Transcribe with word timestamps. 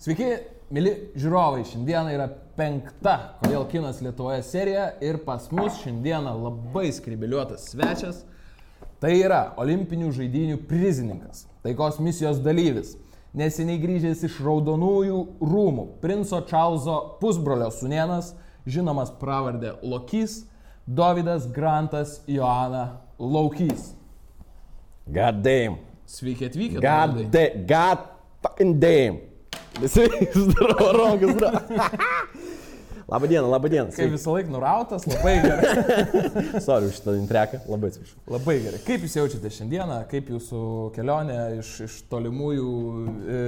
Sveiki, 0.00 0.30
mėly 0.72 0.94
žiūrovai, 1.20 1.60
šiandieną 1.68 2.14
yra 2.14 2.26
penkta, 2.56 3.34
kodėl 3.42 3.66
kinas 3.68 3.98
Lietuvoje 4.00 4.40
serija 4.48 4.86
ir 5.04 5.18
pas 5.26 5.50
mus 5.52 5.76
šiandieną 5.82 6.32
labai 6.40 6.86
skribiliuotas 6.96 7.66
svečias. 7.74 8.22
Tai 9.00 9.12
yra 9.12 9.42
Olimpinių 9.60 10.08
žaidinių 10.16 10.56
prizininkas, 10.70 11.44
taikos 11.60 12.00
misijos 12.00 12.40
dalyvis, 12.40 12.94
neseniai 13.36 13.76
grįžęs 13.82 14.24
iš 14.24 14.40
Raudonųjų 14.44 15.20
rūmų, 15.44 15.86
princo 16.00 16.40
Čarlzo 16.48 16.96
pusbrolio 17.20 17.68
sunienas, 17.68 18.32
žinomas 18.64 19.12
pravardė 19.20 19.76
Lokys, 19.84 20.46
Davidas 20.88 21.44
Grantas 21.52 22.22
Joana 22.24 23.02
Laukys. 23.20 23.92
Damn. 25.04 25.76
Sveiki 26.08 26.48
atvykę. 26.48 26.80
God 26.80 28.08
Dovydai. 28.40 29.29
Не 29.80 29.88
се 29.88 30.08
Ромка, 30.94 31.28
здраво. 31.32 31.60
Labą 33.10 33.26
dieną, 33.26 33.50
labą 33.50 33.68
dieną. 33.68 33.90
Kaip 33.96 34.10
visą 34.12 34.32
laiką 34.36 34.50
nurautas, 34.54 35.02
labai 35.10 35.32
gerai. 35.42 35.70
Sorry 36.66 36.86
už 36.86 36.94
šitą 37.00 37.14
intreką, 37.18 37.58
labai 37.68 37.88
atsiprašau. 37.90 38.18
Labai 38.30 38.54
gerai. 38.62 38.78
Kaip 38.86 39.02
jūs 39.02 39.16
jaučiate 39.18 39.50
šiandieną, 39.50 39.96
kaip 40.12 40.28
jūsų 40.30 40.60
kelionė 40.94 41.38
iš, 41.58 41.70
iš 41.88 41.96
tolimųjų 42.12 42.68
e, 43.34 43.40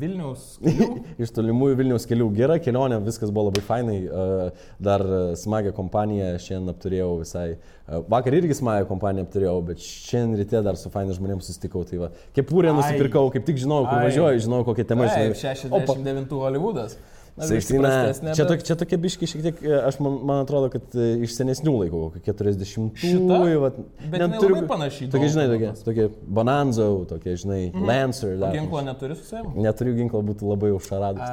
Vilniaus 0.00 0.46
kelių? 0.64 0.88
Iš 1.26 1.34
tolimųjų 1.36 1.76
Vilniaus 1.82 2.08
kelių 2.08 2.30
gera 2.38 2.56
kelionė, 2.64 3.02
viskas 3.04 3.28
buvo 3.36 3.50
labai 3.50 3.64
fainai. 3.68 3.98
e, 4.08 4.48
Dar 4.88 5.04
smagią 5.42 5.74
kompaniją 5.76 6.30
šiandien 6.46 6.72
apturėjau 6.72 7.10
visai. 7.20 7.44
e, 7.58 8.00
Vakar 8.08 8.38
irgi 8.38 8.56
smagią 8.62 8.88
kompaniją 8.88 9.26
apturėjau, 9.28 9.58
bet 9.68 9.84
šiandien 9.84 10.40
ryte 10.40 10.62
dar 10.64 10.80
su 10.80 10.88
fainai 10.94 11.18
žmonėms 11.18 11.50
susitikau. 11.50 11.84
Tai 11.84 12.00
va, 12.06 12.10
kepurę 12.36 12.72
Ai. 12.72 12.78
nusipirkau, 12.80 13.28
kaip 13.36 13.44
tik 13.44 13.60
žinau, 13.60 13.82
kur 13.90 14.00
važiuoju, 14.08 14.40
žinau 14.48 14.62
kokią 14.70 14.88
temą 14.88 15.10
Taip, 15.12 15.36
žinau. 15.36 15.82
Opa. 15.82 15.92
69 16.00 16.32
Hollywoodas. 16.40 16.96
Na, 17.36 17.44
prastesnė, 17.44 18.32
čia, 18.32 18.44
tok, 18.48 18.62
čia 18.64 18.74
tokie 18.80 18.96
biški 18.96 19.26
šiek 19.28 19.42
tiek, 19.44 19.58
e, 19.60 19.72
aš 19.90 19.98
man, 20.00 20.14
man 20.24 20.38
atrodo, 20.46 20.70
kad 20.72 20.94
e, 20.96 21.08
iš 21.26 21.34
senesnių 21.36 21.74
laikų, 21.82 21.98
kokie 22.14 22.32
40-ųjų. 22.32 22.86
Šita? 22.96 23.40
vat, 23.60 23.76
Bet 24.00 24.14
jinai 24.22 24.28
neturiu- 24.32 24.56
labai 24.56 24.70
panaši 24.70 25.04
į 25.04 25.10
Tokie, 25.12 25.28
žinai, 25.34 25.44
Dolphin 25.50 25.74
tokie, 25.76 25.84
tokie 25.84 26.32
Bonanzo, 26.38 26.86
tokie, 27.10 27.34
žinai, 27.36 27.60
mm 27.68 27.76
-hmm. 27.76 27.86
Lancer. 27.90 28.38
dar 28.40 28.56
Ginklo 28.56 28.80
neturi 28.86 29.16
su 29.16 29.24
savimi? 29.28 29.62
Neturiu 29.66 29.94
ginklo, 29.94 30.22
būtų 30.22 30.48
labai 30.48 30.70
užšaradus. 30.72 31.28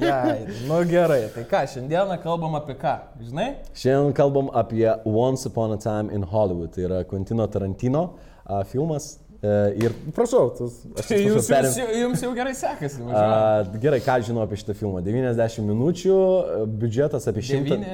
Jai, 0.00 0.46
nu 0.68 0.80
gerai. 0.88 1.28
Tai 1.34 1.44
ką, 1.44 1.60
šiandieną 1.74 2.16
kalbam 2.22 2.54
apie 2.54 2.74
ką? 2.80 2.96
Žinai? 3.20 3.48
Šiandien 3.74 4.12
kalbam 4.16 4.48
apie 4.54 4.88
Once 5.04 5.46
Upon 5.48 5.72
a 5.72 5.76
Time 5.76 6.08
in 6.14 6.22
Hollywood. 6.22 6.72
Tai 6.72 6.82
yra 6.84 7.04
Quentino 7.04 7.46
Tarantino 7.46 8.10
a, 8.46 8.64
filmas. 8.64 9.18
E, 9.42 9.48
ir 9.84 9.92
prašau, 10.16 10.48
tu, 10.56 10.64
atsiprašau, 10.96 11.42
perim- 11.50 11.66
jums, 11.68 11.76
jau- 11.76 11.96
jums 12.02 12.22
jau 12.24 12.30
gerai 12.34 12.54
sekasi. 12.56 13.02
A, 13.12 13.64
gerai, 13.82 14.00
ką 14.00 14.14
žinau 14.24 14.42
apie 14.46 14.56
šitą 14.56 14.74
filmą? 14.74 15.02
90 15.04 15.60
minučių, 15.68 16.16
biudžetas 16.80 17.28
apie 17.28 17.42
100. 17.44 17.76
Devyni- 17.76 17.84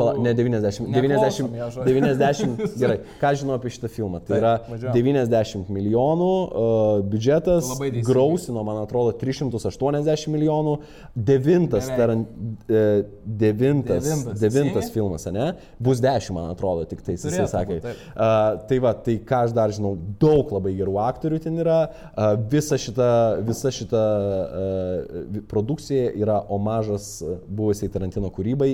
Pala, 0.00 0.14
ne 0.18 0.32
90, 0.34 0.88
90, 0.88 1.10
Neklausom 1.10 1.54
jo 1.58 1.68
žodžių. 1.76 1.94
90, 1.94 2.76
gerai, 2.80 2.98
ką 3.20 3.32
žinau 3.42 3.56
apie 3.58 3.72
šitą 3.74 3.90
filmą? 3.92 4.22
Tai 4.26 4.38
yra 4.40 4.54
važiuojam. 4.66 4.96
90 4.96 5.72
milijonų, 5.76 6.30
uh, 6.30 7.04
biudžetas 7.12 7.70
grausino, 8.06 8.64
man 8.66 8.80
atrodo, 8.82 9.12
380 9.20 10.32
milijonų, 10.32 10.76
devintas, 11.14 11.90
taran, 11.92 12.24
uh, 12.24 12.88
devintas, 13.24 14.04
Devintas, 14.04 14.40
devintas 14.40 14.90
filmas, 14.94 15.26
ne? 15.32 15.52
Bus 15.82 16.00
10, 16.02 16.32
man 16.36 16.50
atrodo, 16.54 16.84
tik 16.88 17.02
tai 17.04 17.16
jisai 17.16 17.46
sakė. 17.50 17.80
būt. 17.80 18.04
Uh, 18.14 18.60
tai 18.70 18.78
va, 18.82 18.94
tai 18.96 19.16
ką 19.26 19.44
aš 19.46 19.54
dar 19.56 19.72
žinau, 19.74 19.94
daug 20.20 20.50
labai 20.54 20.72
gerų 20.78 20.96
aktorių 21.04 21.40
ten 21.44 21.58
yra, 21.62 21.78
uh, 21.90 22.32
visa 22.52 22.78
šita, 22.80 23.10
visa 23.46 23.72
šita 23.74 24.00
uh, 24.00 25.40
produkcija 25.50 26.10
yra 26.20 26.40
omažas 26.52 27.10
buvusiai 27.48 27.90
Tarantino 27.92 28.30
kūrybai, 28.34 28.72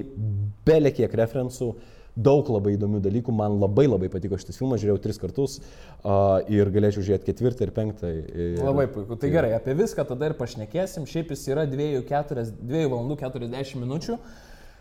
belė 0.66 0.92
kiek 0.96 1.15
referencų. 1.20 1.74
Daug 2.16 2.48
labai 2.48 2.72
įdomių 2.78 3.02
dalykų, 3.04 3.32
man 3.36 3.58
labai 3.60 3.84
labai 3.84 4.08
patiko 4.08 4.38
šitas 4.40 4.56
filmas, 4.56 4.80
žiūrėjau 4.80 5.02
tris 5.04 5.18
kartus 5.20 5.58
uh, 5.58 6.38
ir 6.48 6.70
galėčiau 6.72 7.04
žiūrėti 7.04 7.28
ketvirtą 7.28 7.66
ir 7.66 7.72
penktą. 7.76 8.08
Ir, 8.08 8.54
Labai 8.64 8.86
puiku. 8.88 9.18
Tai 9.20 9.28
gerai, 9.34 9.50
apie 9.52 9.74
viską 9.76 10.06
tada 10.08 10.30
ir 10.30 10.36
pašnekėsim. 10.38 11.04
Šiaip 11.10 11.34
jis 11.34 11.44
yra 11.52 11.66
2, 11.68 11.90
4, 12.08 12.46
2 12.72 12.86
valandų 12.88 13.18
40 13.20 13.82
minučių. 13.82 14.16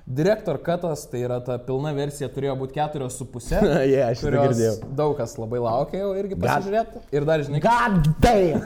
Direktor 0.05 0.59
Katas, 0.61 1.07
tai 1.09 1.23
yra 1.25 1.39
ta 1.41 1.55
pilna 1.57 1.89
versija, 1.97 2.27
turėjo 2.29 2.53
būti 2.59 2.75
4,5. 2.77 3.63
Jie, 3.89 4.01
aš 4.05 4.19
kurios 4.21 4.51
girdėjau. 4.51 4.73
daug 4.99 5.15
kas 5.17 5.31
labai 5.41 5.57
laukia 5.63 6.03
jau 6.03 6.11
irgi 6.13 6.37
pasižiūrėti. 6.43 7.01
Ir 7.17 7.25
dar 7.25 7.41
žinai, 7.47 7.61
God 7.63 8.11
damn! 8.21 8.61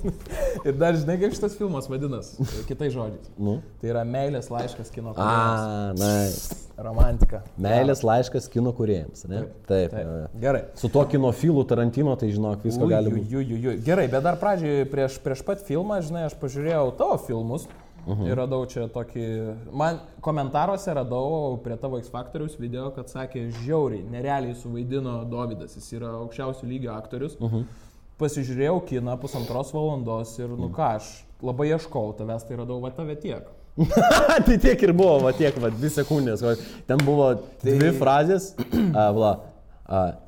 ir 0.68 0.76
dar 0.76 0.98
žinai, 1.00 1.16
kaip 1.22 1.32
šitas 1.38 1.56
filmas 1.56 1.88
vadinasi, 1.88 2.44
kitais 2.68 2.92
žodžiais. 2.92 3.30
Nu. 3.40 3.62
Tai 3.80 3.88
yra 3.94 4.02
meilės 4.04 4.50
laiškas 4.52 4.92
kino 4.92 5.14
A, 5.14 5.16
kūrėjams. 5.16 6.04
nice. 6.04 6.60
Romantika. 6.84 7.40
Meilės 7.56 8.04
laiškas 8.04 8.50
kino 8.52 8.74
kuriejams, 8.76 9.24
ne? 9.32 9.46
Taip. 9.64 9.96
Taip. 9.96 9.96
jo. 9.96 10.28
Gerai. 10.44 10.62
Su 10.76 10.92
to 10.92 11.06
kinofilu 11.08 11.64
Tarantino, 11.64 12.18
tai 12.20 12.28
žinok, 12.36 12.68
visko 12.68 12.90
gali 12.92 13.16
būti. 13.16 13.80
Gerai, 13.86 14.10
bet 14.12 14.28
dar 14.28 14.36
pradžioje 14.44 14.84
prieš, 14.92 15.16
prieš 15.24 15.40
pat 15.48 15.64
filmą, 15.64 16.02
žinai, 16.04 16.28
aš 16.28 16.36
pažiūrėjau 16.36 16.90
tavo 17.00 17.16
filmus. 17.24 17.64
-huh. 18.06 18.28
Ir 18.28 18.36
radau 18.36 18.66
čia 18.66 18.86
tokį, 18.88 19.26
man 19.72 19.98
komentaruose 20.20 20.94
radau 20.94 21.58
prie 21.64 21.76
tavo 21.76 21.98
X 21.98 22.08
Factorius 22.08 22.58
video, 22.58 22.90
kad 22.90 23.08
sakė, 23.08 23.50
žiauriai, 23.64 24.04
nerealiai 24.10 24.54
suvaidino 24.54 25.24
Davidas, 25.24 25.76
jis 25.76 25.92
yra 25.92 26.14
aukščiausio 26.22 26.66
lygio 26.68 26.92
aktorius. 26.92 27.36
-huh. 27.40 27.64
Pasižiūrėjau 28.18 28.80
kiną 28.86 29.18
pusantros 29.20 29.72
valandos 29.74 30.38
ir, 30.38 30.48
nu 30.48 30.70
ką, 30.70 30.96
aš 30.96 31.26
labai 31.42 31.68
ieškau 31.68 32.14
tavęs, 32.16 32.46
tai 32.48 32.56
radau 32.56 32.80
va 32.80 32.90
tave 32.90 33.16
tiek. 33.16 33.44
tai 34.46 34.56
tiek 34.58 34.82
ir 34.82 34.92
buvo, 34.92 35.18
va 35.20 35.32
tiek, 35.36 35.56
va 35.60 35.68
dvi 35.68 35.90
sekundės. 35.92 36.40
Ten 36.86 37.02
buvo 37.04 37.34
dvi 37.62 37.92
frazės. 37.98 38.54
A, 38.96 39.10
vla, 39.12 39.34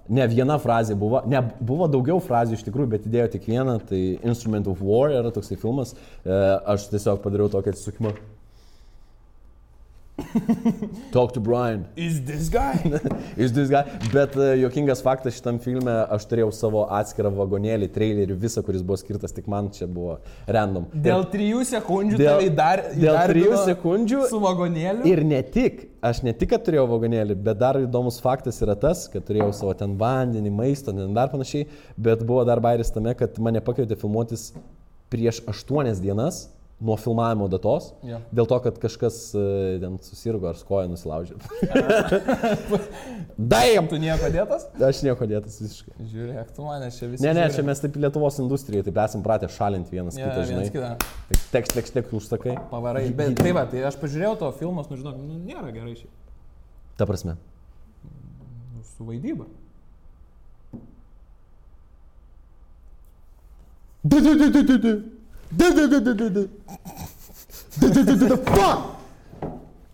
ne 0.08 0.26
viena 0.30 0.58
frazė 0.62 0.94
buvo, 0.98 1.22
ne, 1.26 1.42
buvo 1.60 1.88
daugiau 1.90 2.20
frazių 2.22 2.58
iš 2.58 2.64
tikrųjų, 2.68 2.90
bet 2.94 3.06
įdėjo 3.08 3.28
tik 3.34 3.48
vieną. 3.50 3.78
Tai 3.88 4.02
Instrument 4.22 4.70
of 4.70 4.82
War 4.84 5.14
yra 5.14 5.32
toksai 5.34 5.58
filmas. 5.60 5.94
E, 6.24 6.34
aš 6.74 6.90
tiesiog 6.92 7.22
padariau 7.24 7.50
tokį 7.52 7.74
atsisukimą. 7.74 8.14
Talk 11.12 11.32
to 11.32 11.40
Brian. 11.40 11.86
Is 11.96 12.20
this 12.24 12.48
guy? 12.48 12.74
Iš 13.42 13.52
this 13.54 13.70
guy. 13.70 13.84
Bet 14.12 14.36
uh, 14.36 14.52
jokingas 14.58 15.02
faktas 15.04 15.36
šitam 15.38 15.60
filme, 15.62 15.92
aš 16.10 16.26
turėjau 16.30 16.50
savo 16.54 16.84
atskirą 16.98 17.30
vagonėlį, 17.36 17.88
trailerį, 17.94 18.36
visą, 18.42 18.62
kuris 18.66 18.82
buvo 18.86 18.98
skirtas 19.00 19.34
tik 19.36 19.48
man, 19.50 19.70
čia 19.74 19.86
buvo 19.86 20.18
random. 20.50 20.88
Dėl 20.92 21.24
trijų 21.32 21.62
sekundžių 21.70 22.18
Dėl- 22.20 22.42
tave 22.42 22.50
dar, 22.58 22.84
dėl 22.96 23.20
trijų 23.30 23.62
sekundžių 23.70 24.24
Su 24.32 24.42
vagonėliu. 24.42 25.06
Ir 25.08 25.24
ne 25.26 25.40
tik, 25.46 25.86
aš 26.04 26.22
ne 26.26 26.34
tik, 26.36 26.52
kad 26.54 26.66
turėjau 26.66 26.88
vagonėlį, 26.90 27.38
bet 27.48 27.62
dar 27.62 27.80
įdomus 27.82 28.20
faktas 28.24 28.60
yra 28.64 28.76
tas, 28.78 29.06
kad 29.12 29.24
turėjau 29.28 29.52
savo 29.56 29.74
ten 29.78 29.96
vandenį, 30.00 30.52
maistą, 30.54 30.94
dar 31.16 31.32
panašiai, 31.32 31.68
bet 31.96 32.26
buvo 32.26 32.44
dar 32.48 32.62
bairis 32.64 32.92
tame, 32.94 33.14
kad 33.18 33.38
mane 33.42 33.62
pakvietė 33.64 33.98
filmuotis 34.00 34.50
prieš 35.12 35.40
aštuonias 35.48 36.02
dienas 36.02 36.48
nuo 36.80 36.94
filmavimo 36.96 37.48
datos, 37.50 37.88
Jo. 38.06 38.20
dėl 38.30 38.46
to, 38.46 38.56
kad 38.62 38.76
kažkas 38.78 39.16
e, 39.34 39.40
ten 39.82 39.96
susirgo 39.98 40.46
ar 40.46 40.54
skoja 40.60 40.86
nusilaužė. 40.86 41.34
Daim! 43.38 43.88
Tu 43.90 43.98
nieko 44.02 44.28
dėtas? 44.30 44.68
Aš 44.86 45.00
nieko 45.06 45.26
dėtas 45.30 45.56
visiškai. 45.62 45.96
Žiūrėk, 46.12 46.52
tu 46.54 46.62
mane 46.66 46.90
čia 46.94 47.08
visi. 47.10 47.24
Ne, 47.26 47.32
ne, 47.34 47.48
žiūri. 47.48 47.56
čia 47.58 47.66
mes 47.66 47.82
taip 47.82 47.98
Lietuvos 47.98 48.38
industrijai, 48.42 48.84
taip 48.86 49.00
esam 49.02 49.24
pratę 49.26 49.50
šalinti 49.50 49.90
vienas 49.96 50.18
Ja, 50.18 50.30
kitą, 50.30 50.46
žinai. 50.52 50.68
kitą. 50.70 50.92
Tai 51.02 51.40
Teks, 51.56 51.74
teks, 51.74 51.94
teks, 51.98 52.14
užsakai. 52.20 52.54
Pavarai. 52.70 53.08
Bet 53.16 53.34
tai 53.42 53.52
va, 53.56 53.66
tai 53.70 53.82
aš 53.90 53.98
pažiūrėjau 53.98 54.36
tavo 54.44 54.54
filmus, 54.58 54.86
nu 54.92 54.98
žinok, 55.02 55.18
nu, 55.18 55.38
nėra 55.50 55.70
gerai 55.74 55.96
šiaip. 55.98 56.10
Ta 56.98 57.06
prasme. 57.10 57.34
Nu, 58.76 58.84
su 58.94 59.06
vaidyba. 59.08 59.46
Du, 64.04 64.20
du, 64.22 64.34
du, 64.38 64.50
du, 64.54 64.62
du, 64.62 64.78
du. 64.78 64.92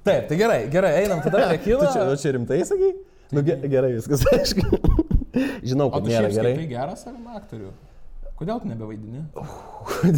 Taip, 0.05 0.29
tai 0.29 0.37
gerai, 0.37 0.61
gerai, 0.69 0.93
einam 1.05 1.23
tada 1.25 1.49
prie 1.49 1.59
kino. 1.65 1.79
Tu 1.81 1.93
čia, 1.95 2.05
nu, 2.05 2.17
čia 2.21 2.33
rimtai 2.37 2.61
sakai? 2.69 2.93
Nu, 3.33 3.43
ge, 3.47 3.57
gerai, 3.73 3.93
viskas 3.97 4.25
aišku. 4.35 4.67
Žinau, 5.65 5.89
kad 5.91 6.05
tu 6.05 6.13
nėra 6.13 6.29
gerai. 6.29 6.53
skaitai 6.55 6.67
geras 6.71 7.07
ar 7.09 7.15
aktorių? 7.41 7.71
Kodėl 8.35 8.61
tu 8.61 8.69
nebevaidini? 8.69 9.23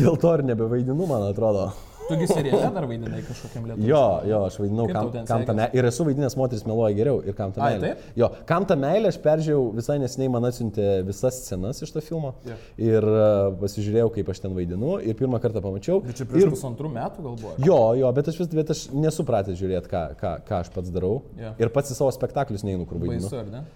Dėl 0.00 0.16
to 0.20 0.32
ir 0.38 0.42
nebevaidinu, 0.48 1.06
man 1.06 1.28
atrodo. 1.28 1.68
Tugi 2.06 2.26
seriale 2.30 2.68
dar 2.74 2.86
vaidinai 2.86 3.20
kažkokiam 3.26 3.64
lietuviui. 3.66 3.88
Jo, 3.90 4.02
jo, 4.30 4.40
aš 4.46 4.58
vaidinau, 4.60 4.86
Kaip 4.90 4.96
kam, 4.96 5.26
kam 5.28 5.44
ta 5.48 5.54
meilė. 5.58 5.78
Ir 5.78 5.88
esu 5.88 6.06
vaidinęs 6.06 6.36
moteris 6.38 6.64
meluoja 6.68 6.94
geriau. 6.96 7.20
Ir 7.26 7.36
kam 7.38 7.54
ta 7.54 7.64
Ai, 7.66 7.72
meilė. 7.74 7.92
taip? 7.96 8.18
Jo, 8.20 8.28
kam 8.48 8.66
ta 8.68 8.76
meilė, 8.78 9.10
aš 9.12 9.18
peržiūrėjau 9.24 9.62
visai 9.76 9.96
nesiniai, 10.02 10.30
man 10.36 10.48
atsiuntė 10.48 10.88
visas 11.06 11.40
scenas 11.44 11.82
iš 11.82 11.94
to 11.94 12.02
filmo. 12.04 12.34
Jo. 12.46 12.58
Ir 12.88 13.08
uh, 13.10 13.48
pasižiūrėjau, 13.62 14.12
kaip 14.18 14.30
aš 14.34 14.42
ten 14.44 14.54
vaidinu. 14.56 14.98
Ir 15.02 15.18
pirmą 15.18 15.40
kartą 15.42 15.62
pamačiau. 15.64 16.02
Bet 16.06 16.20
čia 16.20 16.28
prieš 16.30 16.46
ir, 16.46 16.52
pusantrų 16.54 16.92
metų 16.94 17.26
gal 17.26 17.40
buvo. 17.42 17.56
Jo, 17.66 17.80
jo, 17.98 18.12
bet 18.20 18.30
aš 18.32 18.38
vis, 18.42 18.52
bet 18.54 18.70
aš 18.76 18.84
nesupratęs 18.94 19.58
žiūrėti, 19.58 19.90
ką, 19.90 20.04
ką, 20.20 20.36
ką 20.46 20.62
aš 20.62 20.70
pats 20.76 20.94
darau. 20.94 21.18
Jo. 21.40 21.56
Ir 21.62 21.74
pats 21.74 21.90
į 21.90 21.98
savo 21.98 22.12
spektaklius 22.14 22.66
neinu, 22.66 22.86
kur 22.86 23.02
vaidinu. 23.02 23.26
Baisu, 23.26 23.42
ar 23.42 23.50
ne? 23.50 23.66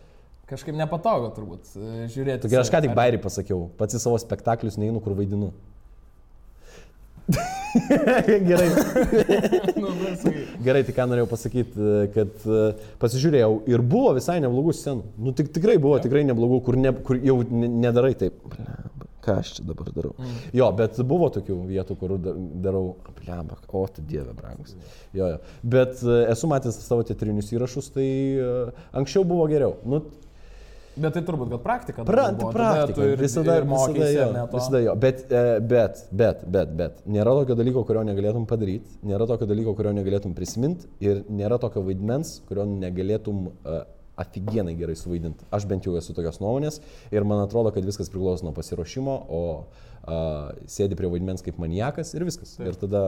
Kažkaip 0.50 0.75
nepatogu 0.75 1.29
turbūt 1.37 1.69
e, 1.79 2.06
žiūrėti. 2.11 2.49
Taigi 2.49 2.59
aš 2.59 2.71
ką 2.75 2.81
tik 2.83 2.94
bairį 2.97 3.21
pasakiau, 3.23 3.69
pats 3.79 3.94
į 3.94 4.00
savo 4.03 4.19
spektaklius 4.19 4.81
neinu, 4.83 4.99
kur 5.05 5.15
vaidinu. 5.19 5.53
Gerai. 8.49 8.69
nu, 9.76 9.88
nu, 9.88 10.14
sakai. 10.19 10.44
Gerai, 10.64 10.82
tai 10.87 10.94
ką 10.96 11.06
norėjau 11.11 11.28
pasakyti, 11.31 11.90
kad 12.14 12.46
e, 12.50 12.62
pasižiūrėjau 13.02 13.52
ir 13.70 13.84
buvo 13.93 14.14
visai 14.17 14.40
neblogų 14.43 14.75
scenų. 14.75 15.05
Nu, 15.22 15.34
tik, 15.37 15.52
tikrai 15.55 15.76
buvo, 15.82 16.00
tikrai 16.02 16.25
neblogų, 16.28 16.61
kur, 16.67 16.78
ne, 16.81 16.93
kur 17.06 17.20
jau 17.22 17.37
ne- 17.46 17.70
nedarai 17.87 18.17
taip. 18.19 18.40
Ką 19.20 19.34
aš 19.43 19.50
čia 19.58 19.67
dabar 19.69 19.90
darau? 19.93 20.14
Mm. 20.17 20.37
Jo, 20.56 20.70
bet 20.78 20.96
buvo 21.06 21.28
tokių 21.34 21.58
vietų, 21.69 21.96
kur 22.00 22.17
da- 22.25 22.34
darau, 22.64 22.84
blemba, 23.20 23.58
o 23.69 23.84
tu 23.93 24.02
dieve, 24.08 24.32
brangus. 24.38 24.75
Jo, 25.14 25.28
jo. 25.34 25.38
Bet 25.76 26.00
e, 26.02 26.23
esu 26.32 26.49
matęs 26.50 26.81
savo 26.87 27.05
teatrinius 27.06 27.52
įrašus, 27.55 27.93
tai 27.94 28.08
e, 28.40 28.50
anksčiau 28.96 29.26
buvo 29.28 29.44
geriau. 29.52 29.76
Nu, 29.84 30.02
Bet 31.00 31.14
tai 31.17 31.23
turbūt, 31.25 31.50
kad 31.55 31.62
praktika. 31.64 32.05
Pra, 32.06 32.26
buvo. 32.37 32.50
Praktika, 32.55 33.06
ir, 33.08 33.20
visada, 33.20 33.56
ir 33.61 33.69
mokysi, 33.69 34.00
visada, 34.00 34.41
jo, 34.41 34.49
visada 34.52 34.81
jo. 34.85 34.97
Bet, 35.00 35.23
e, 35.26 35.44
bet, 35.73 36.02
bet, 36.12 36.43
bet, 36.56 36.75
bet, 36.76 36.99
nėra 37.08 37.32
tokio 37.38 37.56
dalyko, 37.58 37.85
kurio 37.88 38.02
negalėtum 38.08 38.44
padaryti, 38.50 38.99
nėra 39.08 39.29
tokio 39.31 39.49
dalyko, 39.50 39.75
kurio 39.79 39.94
negalėtum 39.97 40.35
prisiminti 40.37 40.91
ir 41.05 41.23
nėra 41.32 41.61
tokio 41.62 41.82
vaidmens, 41.87 42.37
kurio 42.49 42.67
negalėtum 42.69 43.47
uh, 43.50 43.82
aфиgenai 44.20 44.75
gerai 44.79 44.97
suvaidinti. 44.99 45.47
Aš 45.55 45.67
bent 45.70 45.87
jau 45.88 45.97
esu 46.00 46.17
tokios 46.17 46.41
nuomonės 46.43 46.81
ir 47.14 47.26
man 47.29 47.44
atrodo, 47.44 47.73
kad 47.75 47.87
viskas 47.87 48.12
priklauso 48.12 48.47
nuo 48.47 48.52
pasiruošimo, 48.56 49.17
o 49.31 49.44
uh, 49.61 50.50
sėdi 50.69 50.99
prie 50.99 51.12
vaidmens 51.12 51.47
kaip 51.47 51.61
maniakas 51.62 52.12
ir 52.17 52.26
viskas. 52.29 52.58
Taip. 52.58 52.73
Ir 52.73 52.82
tada... 52.85 53.06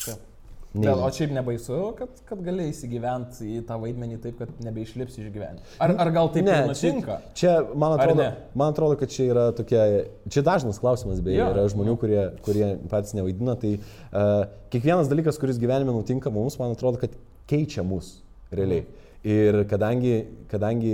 Taip. 0.00 0.26
Bet, 0.74 0.90
o 0.92 1.08
šiaip 1.08 1.30
nebaisu, 1.32 1.76
kad, 1.96 2.18
kad 2.28 2.40
gali 2.44 2.66
įsigyventi 2.68 3.46
į 3.56 3.62
tą 3.68 3.78
vaidmenį 3.80 4.18
taip, 4.20 4.36
kad 4.42 4.50
nebeišlipsi 4.66 5.22
iš 5.22 5.30
gyvenimo. 5.32 5.64
Ar, 5.80 5.94
ar 6.04 6.10
gal 6.12 6.28
taip 6.34 6.44
Ne, 6.44 6.58
nutinka? 6.68 7.16
Čia, 7.32 7.38
čia 7.40 7.54
man, 7.72 7.94
atrodo, 7.96 8.26
man 8.52 8.74
atrodo, 8.74 8.98
kad 9.00 9.14
čia 9.14 9.30
yra 9.32 9.46
tokia, 9.56 9.86
čia 10.28 10.44
dažnas 10.44 10.80
klausimas, 10.82 11.24
beje, 11.24 11.40
Jo. 11.40 11.48
yra 11.54 11.64
žmonių, 11.72 11.96
kurie, 12.02 12.20
kurie 12.44 12.68
patys 12.92 13.16
nevaidina, 13.16 13.56
tai 13.56 13.78
uh, 13.80 14.44
kiekvienas 14.74 15.08
dalykas, 15.08 15.40
kuris 15.40 15.60
gyvenime 15.62 15.96
nutinka 15.96 16.32
mums, 16.34 16.60
man 16.60 16.76
atrodo, 16.76 17.00
kad 17.00 17.16
keičia 17.48 17.86
mus 17.86 18.18
realiai. 18.52 18.84
Ir 19.28 19.64
kadangi, 19.66 20.12
kadangi 20.52 20.92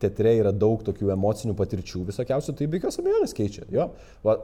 teatre 0.00 0.36
yra 0.38 0.52
daug 0.54 0.84
tokių 0.86 1.08
emocinių 1.16 1.56
patirčių 1.58 2.04
visokiausių, 2.06 2.52
tai 2.54 2.68
be 2.70 2.78
jokios 2.78 3.00
abejonės 3.02 3.34
keičia. 3.34 3.64
Jo. 3.74 3.88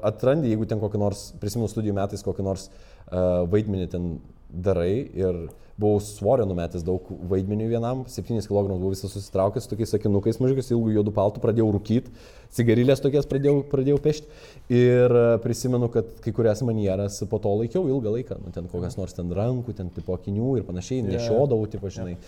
Atrandi, 0.02 0.50
jeigu 0.50 0.66
ten 0.68 0.80
kokį 0.82 0.98
nors, 1.00 1.28
prisimenu 1.40 1.70
studijų 1.70 1.94
metais, 2.00 2.25
kokį 2.26 2.48
nors 2.48 2.66
uh, 2.72 3.44
vaidmenį 3.52 3.86
ten 3.92 4.08
darai 4.52 5.10
ir 5.14 5.49
buvau 5.80 6.00
svorio 6.04 6.44
numetęs 6.46 6.84
daug 6.84 7.06
vaidmenių 7.30 7.69
vienam, 7.70 8.02
7 8.08 8.40
kg 8.44 8.69
buvau 8.74 8.90
visas 8.92 9.12
susitraukęs, 9.14 9.64
su 9.66 9.72
tokiais 9.72 9.94
sakinukais 9.94 10.38
mažiukais, 10.42 10.69
ilgų 10.74 10.92
juodų 10.98 11.14
paltų, 11.16 11.40
pradėjau 11.42 11.70
rūkyti, 11.78 12.12
cigarilės 12.52 13.00
tokias 13.00 13.26
pradėjau, 13.30 13.62
pradėjau 13.72 13.98
pešti 14.04 14.28
ir 14.76 15.14
e, 15.16 15.24
prisimenu, 15.42 15.88
kad 15.94 16.12
kai 16.24 16.34
kurias 16.36 16.60
manieras 16.69 17.16
po 17.30 17.40
to 17.42 17.54
laikiau 17.62 17.86
ilgą 17.88 18.12
laiką, 18.19 18.38
nu, 18.44 18.52
ten 18.54 18.69
kokias 18.72 18.98
nors 19.00 19.16
ten 19.16 19.32
rankų, 19.32 19.74
ten 19.80 19.88
tipo 19.96 20.14
akinių 20.19 20.58
ir 20.60 20.69
panašiai, 20.69 21.00
nešiodavau, 21.08 21.64
tipo, 21.72 21.88
žinai, 21.92 22.18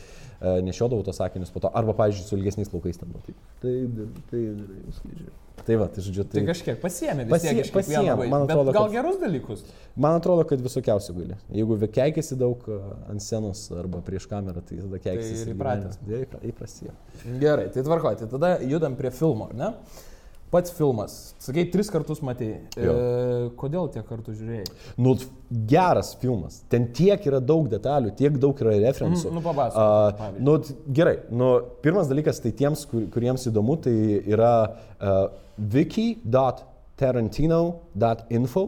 e, 0.41 0.57
nešiodavau 0.65 1.05
tos 1.07 1.21
sakinius 1.21 1.53
po 1.55 1.61
to, 1.67 1.71
arba, 1.77 1.93
pavyzdžiui, 2.01 2.27
su 2.31 2.41
ilgesniais 2.41 2.73
plaukais 2.73 3.01
ten 3.01 3.13
buvo. 3.13 3.37
Taip, 3.63 4.05
taip, 4.33 4.69
taip. 4.99 5.33
Tai 5.65 5.77
va, 5.81 5.87
tai 5.89 6.03
žodžiu, 6.05 6.25
Tai 6.29 6.35
tai... 6.35 6.43
kažkiek 6.49 6.81
pasiemi, 6.83 7.25
vis 7.25 7.31
Pasie- 7.31 7.53
tiek 7.55 7.71
vaidmenio. 7.73 8.17
man 8.29 8.43
atrodo, 8.45 8.73
gal 8.75 8.89
kad- 8.89 8.93
gerus 8.99 9.21
dalykus. 9.23 9.63
Man 9.97 10.19
atrodo, 10.19 10.43
kad 10.51 10.61
visokiausių 10.61 11.15
gali. 11.17 11.37
Jeigu 11.57 11.79
keikiasi 11.95 12.37
daug 12.37 12.67
e, 12.69 12.81
ant 13.15 13.23
scenos 13.35 13.71
arba 13.73 14.01
prieš 14.05 14.27
kamerą, 14.31 14.61
tai 14.63 14.77
tada 14.79 14.99
keikiasi. 15.03 15.43
ir 15.43 15.49
įpratęs. 15.55 15.95
Įprasė. 16.51 16.91
Gerai, 17.41 17.69
tai 17.75 17.83
tvarkoju, 17.87 18.17
tai 18.23 18.29
tada 18.31 18.49
judam 18.63 18.97
prie 18.97 19.11
filmo, 19.11 19.49
ne? 19.55 19.73
Pats 20.55 20.71
filmas. 20.71 21.35
Sakai, 21.43 21.65
tris 21.67 21.91
kartus 21.91 22.21
matėjai. 22.23 22.61
E, 22.79 23.51
kodėl 23.59 23.91
tiek 23.91 24.07
kartų 24.07 24.31
žiūrėjai? 24.39 24.71
Nu, 25.03 25.19
geras 25.51 26.15
filmas. 26.21 26.63
Ten 26.71 26.95
tiek 26.95 27.19
yra 27.27 27.43
daug 27.43 27.67
detalių, 27.73 28.15
tiek 28.15 28.39
daug 28.39 28.55
yra 28.63 28.71
referencijų. 28.77 29.33
Mm, 29.33 29.35
nu, 29.35 29.43
papasakok, 29.43 30.15
pavyzdžiui. 30.21 30.47
nu, 30.47 30.55
gerai, 30.95 31.27
nu, 31.35 31.59
pirmas 31.83 32.07
dalykas, 32.13 32.39
tai 32.45 32.53
tiems, 32.55 32.87
kur, 32.87 33.03
kuriems 33.17 33.43
įdomu, 33.51 33.75
tai 33.83 33.97
yra 34.23 34.71
uh, 34.71 35.27
wiki.tarantino.info 35.75 38.63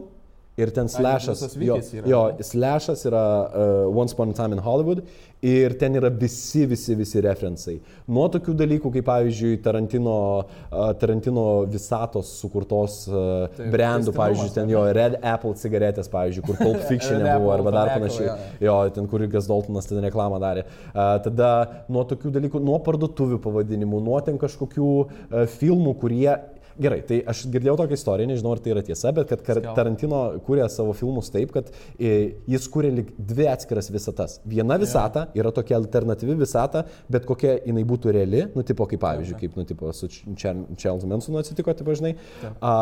ir 0.57 0.71
ten 0.73 0.89
slashas. 0.89 1.43
Jo, 1.61 1.77
yra, 1.77 2.09
jo, 2.09 2.21
slashas 2.41 3.05
yra 3.05 3.23
uh, 3.45 3.97
Once 3.97 4.13
Upon 4.13 4.33
a 4.33 4.33
Time 4.33 4.57
in 4.57 4.61
Hollywood 4.65 5.03
ir 5.45 5.75
ten 5.77 5.93
yra 5.93 6.09
visi, 6.09 6.65
visi, 6.65 6.95
visi 6.97 7.21
referencai. 7.21 7.75
Nuo 8.09 8.25
tokių 8.33 8.55
dalykų, 8.57 8.89
kaip 8.95 9.05
pavyzdžiui, 9.05 9.59
Tarantino, 9.61 10.15
uh, 10.41 10.87
Tarantino 10.97 11.45
visatos 11.69 12.31
sukurtos 12.39 13.03
uh, 13.11 13.45
Taip, 13.53 13.69
brandų, 13.73 14.09
tęstinumas, 14.09 14.17
pavyzdžiui, 14.17 14.55
ten 14.57 14.73
jo 14.73 14.81
Red 14.97 15.19
Apple 15.21 15.53
cigaretės, 15.61 16.09
pavyzdžiui, 16.13 16.45
kur 16.47 16.57
Pulp 16.63 16.81
Fiction 16.89 17.21
buvo 17.21 17.53
arba 17.53 17.75
dar 17.77 17.93
panašiai. 17.93 18.33
jo, 18.65 18.79
ten 18.97 19.09
kur 19.11 19.27
Gas 19.29 19.49
Daltonas 19.51 19.89
ten 19.91 20.01
reklamą 20.01 20.41
darė. 20.41 20.65
A, 20.89 21.09
tada 21.21 21.53
nuo 21.93 22.01
tokių 22.09 22.33
dalykų, 22.39 22.63
nuo 22.65 22.81
parduotuvių 22.81 23.37
pavadinimų, 23.43 24.01
nuo 24.09 24.17
ten 24.25 24.41
kažkokių 24.41 24.93
a, 25.05 25.47
filmų, 25.59 25.99
kurie... 26.01 26.31
Gerai, 26.77 26.99
tai 27.07 27.17
aš 27.31 27.43
girdėjau 27.51 27.75
tokią 27.79 27.97
istoriją, 27.97 28.29
nežinau 28.31 28.51
ar 28.53 28.61
tai 28.61 28.73
yra 28.75 28.83
tiesa, 28.85 29.11
bet 29.15 29.31
kad. 29.45 29.61
Tarantino 29.77 30.19
kūrė 30.45 30.67
savo 30.71 30.93
filmus 30.97 31.31
taip, 31.33 31.51
kad 31.55 31.69
e, 31.97 32.35
jis 32.49 32.67
kūrė 32.73 32.91
dvi 33.17 33.47
atskiras 33.49 33.89
visatas. 33.93 34.37
Viena 34.47 34.77
visata 34.81 35.27
yra 35.37 35.51
tokia 35.55 35.77
alternatyvi 35.79 36.37
visata, 36.39 36.83
bet 37.11 37.25
kokia 37.29 37.57
jinai 37.65 37.85
būtų 37.87 38.13
reali, 38.15 38.45
nu 38.53 38.65
tipo 38.67 38.85
kaip 38.89 39.01
pavyzdžiui, 39.03 39.39
kaip 39.41 39.57
nu 39.57 39.65
tipo 39.69 39.93
su 39.97 40.09
Charles 40.11 41.07
Mansonu 41.09 41.41
atsitiko, 41.41 41.73
tipo 41.77 41.97
žinai. 41.97 42.13
A, 42.61 42.73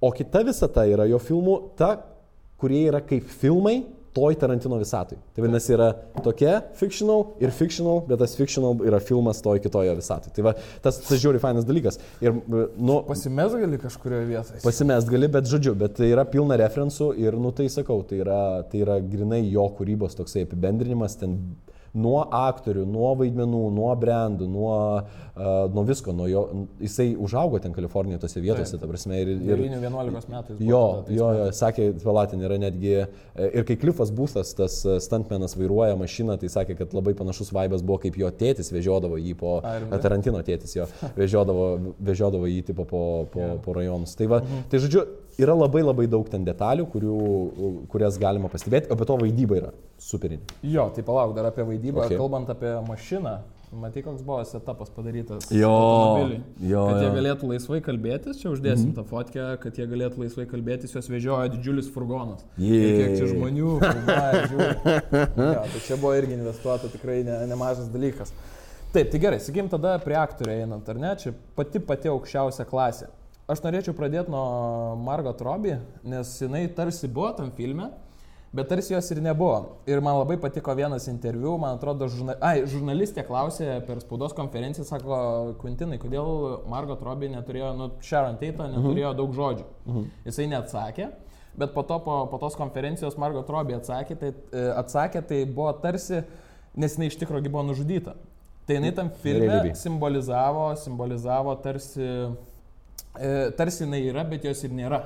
o 0.00 0.12
kita 0.14 0.44
visata 0.46 0.84
yra 0.88 1.08
jo 1.08 1.20
filmų, 1.22 1.58
ta, 1.80 1.94
kurie 2.60 2.84
yra 2.90 3.02
kaip 3.04 3.28
filmai 3.40 3.80
toj 4.16 4.38
Tarantino 4.40 4.78
visatoj. 4.80 5.18
Tai 5.36 5.44
vadinasi, 5.44 5.74
yra 5.76 5.90
tokia 6.24 6.58
fictional 6.78 7.26
ir 7.42 7.52
fictional, 7.54 8.02
bet 8.08 8.22
tas 8.22 8.36
fictional 8.38 8.80
yra 8.86 9.00
filmas 9.04 9.42
toj 9.44 9.60
kitoje 9.64 9.92
visatoj. 9.98 10.32
Tai 10.36 10.46
va, 10.48 10.54
tas, 10.84 11.00
tas 11.04 11.20
žiūri 11.20 11.40
fainas 11.42 11.68
dalykas. 11.68 12.00
Ir, 12.24 12.38
nu, 12.48 13.02
Pasimes 13.06 13.56
gali 13.60 13.80
kažkurioje 13.82 14.28
vietoje. 14.30 14.62
Pasimest 14.64 15.12
gali, 15.12 15.28
bet 15.36 15.50
žodžiu, 15.50 15.76
bet 15.78 15.98
tai 16.00 16.10
yra 16.14 16.24
pilna 16.28 16.56
referencų 16.62 17.12
ir, 17.20 17.36
nu 17.40 17.52
tai 17.56 17.68
sakau, 17.72 18.00
tai 18.08 18.22
yra, 18.24 18.40
tai 18.70 18.82
yra 18.86 18.98
grinai 19.04 19.42
jo 19.44 19.68
kūrybos 19.76 20.16
toksai 20.18 20.46
apibendrinimas, 20.46 21.18
ten 21.20 21.36
nuo 21.94 22.24
aktorių, 22.30 22.84
nuo 22.86 23.14
vaidmenų, 23.20 23.60
nuo 23.76 23.92
brandų, 23.96 24.48
nuo, 24.50 24.72
uh, 25.02 25.70
nuo 25.72 25.84
visko, 25.88 26.12
nuo 26.16 26.26
jo, 26.28 26.42
jisai 26.80 27.12
užaugo 27.16 27.58
ten 27.62 27.72
Kalifornijoje 27.76 28.20
tose 28.24 28.40
vietose, 28.40 28.78
ta 28.80 28.86
prasme, 28.90 29.20
ir, 29.22 29.28
ir 29.36 29.62
9-11 29.66 30.28
metais. 30.32 30.60
Jo, 30.60 30.82
tada 31.06 31.16
jo, 31.16 31.30
jo, 31.38 31.46
sakė, 31.56 31.88
palatin 32.04 32.42
yra 32.46 32.58
netgi, 32.60 32.92
e, 33.06 33.48
ir 33.60 33.64
kai 33.68 33.76
Klifas 33.80 34.10
Būstas, 34.14 34.54
tas 34.58 34.78
e, 34.84 34.98
stuntmenas 35.04 35.56
vairuoja 35.56 35.96
mašiną, 36.00 36.38
tai 36.40 36.48
sakė, 36.52 36.76
kad 36.78 36.94
labai 36.96 37.14
panašus 37.18 37.52
vaibas 37.56 37.82
buvo, 37.86 37.98
kaip 38.04 38.16
jo 38.20 38.30
tėtis 38.30 38.72
vežiodavo 38.74 39.16
jį 39.20 39.36
po, 39.40 39.58
A, 39.64 39.76
rimtai? 39.80 40.00
Tarantino 40.04 40.42
tėtis 40.46 40.76
jo, 40.76 40.86
vežiodavo, 41.20 41.94
vežiodavo 42.00 42.48
jį 42.50 42.62
tipo 42.72 42.84
po, 42.88 43.02
po, 43.32 43.40
Jo. 43.46 43.58
po 43.64 43.76
rajonus. 43.76 44.16
Tai, 44.16 44.26
va, 44.32 44.40
Mhm. 44.46 44.68
tai 44.70 44.78
žodžiu, 44.84 45.06
yra 45.38 45.54
labai 45.54 45.82
labai 45.84 46.06
daug 46.10 46.28
ten 46.32 46.44
detalių, 46.46 46.86
kurių, 46.92 47.16
kurias 47.92 48.16
galima 48.20 48.48
pastebėti, 48.52 48.90
o 48.90 48.96
be 48.96 49.04
to 49.08 49.16
vaidyba 49.20 49.58
yra 49.60 49.72
superinė. 50.00 50.42
Jo, 50.62 50.88
tai 50.96 51.02
palauk 51.06 51.34
dar 51.36 51.50
apie 51.50 51.64
vaidybą, 51.68 52.06
Okay. 52.06 52.16
kalbant 52.16 52.48
apie 52.50 52.72
mašiną. 52.88 53.38
Matai, 53.76 54.00
koks 54.00 54.22
buvo 54.22 54.38
setapas 54.46 54.88
padarytas. 54.94 55.48
Jo, 55.50 55.68
automobiliui. 55.68 56.38
jo, 56.70 56.84
Kad 56.86 57.00
jie 57.02 57.08
jo. 57.08 57.14
galėtų 57.16 57.48
laisvai 57.50 57.80
kalbėtis, 57.82 58.38
čia 58.40 58.48
uždėsim 58.54 58.86
mm 58.86 58.92
-hmm. 58.92 58.94
tą 58.94 59.04
fotkę, 59.10 59.46
kad 59.60 59.76
jie 59.78 59.86
galėtų 59.90 60.22
laisvai 60.22 60.46
kalbėtis, 60.46 60.94
juos 60.94 61.08
vežiojo 61.10 61.48
didžiulis 61.56 61.90
furgonas. 61.92 62.44
Jei. 62.56 62.78
Ir 62.78 62.96
Kiek 63.02 63.18
čia 63.18 63.26
žmonių, 63.34 63.72
žiūri. 64.50 64.76
jo, 65.36 65.64
tai 65.72 65.80
čia 65.86 65.96
buvo 65.96 66.14
irgi 66.14 66.32
investuota 66.38 66.88
tikrai 66.88 67.24
ne, 67.24 67.46
nemažas 67.46 67.88
dalykas. 67.92 68.32
Taip, 68.92 69.10
tai 69.10 69.18
gerai, 69.20 69.40
sakykim 69.42 69.68
tada 69.68 69.98
prie 69.98 70.14
aktorių 70.16 70.54
einant, 70.62 70.88
ar 70.88 70.98
ne, 71.02 71.16
čia 71.20 71.32
pati 71.56 71.78
pati 71.82 72.08
aukščiausia 72.08 72.64
klasė. 72.64 73.10
Aš 73.46 73.60
norėčiau 73.62 73.94
pradėti 73.94 74.32
nuo 74.34 74.96
Margot 74.98 75.38
Robbie, 75.46 75.76
nes 76.02 76.32
jinai 76.42 76.64
tarsi 76.74 77.06
buvo 77.06 77.28
tam 77.38 77.52
filme, 77.54 77.92
bet 78.56 78.66
tarsi 78.72 78.90
jos 78.90 79.10
ir 79.14 79.20
nebuvo. 79.22 79.76
Ir 79.86 80.00
man 80.02 80.16
labai 80.18 80.34
patiko 80.42 80.74
vienas 80.74 81.06
interviu, 81.12 81.52
man 81.62 81.76
atrodo, 81.78 82.08
žurna... 82.10 82.34
Ai, 82.42 82.64
žurnalistė 82.66 83.22
klausė 83.28 83.76
per 83.86 84.00
spaudos 84.02 84.34
konferenciją, 84.34 84.86
sako, 84.88 85.18
Quintinai, 85.60 86.00
kodėl 86.02 86.64
Margot 86.72 87.04
Robbie 87.06 87.30
neturėjo, 87.36 87.70
nu, 87.78 87.88
Sharon 88.02 88.40
Tate 88.40 88.66
neturėjo 88.72 89.14
daug 89.20 89.38
žodžių. 89.38 89.68
Jisai 90.26 90.48
neatsakė. 90.50 91.12
Bet 91.56 91.72
po 91.72 91.86
to, 91.86 92.00
po, 92.04 92.18
po 92.32 92.42
tos 92.42 92.58
konferencijos 92.58 93.14
Margot 93.16 93.46
Robbie 93.48 93.78
atsakė, 93.78 94.18
tai, 94.20 94.32
e, 94.50 94.64
atsakė, 94.76 95.22
tai 95.24 95.44
buvo 95.46 95.70
tarsi, 95.80 96.24
nes 96.76 96.98
jinai 96.98 97.12
iš 97.12 97.16
tikrųjų 97.22 97.48
buvo 97.48 97.62
nužudyta. 97.70 98.18
Tai 98.66 98.80
jinai 98.80 98.90
tam 98.92 99.08
filme 99.22 99.70
simbolizavo, 99.78 100.66
simbolizavo 100.82 101.54
tarsi, 101.62 102.10
tarsi 103.58 103.84
jinai 103.84 104.02
yra, 104.10 104.26
bet 104.28 104.44
jos 104.48 104.64
ir 104.66 104.74
nėra. 104.76 105.04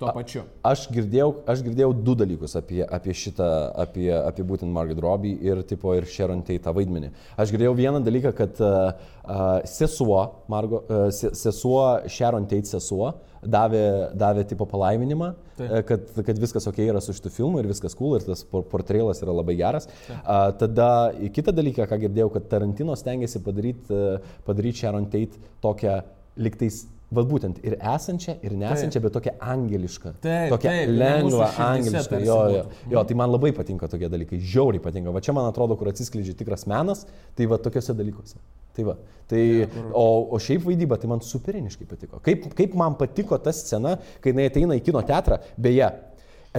tuo 0.00 0.10
pačiu. 0.12 0.42
Aš 0.66 0.86
girdėjau, 0.92 1.28
aš 1.48 1.62
girdėjau 1.64 1.90
du 2.04 2.14
dalykus 2.18 2.56
apie, 2.58 2.82
apie 2.84 3.14
šitą, 3.16 3.46
apie, 3.84 4.08
apie 4.12 4.44
būtent 4.46 4.72
Margaret 4.72 5.00
Robbie 5.02 5.36
ir, 5.44 5.62
tipo, 5.68 5.94
ir 5.96 6.06
Sharon 6.10 6.42
Tate 6.46 6.72
vaidmenį. 6.76 7.12
Aš 7.40 7.52
girdėjau 7.54 7.74
vieną 7.78 8.02
dalyką, 8.04 8.32
kad 8.36 8.60
uh, 8.64 8.90
uh, 9.24 9.46
sesuo, 9.68 10.20
Margo, 10.52 10.82
uh, 10.84 11.08
sesuo, 11.12 11.82
Sharon 12.12 12.48
Tate 12.50 12.68
sesuo, 12.68 13.14
davė, 13.46 13.84
davė 14.18 14.44
tipo 14.50 14.66
palaiminimą, 14.68 15.30
Taip. 15.56 15.72
kad, 15.88 16.10
kad 16.26 16.40
viskas 16.42 16.66
ok 16.68 16.82
yra 16.84 17.00
su 17.04 17.14
šitu 17.16 17.30
filmu 17.32 17.60
ir 17.62 17.68
viskas 17.70 17.94
cool 17.96 18.18
ir 18.18 18.26
tas 18.26 18.42
portrelas 18.48 19.22
yra 19.24 19.36
labai 19.36 19.56
geras. 19.60 19.88
Uh, 20.10 20.50
tada 20.60 20.90
kitą 21.32 21.54
dalyką, 21.56 21.86
ką 21.88 22.00
girdėjau, 22.04 22.32
kad 22.36 22.50
Tarantino 22.52 22.96
stengiasi 22.98 23.40
padaryti 23.44 23.96
uh, 23.96 24.34
padaryt 24.48 24.82
Sharon 24.82 25.08
Tate 25.12 25.40
tokią 25.64 26.02
liktais 26.36 26.84
Vat 27.14 27.26
būtent 27.30 27.60
ir 27.62 27.76
esančią, 27.78 28.32
ir 28.42 28.54
nesančią, 28.58 28.98
taip. 28.98 29.04
bet 29.04 29.12
tokia 29.14 29.32
angeliška. 29.52 30.10
Taip, 30.24 30.48
tokia 30.50 30.72
taip, 30.72 30.90
lengva, 30.90 31.50
angeliška. 31.68 32.18
Jo, 32.26 32.38
jo, 32.50 32.62
jo, 32.90 33.04
tai 33.06 33.16
man 33.20 33.30
labai 33.30 33.52
patinka 33.54 33.86
tokie 33.92 34.08
dalykai, 34.10 34.40
žiauriai 34.42 34.82
patinka. 34.82 35.12
Va 35.14 35.22
čia 35.22 35.34
man 35.36 35.46
atrodo, 35.46 35.76
kur 35.78 35.92
atsiskleidžia 35.92 36.34
tikras 36.40 36.66
menas, 36.66 37.04
tai 37.38 37.46
va 37.52 37.60
tokiuose 37.62 37.94
dalykuose. 37.94 38.42
Tai 38.74 38.88
va. 38.88 38.96
Tai, 39.30 39.44
ja, 39.44 39.68
kur... 39.70 39.86
o, 39.94 40.04
o 40.34 40.40
šiaip 40.42 40.66
vaidyba, 40.66 40.98
tai 40.98 41.12
man 41.14 41.22
superiniškai 41.22 41.86
patiko. 41.92 42.18
Kaip, 42.26 42.50
kaip 42.58 42.74
man 42.82 42.98
patiko 42.98 43.38
ta 43.38 43.54
scena, 43.54 43.94
kai 44.24 44.34
jinai 44.34 44.50
ateina 44.50 44.80
į 44.80 44.82
kino 44.90 45.04
teatrą, 45.06 45.38
beje, 45.62 45.92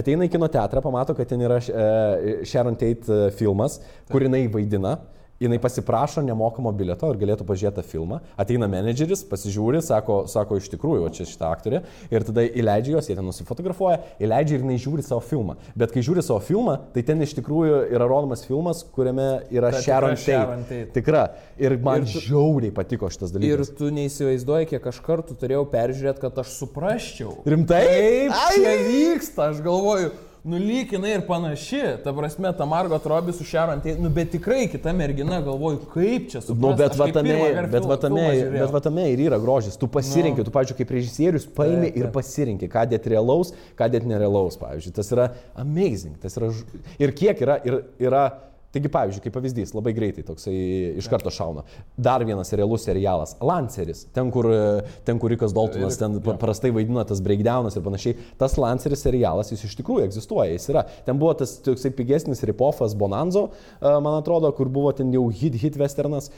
ateina 0.00 0.24
į 0.24 0.32
kino 0.32 0.48
teatrą, 0.52 0.80
pamato, 0.84 1.12
kad 1.18 1.28
ten 1.28 1.44
yra 1.44 1.60
uh, 1.60 2.40
Sharon 2.48 2.80
Tate 2.80 3.12
uh, 3.12 3.28
filmas, 3.36 3.82
kur 4.08 4.24
jinai 4.24 4.46
vaidina 4.56 4.96
jinai 5.40 5.58
pasiprašo 5.62 6.22
nemokamo 6.26 6.72
bilieto 6.74 7.10
ir 7.12 7.18
galėtų 7.20 7.46
pažiūrėti 7.48 7.78
tą 7.78 7.84
filmą. 7.86 8.20
Ateina 8.40 8.68
menedžeris, 8.70 9.22
pasižiūri, 9.30 9.80
sako, 9.84 10.20
sako 10.30 10.58
iš 10.58 10.68
tikrųjų, 10.72 11.04
o 11.06 11.12
čia 11.14 11.26
šitą 11.28 11.52
aktorė, 11.54 11.82
ir 12.10 12.26
tada 12.26 12.44
įleidžia 12.46 12.96
jos, 12.96 13.10
jie 13.10 13.16
ten 13.18 13.26
nusifotografuoja, 13.28 14.00
įleidžia 14.22 14.58
ir 14.58 14.66
jinai 14.66 14.78
žiūri 14.82 15.06
savo 15.06 15.22
filmą. 15.24 15.58
Bet 15.78 15.94
kai 15.94 16.02
žiūri 16.06 16.24
savo 16.26 16.40
filmą, 16.44 16.78
tai 16.94 17.04
ten 17.06 17.22
iš 17.24 17.36
tikrųjų 17.38 17.84
yra 17.94 18.08
rodomas 18.10 18.44
filmas, 18.48 18.82
kuriame 18.94 19.28
yra 19.54 19.72
Ta 19.74 19.82
Sharon 19.84 20.18
Tate. 20.18 20.88
Tikra. 20.96 21.28
Ir 21.58 21.76
man 21.82 22.02
ir 22.02 22.12
tu, 22.12 22.22
žiauriai 22.26 22.74
patiko 22.74 23.10
šitas 23.12 23.34
dalykas. 23.34 23.70
Ir 23.70 23.78
tu 23.78 23.92
neįsivaizduoji, 23.94 24.72
kiek 24.74 24.90
aš 24.90 25.02
kartų 25.06 25.38
turėjau 25.38 25.66
peržiūrėti, 25.70 26.22
kad 26.26 26.42
aš 26.42 26.54
suprasčiau. 26.58 27.38
Rimtai? 27.46 27.84
Kaip 28.32 28.58
čia 28.58 28.74
vyksta, 28.88 29.52
aš 29.52 29.62
galvoju 29.64 30.10
nu 30.48 30.56
lyg 30.56 30.92
jinai 30.92 31.10
ir 31.18 31.24
panaši, 31.28 31.80
ta 32.04 32.12
prasme, 32.16 32.50
ta 32.56 32.64
Margot 32.64 33.06
Robbie 33.06 33.34
su 33.36 33.44
Sharon 33.44 33.82
Tate, 33.84 34.00
nu 34.00 34.08
bet 34.08 34.30
tikrai 34.32 34.68
kita 34.72 34.92
mergina, 34.96 35.40
galvoju, 35.44 35.82
kaip 35.92 36.30
čia 36.32 36.40
su 36.40 36.56
Nu, 36.56 36.72
bet 36.76 36.96
vatame, 36.96 37.36
bet 37.68 37.84
vatame, 37.84 38.24
bet 38.54 38.72
vatame 38.72 39.04
ir 39.12 39.22
yra 39.26 39.38
grožis, 39.42 39.76
tu 39.76 39.90
pasirinkti, 39.92 40.40
nu. 40.40 40.48
tu, 40.48 40.54
pavyzdžiui, 40.54 40.78
kaip 40.80 40.94
režisierius 40.96 41.44
paimi 41.58 41.92
ir 41.92 42.08
pasirinkti, 42.14 42.70
ką 42.72 42.86
dėt 42.88 43.10
realaus, 43.12 43.52
ką 43.76 43.90
dėt 43.92 44.08
nerealaus, 44.08 44.56
pavyzdžiui, 44.62 44.94
tas 44.96 45.12
yra 45.12 45.30
amazing, 45.58 46.16
tas 46.22 46.40
yra, 46.40 46.48
ir 47.02 47.12
kiek 47.20 47.44
yra, 47.44 47.60
ir, 47.68 47.82
yra 48.08 48.24
Taigi, 48.68 48.90
pavyzdžiui, 48.92 49.22
kaip 49.24 49.32
pavyzdys, 49.32 49.70
labai 49.72 49.94
greitai 49.96 50.22
toksai 50.28 50.54
iš 51.00 51.06
karto 51.08 51.30
šauna. 51.32 51.62
Dar 51.96 52.20
vienas 52.28 52.50
realus 52.52 52.82
serialas- 52.84 53.30
Lanceris, 53.48 54.02
ten 54.12 54.28
kur, 54.30 54.44
ten 55.08 55.16
kur 55.18 55.32
Rikas 55.32 55.54
Daltonas, 55.56 55.96
ten 55.96 56.18
ja. 56.18 56.34
prastai 56.36 56.68
vaidina 56.76 57.00
tas 57.08 57.22
breakdownas 57.24 57.78
ir 57.78 57.82
panašiai. 57.86 58.18
Tas 58.36 58.58
Lanceris 58.60 59.00
serialas, 59.06 59.48
jis 59.54 59.64
iš 59.64 59.76
tikrųjų 59.78 60.04
egzistuoja, 60.04 60.52
jis 60.52 60.68
yra. 60.68 60.82
Ten 61.06 61.16
buvo 61.16 61.32
tas 61.40 61.54
toksai 61.64 61.90
pigesnis 61.96 62.44
ripofas 62.44 62.92
Bonanzo, 62.92 63.46
man 63.80 64.18
atrodo, 64.18 64.52
kur 64.52 64.68
buvo 64.68 64.92
ten 64.92 65.14
jau 65.16 65.24
hit, 65.32 65.56
hit 65.56 65.80
westernas, 65.80 66.28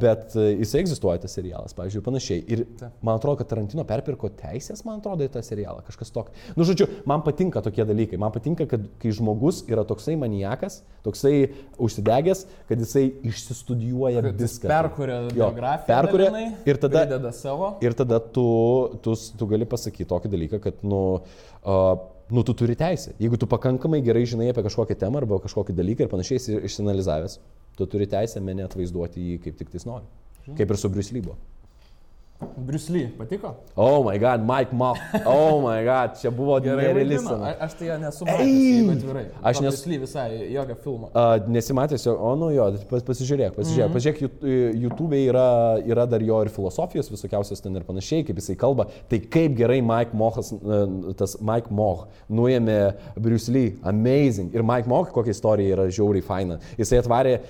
bet 0.00 0.32
jisai 0.32 0.80
egzistuoja 0.86 1.20
tas 1.20 1.36
serialas, 1.36 1.76
pavyzdžiui, 1.76 2.04
panašiai. 2.08 2.46
Ir 2.48 2.64
man 3.02 3.20
atrodo, 3.20 3.42
kad 3.42 3.52
Tarantino 3.52 3.84
perpirko 3.84 4.32
teisės, 4.40 4.86
man 4.88 5.04
atrodo, 5.04 5.28
į 5.28 5.34
tą 5.36 5.44
serialą, 5.44 5.84
kažkas 5.84 6.16
tokio. 6.16 6.32
Nu, 6.56 6.64
žodžiu, 6.64 6.88
man 7.04 7.20
patinka 7.28 7.60
tokie 7.60 7.84
dalykai. 7.84 8.16
Man 8.16 8.32
patinka, 8.32 8.64
kad 8.72 8.88
kai 9.04 9.12
žmogus 9.12 9.66
yra 9.68 9.84
toksai 9.84 10.16
maniakas, 10.16 10.80
toksai 11.04 11.41
užsidegęs, 11.82 12.44
kad 12.68 12.80
jisai 12.82 13.04
išsistudijuoja 13.30 14.22
kad 14.24 14.40
viską. 14.40 14.70
Perkuria 14.70 15.18
biografiją. 15.30 15.88
Perkuria 15.90 16.44
ir 16.68 16.80
tada, 16.82 17.32
savo. 17.36 17.74
ir 17.84 17.96
tada 17.98 18.20
tu, 18.22 18.46
tu, 19.04 19.16
tu 19.38 19.48
gali 19.50 19.68
pasakyti 19.68 20.08
tokį 20.10 20.32
dalyką, 20.32 20.62
kad, 20.64 20.82
nu, 20.86 21.02
uh, 21.62 21.92
nu, 22.32 22.44
tu 22.46 22.56
turi 22.58 22.76
teisę. 22.78 23.16
Jeigu 23.20 23.40
tu 23.40 23.48
pakankamai 23.50 24.02
gerai 24.04 24.24
žinai 24.28 24.50
apie 24.52 24.64
kažkokią 24.68 24.98
temą 25.04 25.22
arba 25.22 25.40
kažkokį 25.44 25.76
dalyką 25.78 26.06
ir 26.06 26.12
panašiai 26.12 26.62
išsianalizavęs, 26.68 27.38
tu 27.78 27.88
turi 27.88 28.08
teisę 28.10 28.40
mane 28.44 28.66
atvaizduoti 28.68 29.32
jį 29.32 29.40
kaip 29.46 29.58
tik 29.60 29.72
tais 29.74 29.88
nori. 29.88 30.08
Kaip 30.58 30.70
ir 30.72 30.80
su 30.80 30.90
Briuslybo. 30.90 31.36
Lee, 32.90 33.08
patiko? 33.18 33.54
Oh 33.76 34.02
my 34.04 34.18
god, 34.18 34.46
Mike 34.46 34.72
Mock. 34.72 34.98
Oh 35.26 35.60
my 35.60 35.84
god, 35.84 36.16
čia 36.20 36.30
buvo 36.30 36.58
nereali 36.58 37.18
scena. 37.18 37.54
Aš 37.60 37.74
tai 37.78 37.88
jo 37.88 37.98
nesu 37.98 38.26
matęs, 38.28 38.90
atvirai. 38.96 39.24
Aš 39.42 39.60
nesu. 39.60 39.90
Lee 39.90 39.98
visai, 40.02 40.28
jokio 40.52 40.76
filmo. 40.84 41.10
Uh, 41.12 41.48
nesimatęs 41.52 42.06
jo, 42.06 42.14
o 42.16 42.34
nu 42.36 42.50
jo, 42.54 42.68
pas, 42.90 43.04
pasižiūrėk, 43.06 43.54
pasižiūrėk. 43.56 43.88
Mm 43.88 43.92
-hmm. 43.92 43.96
Pažiūrėk, 43.96 44.80
YouTube 44.82 45.18
yra, 45.18 45.78
yra 45.84 46.06
dar 46.06 46.22
jo 46.22 46.42
ir 46.42 46.48
filosofijos 46.48 47.10
visokiausios 47.10 47.60
ten 47.60 47.76
ir 47.76 47.84
panašiai, 47.84 48.24
kaip 48.24 48.36
jisai 48.36 48.56
kalba. 48.56 48.86
Tai 49.08 49.18
kaip 49.18 49.56
gerai 49.56 49.80
Mike 49.82 50.16
Mochas, 50.16 50.52
tas 51.16 51.36
Mike 51.40 51.70
Moch 51.70 52.06
nuėmė 52.30 52.94
Lee. 53.48 53.76
Amazing. 53.82 54.54
Ir 54.54 54.62
Mike 54.62 54.88
Moch, 54.88 55.12
kokia 55.12 55.30
istorija 55.30 55.76
yra 55.76 55.90
žiauriai 55.90 56.22
faina. 56.22 56.58
Jisai 56.78 56.98
atvarė, 57.02 57.40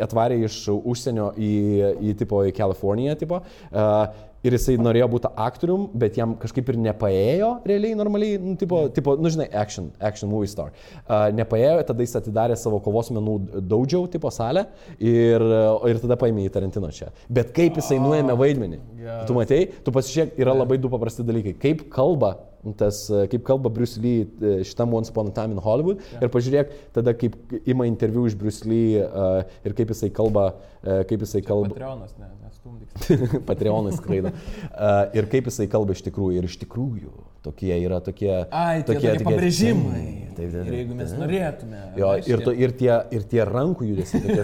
atvarė 0.00 0.44
iš 0.44 0.68
užsienio 0.68 1.32
į, 1.36 1.52
į, 2.00 2.14
tipo, 2.18 2.44
į 2.44 2.54
Kaliforniją, 2.56 3.16
tipo. 3.18 3.42
Uh, 3.72 4.28
ir 4.48 4.56
jisai 4.56 4.76
norėjo 4.80 5.08
būti 5.14 5.30
aktorium, 5.46 5.86
bet 5.98 6.18
jam 6.18 6.34
kažkaip 6.40 6.72
ir 6.72 6.80
nepaėjo 6.88 7.50
realiai 7.68 7.98
normaliai, 7.98 8.40
nu, 8.42 8.56
tipo, 8.60 8.82
tipo, 8.94 9.14
nu 9.20 9.32
žinai, 9.32 9.48
action, 9.62 9.90
action 10.10 10.30
movie 10.32 10.50
star. 10.50 10.72
Uh, 11.04 11.28
nepaėjo, 11.36 11.76
tada 11.88 12.06
jis 12.06 12.16
atidarė 12.22 12.58
savo 12.58 12.80
kovos 12.84 13.12
menų 13.14 13.36
daudžiau 13.70 14.08
tipo 14.10 14.32
salę 14.34 14.66
ir, 14.98 15.44
ir 15.90 16.02
tada 16.02 16.18
paėmė 16.20 16.48
į 16.48 16.54
Tarantino 16.54 16.90
čia. 16.94 17.12
Bet 17.32 17.54
kaip 17.56 17.78
jisai 17.80 18.00
nuėmė 18.02 18.36
vaidmenį? 18.38 18.82
Yes. 18.98 19.24
Tu 19.28 19.36
matei, 19.36 19.64
tu 19.84 19.94
pasižiūrėk, 19.94 20.38
yra 20.42 20.56
labai 20.56 20.80
du 20.82 20.90
paprasti 20.92 21.26
dalykai. 21.26 21.56
Kaip 21.62 21.88
kalba 21.92 22.36
tas, 22.78 23.04
kaip 23.30 23.44
kalba 23.46 23.70
Bruce 23.72 24.00
Lee 24.00 24.24
e, 24.24 24.64
šitam 24.66 24.92
Once 24.94 25.12
Upon 25.12 25.30
a 25.30 25.34
Time 25.34 25.54
in 25.54 25.62
Hollywood 25.62 26.00
yeah. 26.00 26.24
ir 26.26 26.32
pažiūrėk 26.34 26.74
tada, 26.96 27.14
kaip 27.16 27.36
ima 27.68 27.86
interviu 27.88 28.26
iš 28.28 28.36
Bruce 28.38 28.66
Lee 28.68 28.98
uh, 29.02 29.40
ir 29.66 29.74
kaip 29.78 29.92
jisai 29.94 30.10
kalba, 30.14 30.50
uh, 30.82 31.02
kaip 31.08 31.22
jisai 31.24 31.42
Čia 31.42 31.48
kalba. 31.48 31.70
Patreonas, 31.72 32.14
ne, 32.18 32.30
nestumdyk. 32.44 33.42
Patreonas 33.48 33.98
skraido. 34.00 34.32
Uh, 34.34 35.02
ir 35.16 35.28
kaip 35.30 35.50
jisai 35.50 35.68
kalba 35.70 35.96
iš 35.96 36.02
tikrųjų. 36.08 36.38
Ir 36.40 36.48
iš 36.48 36.58
tikrųjų 36.64 37.12
tokie 37.46 37.74
yra 37.76 38.00
tokie... 38.04 38.32
Ai, 38.50 38.82
tokie, 38.82 38.98
tokie, 38.98 39.12
tokie 39.20 39.28
pabrėžimai. 39.28 40.02
Taip, 40.02 40.38
taip, 40.38 40.56
taip. 40.56 40.70
Ir 40.72 40.78
jeigu 40.80 40.96
mes 40.98 41.14
norėtume. 41.18 41.82
Jo, 41.98 42.14
ir, 42.20 42.42
to, 42.44 42.54
ir, 42.66 42.74
tie, 42.80 42.94
ir 43.14 43.28
tie 43.30 43.44
rankų 43.48 43.92
judesiai. 43.92 44.38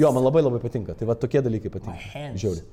Jo, 0.00 0.12
man 0.14 0.26
labai 0.26 0.44
labai 0.44 0.60
patinka. 0.62 0.96
Tai 0.98 1.08
va 1.10 1.16
tokie 1.18 1.42
dalykai 1.44 1.72
patinka. 1.72 2.26
Žiauri. 2.36 2.66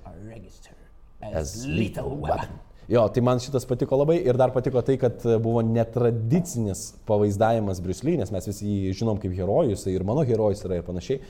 As 1.32 1.62
lethal 1.66 2.18
weapon. 2.18 2.60
Jo, 2.92 3.06
tai 3.08 3.22
man 3.24 3.40
šitas 3.40 3.64
patiko 3.64 3.96
labai 4.02 4.18
ir 4.20 4.36
dar 4.40 4.52
patiko 4.52 4.82
tai, 4.84 4.98
kad 5.00 5.24
buvo 5.40 5.62
netradicinis 5.64 6.82
pavaizdavimas 7.08 7.80
Briusly, 7.84 8.18
nes 8.20 8.34
mes 8.36 8.50
visi 8.50 8.68
jį 8.68 8.96
žinom 9.00 9.22
kaip 9.22 9.32
herojus 9.38 9.86
ir 9.88 10.04
mano 10.08 10.26
herojus 10.28 10.66
yra 10.68 10.82
ir 10.82 10.84
panašiai. 10.84 11.22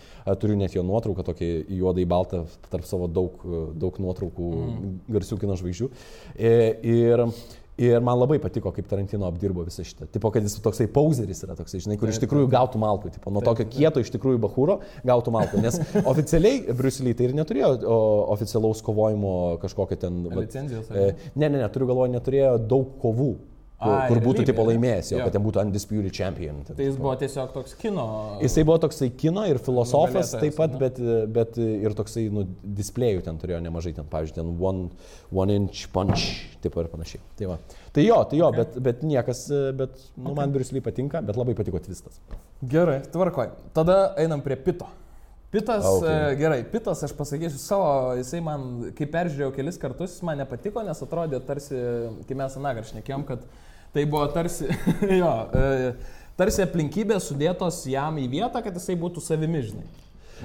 Turiu 0.41 0.57
net 0.57 0.73
jo 0.73 0.81
nuotrauką, 0.87 1.25
tokį 1.27 1.51
juodai 1.77 2.07
baltą, 2.09 2.43
tarp 2.73 2.87
savo 2.89 3.05
daug, 3.11 3.45
daug 3.77 3.99
nuotraukų 4.01 4.49
mm. 4.57 4.95
garsių 5.13 5.37
kino 5.43 5.59
žvaigždžių. 5.61 5.91
E, 6.33 6.55
ir, 6.95 7.25
ir 7.25 7.25
Ir 7.81 8.01
man 8.05 8.19
labai 8.19 8.37
patiko, 8.41 8.71
kaip 8.75 8.87
Tarantino 8.89 9.25
apdirbo 9.25 9.65
visą 9.65 9.85
šitą. 9.87 10.07
Tipo, 10.13 10.29
kad 10.33 10.45
jis 10.45 10.57
toksai 10.61 10.85
pauzeris 10.93 11.41
yra 11.47 11.55
toksai, 11.57 11.81
žinai, 11.81 11.97
kur 12.01 12.11
iš 12.11 12.19
tikrųjų 12.21 12.49
gautų 12.51 12.81
malkų. 12.81 13.13
Tipo, 13.15 13.33
nuo 13.33 13.41
tokio 13.45 13.65
kieto 13.71 14.03
iš 14.03 14.11
tikrųjų 14.13 14.41
bahūro 14.43 14.79
gautų 15.07 15.33
malkų. 15.33 15.61
Nes 15.65 15.79
oficialiai 16.11 16.75
Briuselį 16.77 17.15
tai 17.17 17.29
ir 17.29 17.37
neturėjo 17.39 17.71
oficialaus 18.35 18.83
kovojimo 18.85 19.37
kažkokio 19.63 19.97
ten... 20.03 20.21
Licenzijos. 20.29 20.91
E, 20.93 21.13
ne, 21.33 21.47
ne, 21.47 21.57
ne, 21.57 21.69
turiu 21.73 21.89
galvoje, 21.89 22.13
neturėjo 22.19 22.57
daug 22.69 22.93
kovų 23.01 23.31
kur, 23.81 23.93
Ai, 23.95 24.09
kur 24.11 24.19
būtų 24.21 24.45
tipo 24.45 24.63
laimėjęs, 24.67 25.09
jo, 25.11 25.17
jo. 25.19 25.25
kad 25.25 25.35
ten 25.35 25.43
būtų 25.45 25.61
Undisputed 25.63 26.13
Champion. 26.13 26.59
Ten, 26.67 26.77
tai 26.77 26.85
jis 26.85 26.99
buvo 26.99 27.13
tiesiog 27.17 27.49
toks 27.55 27.73
kino. 27.79 28.05
Jisai 28.43 28.63
buvo 28.67 28.77
toksai 28.83 29.09
kino 29.17 29.45
ir 29.49 29.59
filosofas 29.63 30.35
taip 30.35 30.55
pat, 30.59 30.75
bet, 30.81 31.01
bet 31.33 31.57
ir 31.61 31.97
toksai, 31.97 32.27
nu, 32.33 32.45
displejų 32.61 33.25
ten 33.25 33.41
turėjo 33.41 33.61
nemažai, 33.65 33.95
ten, 33.97 34.07
pavyzdžiui, 34.11 34.37
ten 34.37 34.53
One, 34.61 34.87
one 35.33 35.57
Inch 35.63 35.87
Punch, 35.93 36.27
taip 36.61 36.77
ir 36.77 36.91
panašiai. 36.93 37.25
Tai, 37.39 37.51
va. 37.53 37.59
tai 37.95 38.05
jo, 38.05 38.21
tai 38.29 38.41
jo, 38.43 38.51
okay. 38.53 38.61
bet, 38.61 38.79
bet 38.89 39.05
niekas, 39.07 39.45
bet, 39.77 39.97
nu, 40.13 40.29
okay. 40.29 40.37
man 40.43 40.53
Briusly 40.53 40.83
patinka, 40.85 41.23
bet 41.25 41.39
labai 41.41 41.57
patiko 41.57 41.81
tvistas. 41.81 42.21
Gerai, 42.61 43.01
tvarkoj. 43.09 43.55
Tada 43.77 44.03
einam 44.21 44.45
prie 44.45 44.59
pito. 44.61 44.89
Pitas, 45.51 45.83
okay. 45.83 46.37
gerai, 46.39 46.61
Pitas, 46.63 47.01
aš 47.03 47.11
pasakysiu 47.17 47.59
savo, 47.59 47.87
jisai 48.15 48.39
man, 48.45 48.69
kai 48.95 49.03
peržiūrėjau 49.11 49.51
kelis 49.57 49.81
kartus, 49.81 50.13
jis 50.13 50.23
man 50.23 50.39
nepatiko, 50.39 50.79
nes 50.87 51.03
atrodė 51.03 51.41
tarsi, 51.43 51.75
kai 52.29 52.37
mes 52.39 52.55
anagaršnekėjom, 52.61 53.25
kad 53.27 53.43
Tai 53.91 54.05
buvo 54.07 54.27
tarsi, 54.31 54.69
jo, 55.21 55.31
e, 55.51 55.93
tarsi 56.39 56.63
aplinkybės 56.63 57.27
sudėtos 57.31 57.81
jam 57.91 58.15
į 58.21 58.29
vietą, 58.37 58.61
kad 58.63 58.77
jisai 58.79 58.95
būtų 58.99 59.23
savimi, 59.25 59.65
žinai. 59.67 59.87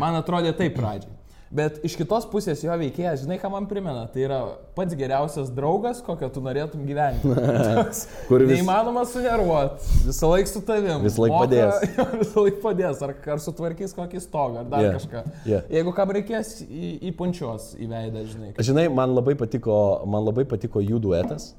Man 0.01 0.19
atrodė 0.19 0.51
taip 0.59 0.75
pradžiai. 0.77 1.13
Bet 1.57 1.77
iš 1.87 1.95
kitos 1.95 2.25
pusės 2.27 2.59
jo 2.65 2.75
veikėjas, 2.75 3.21
žinai, 3.23 3.37
ką 3.39 3.47
man 3.53 3.69
primena, 3.71 4.01
tai 4.11 4.25
yra 4.27 4.41
pats 4.75 4.97
geriausias 4.99 5.47
draugas, 5.55 6.01
kokio 6.03 6.27
tu 6.35 6.41
norėtum 6.43 6.83
gyventi. 6.89 7.31
Toks 7.79 8.01
Kur 8.27 8.43
vis- 8.43 8.57
Neįmanoma 8.59 9.05
sunervuoti, 9.07 9.87
visą 10.09 10.33
laiką 10.33 10.51
su 10.51 10.63
tavim. 10.67 11.05
Visą 11.07 11.23
laik 11.23 11.37
Moka- 11.37 11.45
padės. 11.47 11.87
Jo, 12.01 12.07
visą 12.19 12.43
laiką 12.49 12.59
padės, 12.65 13.05
ar, 13.07 13.15
ar 13.37 13.45
sutvarkys 13.45 13.95
kokį 13.95 14.25
stogą, 14.27 14.65
ar 14.65 14.73
dar 14.75 14.83
Yeah, 14.89 14.97
kažką. 14.99 15.23
yeah. 15.47 15.71
Jeigu 15.79 15.95
kam 15.95 16.11
reikės 16.19 16.51
į, 16.67 16.91
į 17.07 17.15
punčios 17.23 17.71
į 17.79 17.87
veidą, 17.95 18.27
žinai. 18.35 18.51
Žinai, 18.59 18.89
man 18.99 19.15
labai 19.15 19.37
patiko, 19.39 19.79
man 20.03 20.27
labai 20.27 20.49
patiko 20.51 20.83
jų 20.83 20.99
duetas. 21.07 21.53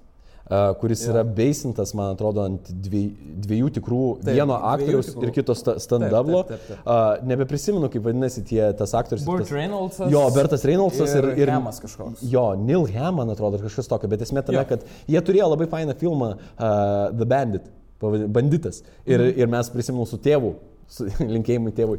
Kuris 0.80 1.02
Jo. 1.06 1.12
yra 1.12 1.24
beisintas, 1.24 1.94
man 1.94 2.14
atrodo, 2.16 2.40
ant 2.48 2.70
dvi, 2.72 3.02
dviejų 3.44 3.70
tikrų, 3.78 4.02
Taip, 4.24 4.34
vieno 4.38 4.56
dviejų 4.56 4.70
aktoriaus 4.74 5.10
ir 5.28 5.32
kito 5.36 5.56
sta- 5.60 5.76
stand-uplo. 5.84 6.44
Taip, 6.48 6.62
taip, 6.62 6.68
taip, 6.68 6.86
taip. 6.86 6.88
Uh, 6.88 7.26
nebeprisimenu, 7.28 7.90
kaip 7.92 8.04
vadinasi 8.08 8.46
tie, 8.48 8.62
tas 8.80 8.94
aktorius. 8.96 9.26
tas- 9.28 9.52
Reynoldsas. 9.52 10.10
Jo, 10.12 10.30
Bertas 10.32 10.64
Reynoldsas 10.64 11.16
ir, 11.20 11.26
ir 11.38 11.48
Hamas 11.52 11.80
kažkoks. 11.84 12.24
Jo, 12.24 12.54
Neil 12.56 12.86
Ham, 12.96 13.16
man 13.16 13.30
atrodo, 13.30 13.60
kažkas 13.60 13.88
tokio, 13.92 14.08
bet 14.08 14.22
esmė 14.22 14.46
tame, 14.46 14.60
Jo. 14.60 14.66
kad 14.70 14.84
jie 15.08 15.20
turėjo 15.22 15.50
labai 15.52 15.68
fainą 15.68 15.94
filmą 16.00 16.38
uh, 16.38 17.12
The 17.12 17.26
Bandit, 17.26 17.64
banditas. 18.00 18.84
Ir, 19.06 19.20
Mhm. 19.20 19.28
mm. 19.34 19.38
ir 19.38 19.48
mes 19.48 19.70
prisimenu 19.70 20.08
su 20.08 20.18
tėvu. 20.18 20.56
Su, 20.88 21.04
linkėjimai 21.36 21.74
tėvui. 21.76 21.98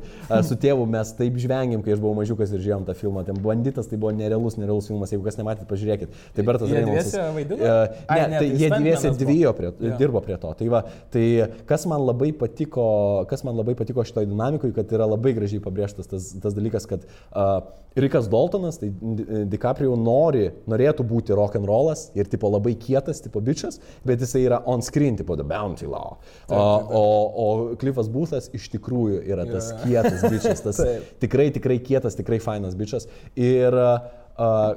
Su 0.49 0.57
tėvu 0.61 0.87
mes 0.89 1.11
taip 1.19 1.37
žvengėm, 1.41 1.83
kai 1.85 1.93
aš 1.93 2.01
buvau 2.01 2.17
mažiukas 2.23 2.53
ir 2.57 2.63
žiūrėjom 2.65 2.87
tą 2.89 2.95
filmą. 2.97 3.25
Ten 3.27 3.37
banditas 3.45 3.91
tai 3.91 3.99
buvo 4.01 4.15
nerealus, 4.17 4.57
nerealus 4.57 4.89
filmas. 4.89 5.13
Jeigu 5.13 5.27
kas 5.27 5.37
nematėt, 5.37 5.67
pažiūrėkit. 5.69 6.15
Tai 6.37 6.45
Bertas 6.49 6.71
Jie 6.73 6.79
Reynoldsas. 6.81 7.11
dviese 7.13 7.27
vaidino? 7.37 7.59
E, 7.61 8.05
Ai, 8.09 8.19
Ne, 8.23 8.29
ne, 8.33 8.39
tai 8.39 8.49
tai 8.49 8.63
jie 8.63 8.71
dviese 8.73 9.11
dvijo 9.21 9.53
prie, 9.59 9.73
Jo. 9.91 9.97
dirbo 10.01 10.23
prie 10.25 10.39
to. 10.41 10.55
Tai, 10.57 10.69
va, 10.73 10.81
tai 11.13 11.25
kas 11.69 11.85
man 11.91 12.07
labai 12.09 12.31
patiko, 12.33 12.87
kas 13.29 13.45
man 13.45 13.61
labai 13.61 13.75
patiko 13.77 14.05
šitoj 14.09 14.27
dinamikoje, 14.33 14.73
kad 14.77 14.97
yra 14.97 15.07
labai 15.13 15.35
gražiai 15.37 15.61
pabrėžtas 15.65 16.09
tas, 16.09 16.31
tas 16.41 16.57
dalykas, 16.57 16.89
kad 16.89 17.05
uh, 17.05 17.61
Rikas 17.99 18.29
Daltonas, 18.31 18.79
tai 18.79 18.89
Di- 18.95 19.45
DiCaprio 19.51 19.97
nori, 19.99 20.49
norėtų 20.71 21.05
būti 21.09 21.35
rock'n'rollas 21.37 22.09
ir 22.17 22.29
tipo 22.31 22.49
labai 22.53 22.73
kietas, 22.79 23.21
tipo 23.25 23.41
bičias, 23.43 23.81
bet 24.07 24.21
jisai 24.23 24.45
yra 24.47 24.61
on 24.71 24.81
screen, 24.87 25.17
tipo 25.19 25.37
The 25.37 25.45
Bounty 25.49 25.89
Law. 25.89 26.17
O, 26.49 26.57
o, 26.57 27.03
o 27.45 27.77
Cliffas 27.81 28.09
Boothas 28.13 28.49
iš 28.55 28.69
tikrųjų 28.71 28.78
yra 29.23 29.45
tas 29.49 29.73
Jo. 29.73 29.79
kietas 29.85 30.25
bičias, 30.31 30.63
tas 30.65 30.81
tikrai, 31.23 31.51
tikrai 31.55 31.79
kietas, 31.85 32.17
tikrai 32.19 32.39
fainas 32.45 32.75
bičias. 32.79 33.09
Ir 33.37 33.75
uh, 33.75 34.73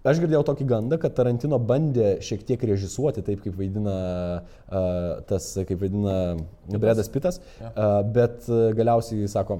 Aš 0.00 0.16
girdėjau 0.16 0.40
tokį 0.48 0.64
gandą, 0.64 0.96
kad 0.96 1.12
Tarantino 1.12 1.58
bandė 1.60 2.14
šiek 2.24 2.40
tiek 2.48 2.62
režisuoti 2.64 3.20
taip, 3.20 3.42
kaip 3.44 3.52
vaidina 3.58 3.96
uh, 4.40 5.18
tas, 5.28 5.50
kaip 5.68 5.76
vaidina 5.82 6.14
Bredas 6.80 7.10
Pitas, 7.12 7.36
uh, 7.60 7.98
bet 8.08 8.48
galiausiai 8.78 9.28
sako, 9.28 9.58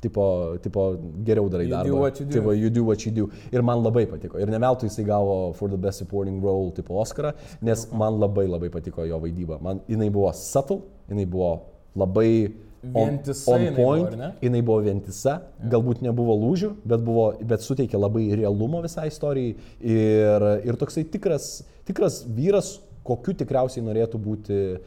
tipo, 0.00 0.24
tipo 0.64 0.86
geriau 1.28 1.50
darai 1.52 1.66
You 1.68 1.74
do 1.74 1.76
darbą. 1.76 2.00
what 2.06 2.20
you 2.20 2.24
do. 2.24 2.32
Tipo, 2.38 2.54
you 2.56 2.70
do 2.72 2.84
what 2.88 3.04
you 3.04 3.12
do. 3.12 3.28
Ir 3.52 3.60
man 3.60 3.84
labai 3.84 4.06
patiko. 4.08 4.40
Ir 4.40 4.48
ne 4.48 4.62
veltui 4.64 4.88
jisai 4.88 5.04
gavo 5.10 5.52
For 5.60 5.68
the 5.68 5.76
Best 5.76 6.00
Supporting 6.00 6.40
Role 6.40 6.72
tipo 6.72 6.96
Oscarą, 6.96 7.34
nes 7.60 7.84
man 7.92 8.16
labai 8.16 8.46
labai 8.48 8.70
patiko 8.72 9.04
jo 9.04 9.20
vaidyba. 9.20 9.60
Man 9.60 9.84
jinai 9.92 10.08
buvo 10.08 10.32
subtle, 10.32 10.86
jinai 11.12 11.28
buvo 11.28 11.52
labai 12.00 12.30
on, 12.84 13.08
Vientisa 13.10 13.52
on 13.54 13.60
jinai 13.64 13.74
buvo, 13.76 13.86
point, 13.90 14.08
ar 14.12 14.18
ne? 14.20 14.30
jinai 14.44 14.62
buvo 14.62 14.80
vientisa, 14.84 15.36
galbūt 15.72 16.02
nebuvo 16.06 16.36
lūžių, 16.44 16.72
bet, 16.84 17.00
buvo, 17.06 17.28
bet 17.42 17.64
suteikė 17.64 17.98
labai 18.00 18.28
realumo 18.38 18.82
visai 18.84 19.08
istorijai 19.10 19.54
ir, 19.80 20.48
ir 20.68 20.78
toksai 20.80 21.06
tikras, 21.10 21.62
tikras 21.88 22.22
vyras, 22.28 22.76
kokiu 23.06 23.36
tikriausiai 23.38 23.84
norėtų 23.86 24.18
būti 24.18 24.54
e, 24.58 24.78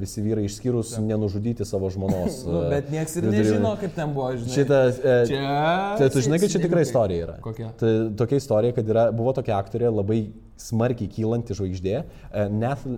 visi 0.00 0.18
vyrai 0.24 0.48
išskyrus 0.48 0.96
nenužudyti 0.98 1.62
savo 1.68 1.86
žmonos. 1.94 2.40
Nu, 2.48 2.64
e, 2.66 2.70
bet 2.72 2.88
niekas 2.90 3.14
ir 3.20 3.28
vidury- 3.28 3.44
nežino, 3.52 3.70
kaip 3.78 3.92
ten 3.94 4.14
buvo, 4.16 4.32
žinai. 4.34 4.54
Šitą, 4.56 4.80
e, 4.98 5.18
Čia. 5.30 5.44
Tai 6.00 6.08
tu 6.10 6.24
žinai, 6.26 6.40
kad 6.42 6.50
čia 6.50 6.62
tikra 6.64 6.82
istorija 6.82 7.28
yra. 7.28 7.36
Kokia? 7.44 7.68
Tai 7.78 7.92
tokia 8.18 8.40
istorija, 8.42 8.74
kad 8.74 8.90
yra, 8.90 9.04
buvo 9.14 9.34
tokia 9.38 9.54
aktorė 9.62 9.92
labai 9.94 10.24
smarkiai 10.58 11.06
kylanti 11.14 11.54
žvaigždė, 11.54 12.02
e, 12.02 12.48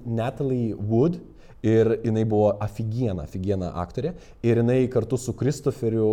Natalie 0.08 0.72
Wood. 0.80 1.20
Ir 1.65 1.95
jinai 2.03 2.25
buvo 2.29 2.51
aфиgiena, 2.61 3.25
aфиgiena 3.25 3.71
aktorė. 3.81 4.13
Ir 4.45 4.61
jinai 4.61 4.83
kartu 4.93 5.17
su 5.17 5.33
Kristoferiu 5.37 6.07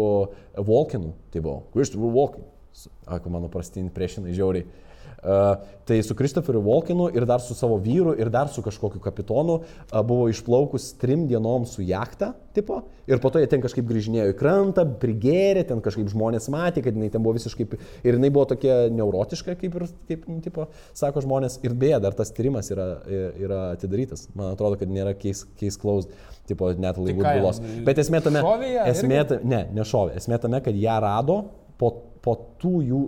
Walkinu, 0.57 1.13
tai 1.33 1.43
buvo 1.45 1.63
Christopher 1.75 2.15
Walken. 2.15 2.47
Ako 3.18 3.34
mano 3.34 3.50
prastin 3.52 3.90
priešinai 3.94 4.36
žiauriai. 4.38 4.68
Uh, 5.18 5.58
tai 5.86 6.04
su 6.04 6.14
Kristoferiu 6.16 6.62
Walkinu 6.62 7.08
ir 7.16 7.26
dar 7.26 7.42
su 7.42 7.56
savo 7.58 7.80
vyru 7.82 8.14
ir 8.22 8.30
dar 8.30 8.52
su 8.54 8.62
kažkokiu 8.62 9.00
kapitonu 9.02 9.56
uh, 9.58 10.02
buvo 10.06 10.28
išplaukus 10.30 10.92
trim 11.02 11.24
dienom 11.28 11.66
su 11.66 11.82
jachta, 11.82 12.36
tipo, 12.54 12.84
ir 13.10 13.18
po 13.20 13.32
to 13.34 13.42
jie 13.42 13.48
ten 13.50 13.64
kažkaip 13.64 13.88
grįžinėjo 13.90 14.28
į 14.30 14.36
krantą, 14.38 14.86
prigėrė, 15.02 15.66
ten 15.66 15.82
kažkaip 15.82 16.12
žmonės 16.14 16.48
matė, 16.54 16.86
kad 16.86 16.94
jinai 16.94 17.10
ten 17.10 17.26
buvo 17.26 17.34
visiškai, 17.40 17.66
ir 18.06 18.20
jinai 18.20 18.30
buvo 18.30 18.46
tokia 18.54 18.78
neurotiška, 18.94 19.58
kaip 19.58 19.80
ir, 19.82 19.88
kaip, 20.12 20.28
nu, 20.30 20.38
tipo, 20.46 20.70
sako 20.98 21.26
žmonės, 21.26 21.58
ir 21.66 21.74
beje, 21.74 21.98
dar 22.06 22.14
tas 22.18 22.32
tyrimas 22.38 22.70
yra, 22.74 22.88
yra 23.42 23.62
atidarytas, 23.74 24.28
man 24.38 24.54
atrodo, 24.54 24.78
kad 24.78 24.92
nėra 24.92 25.18
case, 25.18 25.50
case 25.58 25.82
closed, 25.82 26.14
tipo, 26.46 26.70
net 26.78 27.02
laivų 27.02 27.26
bylos. 27.26 27.64
Bet 27.90 28.06
esmė 28.06 28.22
tame, 28.22 28.46
šovė 28.46 28.74
esmė, 28.86 29.24
irgi? 29.26 29.42
ne, 29.50 29.66
nešovė, 29.82 30.20
esmė 30.22 30.46
tame, 30.46 30.62
kad 30.66 30.78
ją 30.78 31.02
rado 31.04 31.42
po, 31.82 31.92
po 32.24 32.36
tų 32.62 32.74
jų, 32.88 33.02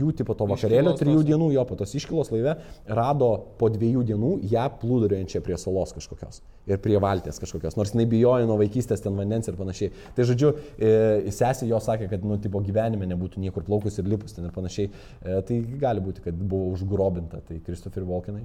jų 0.00 0.12
tipo 0.20 0.34
to 0.38 0.46
vakarėlio, 0.50 0.92
Iškylos 0.92 1.00
trijų 1.00 1.18
tos. 1.20 1.28
dienų, 1.30 1.50
jo, 1.56 1.64
po 1.68 1.76
tos 1.80 1.94
iškilos 1.98 2.30
laive, 2.34 2.56
rado 2.88 3.30
po 3.60 3.70
dviejų 3.72 4.04
dienų 4.12 4.32
ją 4.52 4.66
plūduriuojančią 4.80 5.42
prie 5.44 5.58
salos 5.60 5.94
kažkokios 5.96 6.40
ir 6.70 6.80
prie 6.82 6.98
valties 7.02 7.40
kažkokios, 7.42 7.76
nors 7.78 7.94
jinai 7.94 8.06
bijojo 8.10 8.46
nuo 8.48 8.58
vaikystės 8.60 9.02
ten 9.02 9.16
vandens 9.18 9.48
ir 9.50 9.58
panašiai. 9.58 9.92
Tai 10.16 10.26
žodžiu, 10.28 10.52
e, 10.78 11.32
sesė 11.34 11.68
jo 11.70 11.80
sakė, 11.82 12.10
kad, 12.12 12.24
nu, 12.26 12.38
tipo 12.42 12.62
gyvenime 12.64 13.08
nebūtų 13.10 13.42
niekur 13.42 13.66
plaukus 13.66 13.98
ir 13.98 14.08
lipus 14.10 14.36
ten 14.36 14.46
ir 14.46 14.54
panašiai. 14.54 14.90
E, 14.90 15.40
tai 15.48 15.60
gali 15.80 16.04
būti, 16.04 16.24
kad 16.28 16.36
buvo 16.36 16.70
užgrobinta, 16.76 17.42
tai 17.48 17.58
Kristofer 17.64 18.06
Volkinai. 18.06 18.44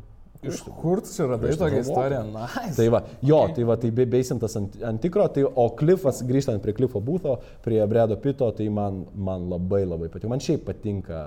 Iš 0.52 0.62
kur 0.82 1.02
tu 1.06 1.12
čia 1.14 1.28
radai 1.32 1.54
tokią 1.58 1.82
istoriją? 1.82 2.22
Walken. 2.34 2.62
Nice. 2.66 2.76
Tai 2.78 2.88
va, 2.94 3.02
jo, 3.22 3.40
okay. 3.44 3.56
tai 3.58 3.66
va, 3.72 3.78
tai 3.82 3.92
be- 3.96 4.08
beisintas 4.16 4.56
ant, 4.60 4.78
ant 4.92 5.02
tikro, 5.04 5.26
tai, 5.34 5.44
o 5.48 5.66
Cliffas, 5.80 6.22
grįžtant 6.28 6.62
prie 6.64 6.76
Cliffo 6.78 7.02
Būtho, 7.04 7.38
prie 7.66 7.82
Bredo 7.90 8.18
Pito, 8.22 8.52
tai 8.58 8.70
man, 8.70 9.04
man 9.16 9.50
labai 9.52 9.84
labai 9.88 10.10
patiko. 10.14 10.32
Man 10.34 10.44
šiaip 10.44 10.66
patinka. 10.68 11.26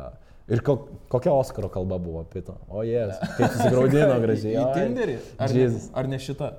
Ir 0.48 0.62
ko, 0.64 0.78
kokia 1.12 1.34
Oskaro 1.36 1.68
kalba 1.68 1.98
buvo 2.00 2.22
Pito? 2.32 2.54
O 2.72 2.80
jės, 2.86 3.18
kaip 3.36 3.52
susigaudino 3.52 4.14
gražiai. 4.24 4.54
Į 4.56 4.70
Tinderį? 4.78 5.18
Ar, 5.44 5.52
ne, 5.58 5.68
ar 6.02 6.08
ne 6.08 6.20
šita? 6.24 6.52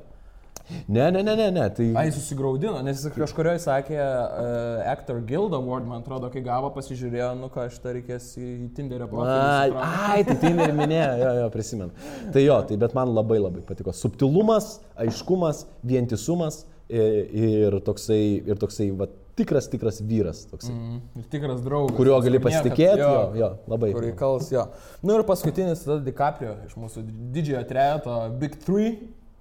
Ne, 0.88 1.08
ne, 1.12 1.24
ne, 1.26 1.36
ne, 1.40 1.48
ne. 1.56 1.66
Tai... 1.74 1.88
Ai, 1.98 2.12
susigaudino, 2.14 2.76
nes 2.86 3.00
jis 3.04 3.14
kažkurioje 3.16 3.62
sakė 3.64 3.98
uh, 4.00 4.92
Actor 4.92 5.20
Guild 5.26 5.54
Award, 5.58 5.88
man 5.90 6.04
atrodo, 6.04 6.30
kai 6.34 6.44
gavo, 6.46 6.70
pasižiūrėjo, 6.76 7.30
nu 7.40 7.50
ką 7.54 7.66
aš 7.68 7.80
tą 7.84 7.94
reikės 7.98 8.32
į 8.38 8.50
Tinderio 8.78 9.08
profilį. 9.12 9.80
Ai, 9.84 10.24
tai 10.28 10.36
Tinderį 10.46 10.76
minėjo, 10.84 11.14
jo, 11.24 11.32
jo, 11.44 11.48
prisimenu. 11.56 12.12
Tai 12.36 12.44
jo, 12.46 12.60
tai 12.70 12.78
bet 12.86 12.94
man 12.98 13.16
labai 13.18 13.40
labai 13.42 13.64
patiko. 13.66 13.94
Subtilumas, 13.98 14.76
aiškumas, 15.06 15.66
vientisumas 15.86 16.64
i- 16.90 17.26
ir 17.66 17.80
toksai, 17.86 18.22
ir 18.50 18.58
toksai, 18.62 18.90
va, 18.98 19.08
tikras, 19.40 19.70
tikras 19.72 20.02
vyras. 20.04 20.42
Toksai. 20.52 20.74
Mm, 20.76 20.98
ir 21.22 21.28
tikras 21.32 21.62
draugas. 21.66 21.96
Kuriuo 21.98 22.18
gali 22.26 22.42
pasitikėti, 22.44 23.00
jo, 23.04 23.20
jo, 23.40 23.50
labai. 23.72 23.92
Kur 23.96 24.08
įkals, 24.10 24.50
jo. 24.52 24.66
Nu 25.06 25.16
ir 25.16 25.24
paskutinis 25.28 25.86
tada 25.86 26.02
DiCaprio 26.04 26.58
iš 26.68 26.74
mūsų 26.82 27.06
didžiojo 27.36 27.62
trejato 27.70 28.18
Big 28.42 28.58
Three. 28.66 28.98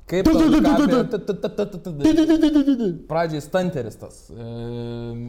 Kaip 0.08 0.28
Pradžiai 3.10 3.44
Stanteris 3.44 4.00
tas. 4.00 4.24
ehm, 4.32 5.28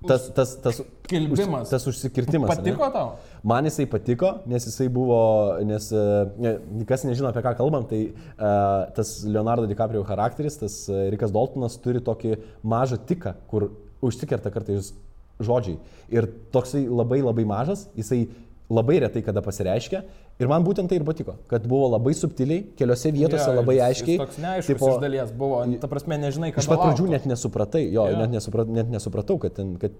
Tas, 0.00 0.30
tas, 0.32 0.54
tas, 0.64 0.78
Kilbimas. 1.04 1.68
tas 1.68 1.84
užsikirtimas. 1.84 2.48
Patiko 2.48 2.86
tau? 2.88 3.18
Man 3.44 3.66
jisai 3.68 3.84
patiko, 3.84 4.30
nes 4.48 4.64
jisai 4.64 4.86
buvo, 4.88 5.18
nes, 5.68 5.90
e, 5.92 6.04
ne, 6.40 6.52
kas 6.88 7.04
nežino 7.04 7.28
apie 7.28 7.42
ką 7.44 7.52
kalbam, 7.58 7.84
tai 7.84 7.98
uh, 8.08 8.88
tas 8.96 9.10
Leonardo 9.28 9.68
DiCaprio 9.68 10.00
charakteris, 10.08 10.56
tas 10.62 10.78
Rikas 11.12 11.34
Daltonas 11.34 11.76
turi 11.84 12.00
tokį 12.06 12.38
mažą 12.64 12.96
tiką, 13.10 13.34
kur 13.52 13.68
užsikerta 14.00 14.52
kartais 14.54 14.94
žodžiai. 15.36 15.76
Ir 16.16 16.30
toksai 16.54 16.86
labai 16.88 17.20
labai 17.20 17.44
mažas, 17.48 17.84
jisai 17.98 18.22
labai 18.72 19.02
retai 19.04 19.20
kada 19.26 19.44
pasireiškia. 19.44 20.04
Ir 20.40 20.48
man 20.48 20.64
būtent 20.64 20.88
tai 20.88 20.96
ir 20.96 21.04
patiko, 21.04 21.34
kad 21.50 21.66
buvo 21.68 21.90
labai 21.92 22.14
subtiliai, 22.16 22.62
keliose 22.78 23.12
vietose 23.12 23.44
Jo, 23.50 23.56
labai 23.60 23.74
jis- 23.76 23.84
aiškiai. 23.90 24.16
Jis 24.16 24.22
toks 24.24 24.38
neaiškus 24.40 24.66
tipo, 24.72 24.88
iš 24.94 25.00
dalies 25.02 25.32
buvo. 25.36 25.58
Ta 25.82 25.86
prasme, 25.92 26.16
nežinai, 26.22 26.50
ką 26.56 26.62
Iš 26.64 26.68
pat 26.72 26.80
pradžių 26.80 27.08
net 27.12 27.26
nesupratai, 27.28 27.82
jo, 27.92 28.06
Jo. 28.08 28.16
net, 28.22 28.30
nesuprat, 28.34 28.68
net 28.72 28.88
nesupratau, 28.90 29.38
kad, 29.38 29.54
ten, 29.54 29.76
kad 29.76 29.92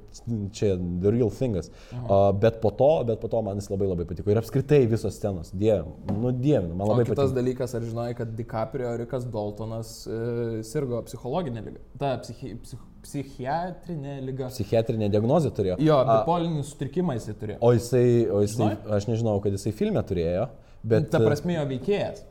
čia 0.57 0.75
the 1.01 1.13
real 1.13 1.31
thingas. 1.31 1.71
Uh, 1.93 2.33
bet, 2.33 2.61
po 2.65 2.71
to, 2.73 2.91
bet 3.05 3.21
po 3.21 3.29
to 3.29 3.43
man 3.43 3.61
jis 3.61 3.69
labai 3.71 3.87
labai 3.93 4.07
patiko. 4.09 4.31
Ir 4.33 4.41
apskritai 4.41 4.87
visos 4.89 5.15
scenos, 5.21 5.53
dieve, 5.53 5.85
nu 6.17 6.33
dieve, 6.33 6.67
man 6.73 6.89
O 6.89 6.93
labai 6.95 7.05
kitas 7.05 7.31
patiko. 7.31 7.37
dalykas, 7.41 7.75
ar 7.77 7.83
žinai, 7.83 8.15
kad 8.17 8.33
DiCaprio 8.37 8.97
Rikas 9.05 9.29
Daltonas 9.31 10.07
e, 10.09 10.63
sirgo 10.65 11.03
psichologinė 11.05 11.63
lyga. 11.69 11.81
Ta 12.01 12.17
psichi, 12.25 12.57
psich, 12.65 12.81
psichiatrinė 13.05 14.17
lyga. 14.27 14.49
Psichiatrinė 14.53 15.09
diagnozė 15.13 15.53
turėjo. 15.57 15.77
Jo, 15.85 16.01
bipolinį 16.09 16.65
sutrikimą 16.69 17.17
jisai 17.19 17.35
turėjo. 17.41 17.59
o 17.61 17.73
jisai, 17.77 18.07
o 18.31 18.43
jisai 18.45 18.67
Žinai? 18.73 18.97
aš 18.99 19.07
nežinau, 19.11 19.37
kad 19.45 19.55
jisai 19.57 19.73
filme 19.77 20.03
turėjo, 20.07 20.49
bet... 20.83 21.09
Ta 21.13 21.21
prasme, 21.25 21.57
jo 21.59 21.65
veikėjas. 21.71 22.27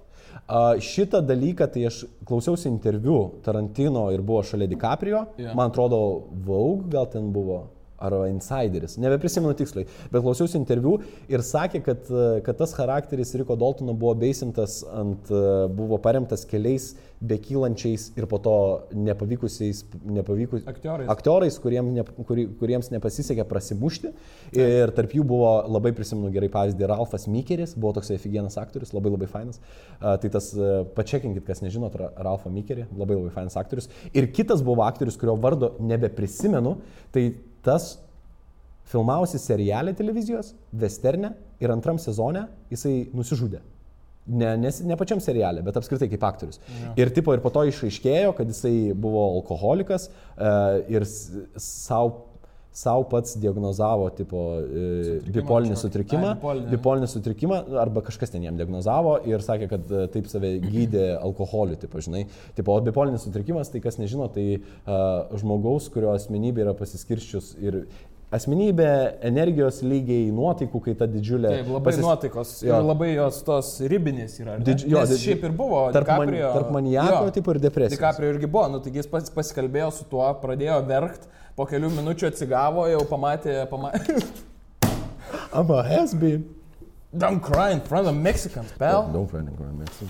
A, 0.50 0.62
šitą 0.82 1.22
dalyką, 1.26 1.68
tai 1.74 1.88
aš 1.90 2.04
klausiausi 2.26 2.70
interviu 2.70 3.18
Tarantino 3.46 4.08
ir 4.14 4.22
buvo 4.26 4.44
šalia 4.46 4.70
DiCaprio, 4.72 5.24
Jo. 5.42 5.54
man 5.58 5.70
atrodo, 5.74 6.00
Vogue 6.46 6.90
gal 6.94 7.10
ten 7.12 7.32
buvo. 7.34 7.64
Arba 8.00 8.30
insideris, 8.32 8.98
nebeprisimenu 9.02 9.54
tiksliai, 9.60 9.88
bet 10.12 10.24
klausiausi 10.24 10.58
interviu 10.60 10.98
ir 11.32 11.44
sakė, 11.46 11.84
kad, 11.86 12.10
kad 12.46 12.60
tas 12.62 12.74
charakteris 12.78 13.36
Riko 13.40 13.58
Daltono 13.60 13.94
buvo 13.94 14.16
beisintas 14.24 14.80
ant, 14.90 15.30
buvo 15.76 16.00
paremtas 16.04 16.46
keliais 16.50 16.94
bekylančiais 17.20 18.14
ir 18.16 18.26
po 18.32 18.38
to 18.40 18.54
nepavykusiais, 18.96 19.82
nepavykus, 20.08 20.64
Aktorais. 20.72 21.10
aktorais 21.12 21.58
kuriem 21.60 21.90
ne, 21.98 22.06
kuri, 22.28 22.46
kuriems 22.62 22.88
nepasisekė 22.94 23.44
prasimušti. 23.50 24.14
Ir 24.56 24.94
tarp 24.96 25.12
jų 25.18 25.26
buvo 25.28 25.50
labai 25.68 25.92
prisimenu 25.98 26.32
gerai 26.32 26.48
pavyzdį 26.54 26.88
Ralfas 26.88 27.28
Mikeris, 27.28 27.76
buvo 27.76 27.92
toksai 27.98 28.16
figienas 28.24 28.56
aktorius, 28.62 28.94
labai 28.96 29.12
labai 29.12 29.28
fainas. 29.32 29.60
Uh, 30.00 30.16
tai 30.22 30.32
tas, 30.32 30.48
pačekinkit, 30.96 31.44
kas 31.48 31.60
nežinot, 31.66 32.00
Ra- 32.00 32.14
Ralfą 32.30 32.52
Mikerį, 32.56 32.88
labai 32.96 33.20
labai 33.20 33.36
fainas 33.36 33.60
aktorius. 33.60 33.92
Ir 34.16 34.32
kitas 34.32 34.64
buvo 34.64 34.88
aktorius, 34.88 35.20
kurio 35.20 35.36
vardo 35.44 35.74
nebeprisimenu, 35.84 36.78
tai 37.12 37.28
tas 37.66 37.98
filmavosi 38.90 39.40
serialė 39.42 39.94
televizijos, 39.98 40.54
Westerne 40.74 41.34
ir 41.62 41.74
antram 41.74 42.00
sezone 42.02 42.48
jisai 42.72 43.10
nusižudė. 43.14 43.62
Ne, 44.30 44.52
nes, 44.62 44.82
ne 44.86 44.94
pačiam 44.98 45.22
serialė, 45.24 45.64
bet 45.66 45.78
apskritai 45.80 46.10
kaip 46.12 46.24
aktorius. 46.28 46.60
Ja. 46.70 46.92
Ir, 47.02 47.10
tipo, 47.14 47.34
ir 47.34 47.42
po 47.42 47.50
to 47.54 47.64
išaiškėjo, 47.66 48.36
kad 48.38 48.50
jisai 48.52 48.92
buvo 48.94 49.24
alkoholikas 49.40 50.10
uh, 50.10 50.82
ir 50.92 51.06
savo 51.10 52.29
sau 52.72 53.04
pats 53.10 53.34
diagnozavo 53.42 54.10
tipo, 54.14 54.44
e, 54.62 55.18
bipolinį 55.26 55.74
kažkokį. 55.74 55.82
sutrikimą, 55.82 56.28
Ai, 56.30 56.36
bipolinį. 56.38 56.70
bipolinį 56.76 57.10
sutrikimą, 57.10 57.58
arba 57.82 58.04
kažkas 58.06 58.30
ten 58.32 58.46
jam 58.46 58.60
diagnozavo 58.60 59.16
ir 59.28 59.42
sakė, 59.44 59.70
kad 59.72 59.90
e, 59.92 60.06
taip 60.14 60.30
save 60.32 60.54
gydė 60.64 61.08
alkoholiu, 61.18 61.80
tipo, 61.82 62.00
žinai. 62.00 62.28
Tipo, 62.56 62.78
o 62.78 62.84
bipolinis 62.86 63.26
sutrikimas, 63.26 63.72
tai 63.74 63.82
kas 63.84 63.98
nežino, 64.00 64.30
tai 64.32 64.46
uh, 64.60 65.34
žmogaus, 65.42 65.90
kurio 65.94 66.14
asmenybė 66.14 66.64
yra 66.68 66.76
pasiskirščius 66.78 67.56
ir 67.64 67.82
asmenybė, 68.36 68.88
energijos 69.26 69.80
lygiai, 69.82 70.28
nuotaikų, 70.36 70.82
kai 70.86 70.94
ta 71.00 71.08
didžiulė... 71.10 71.50
Taip, 71.50 71.70
labai 71.74 71.90
pasis- 71.90 72.04
nuotaikos 72.06 72.52
Jo. 72.62 72.76
ir 72.78 72.86
labai 72.86 73.08
jos 73.16 73.40
tos 73.48 73.72
ribinės 73.90 74.36
yra. 74.44 74.58
Didž- 74.62 74.86
jo, 74.92 75.02
didž- 75.10 75.24
šiaip 75.24 75.48
ir 75.50 75.56
buvo. 75.58 75.80
tarp 75.96 76.12
man- 76.14 76.28
DiCaprio- 76.30 76.52
tarp 76.54 76.70
maniako 76.76 77.24
jo, 77.26 77.32
tipo 77.40 77.56
ir 77.56 77.60
depresijos. 77.64 77.98
DiCaprio 77.98 78.30
irgi 78.36 78.46
buvo, 78.52 78.68
nu 78.76 78.80
taigi 78.86 79.02
jis 79.02 79.08
pats 79.10 79.34
pasikalbėjo 79.34 79.90
su 79.98 80.06
tuo, 80.12 80.28
pradėjo 80.44 80.78
verkt, 80.88 81.26
po 81.58 81.66
kelių 81.66 81.90
minučių 81.98 82.30
atsigavo, 82.30 82.86
jau 82.92 83.02
pamatė, 83.10 83.64
pamatė. 83.72 84.20
I'm 85.54 85.70
a 85.72 85.82
has-been. 85.84 86.46
Don't 87.12 87.42
cry 87.42 87.72
in 87.74 87.82
front 87.82 88.08
of 88.08 88.14
Mexicans, 88.16 88.70
pal. 88.78 89.10
Daug 89.12 89.26
friendly, 89.32 89.56
kur 89.58 89.66
mėgstu. 89.74 90.06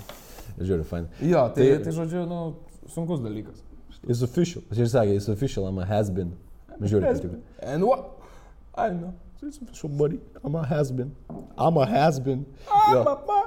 Žiūriu, 0.59 0.83
fine. 0.83 1.07
Jo, 1.23 1.45
tai, 1.55 1.69
Tai- 1.77 1.83
tai 1.87 1.91
žodžiu, 1.95 2.25
nu, 2.27 2.39
sunkus 2.91 3.21
dalykas. 3.23 3.63
It's 4.07 4.21
official. 4.23 4.61
Ir 4.75 4.87
sakė, 4.91 5.15
it's 5.15 5.29
official, 5.31 5.65
I'm 5.67 5.79
a 5.79 5.85
has-been. 5.87 6.33
Žiūriu, 6.81 7.13
patiko. 7.13 7.39
And 7.61 7.83
what? 7.83 8.05
I 8.77 8.89
know. 8.89 9.13
Buddy. 9.97 10.19
I'm 10.43 10.55
a 10.55 10.63
has-been. 10.67 11.11
I'm 11.57 11.77
a 11.77 11.85
has-been. 11.85 12.45
Jo. 12.91 13.03
Mama. 13.03 13.39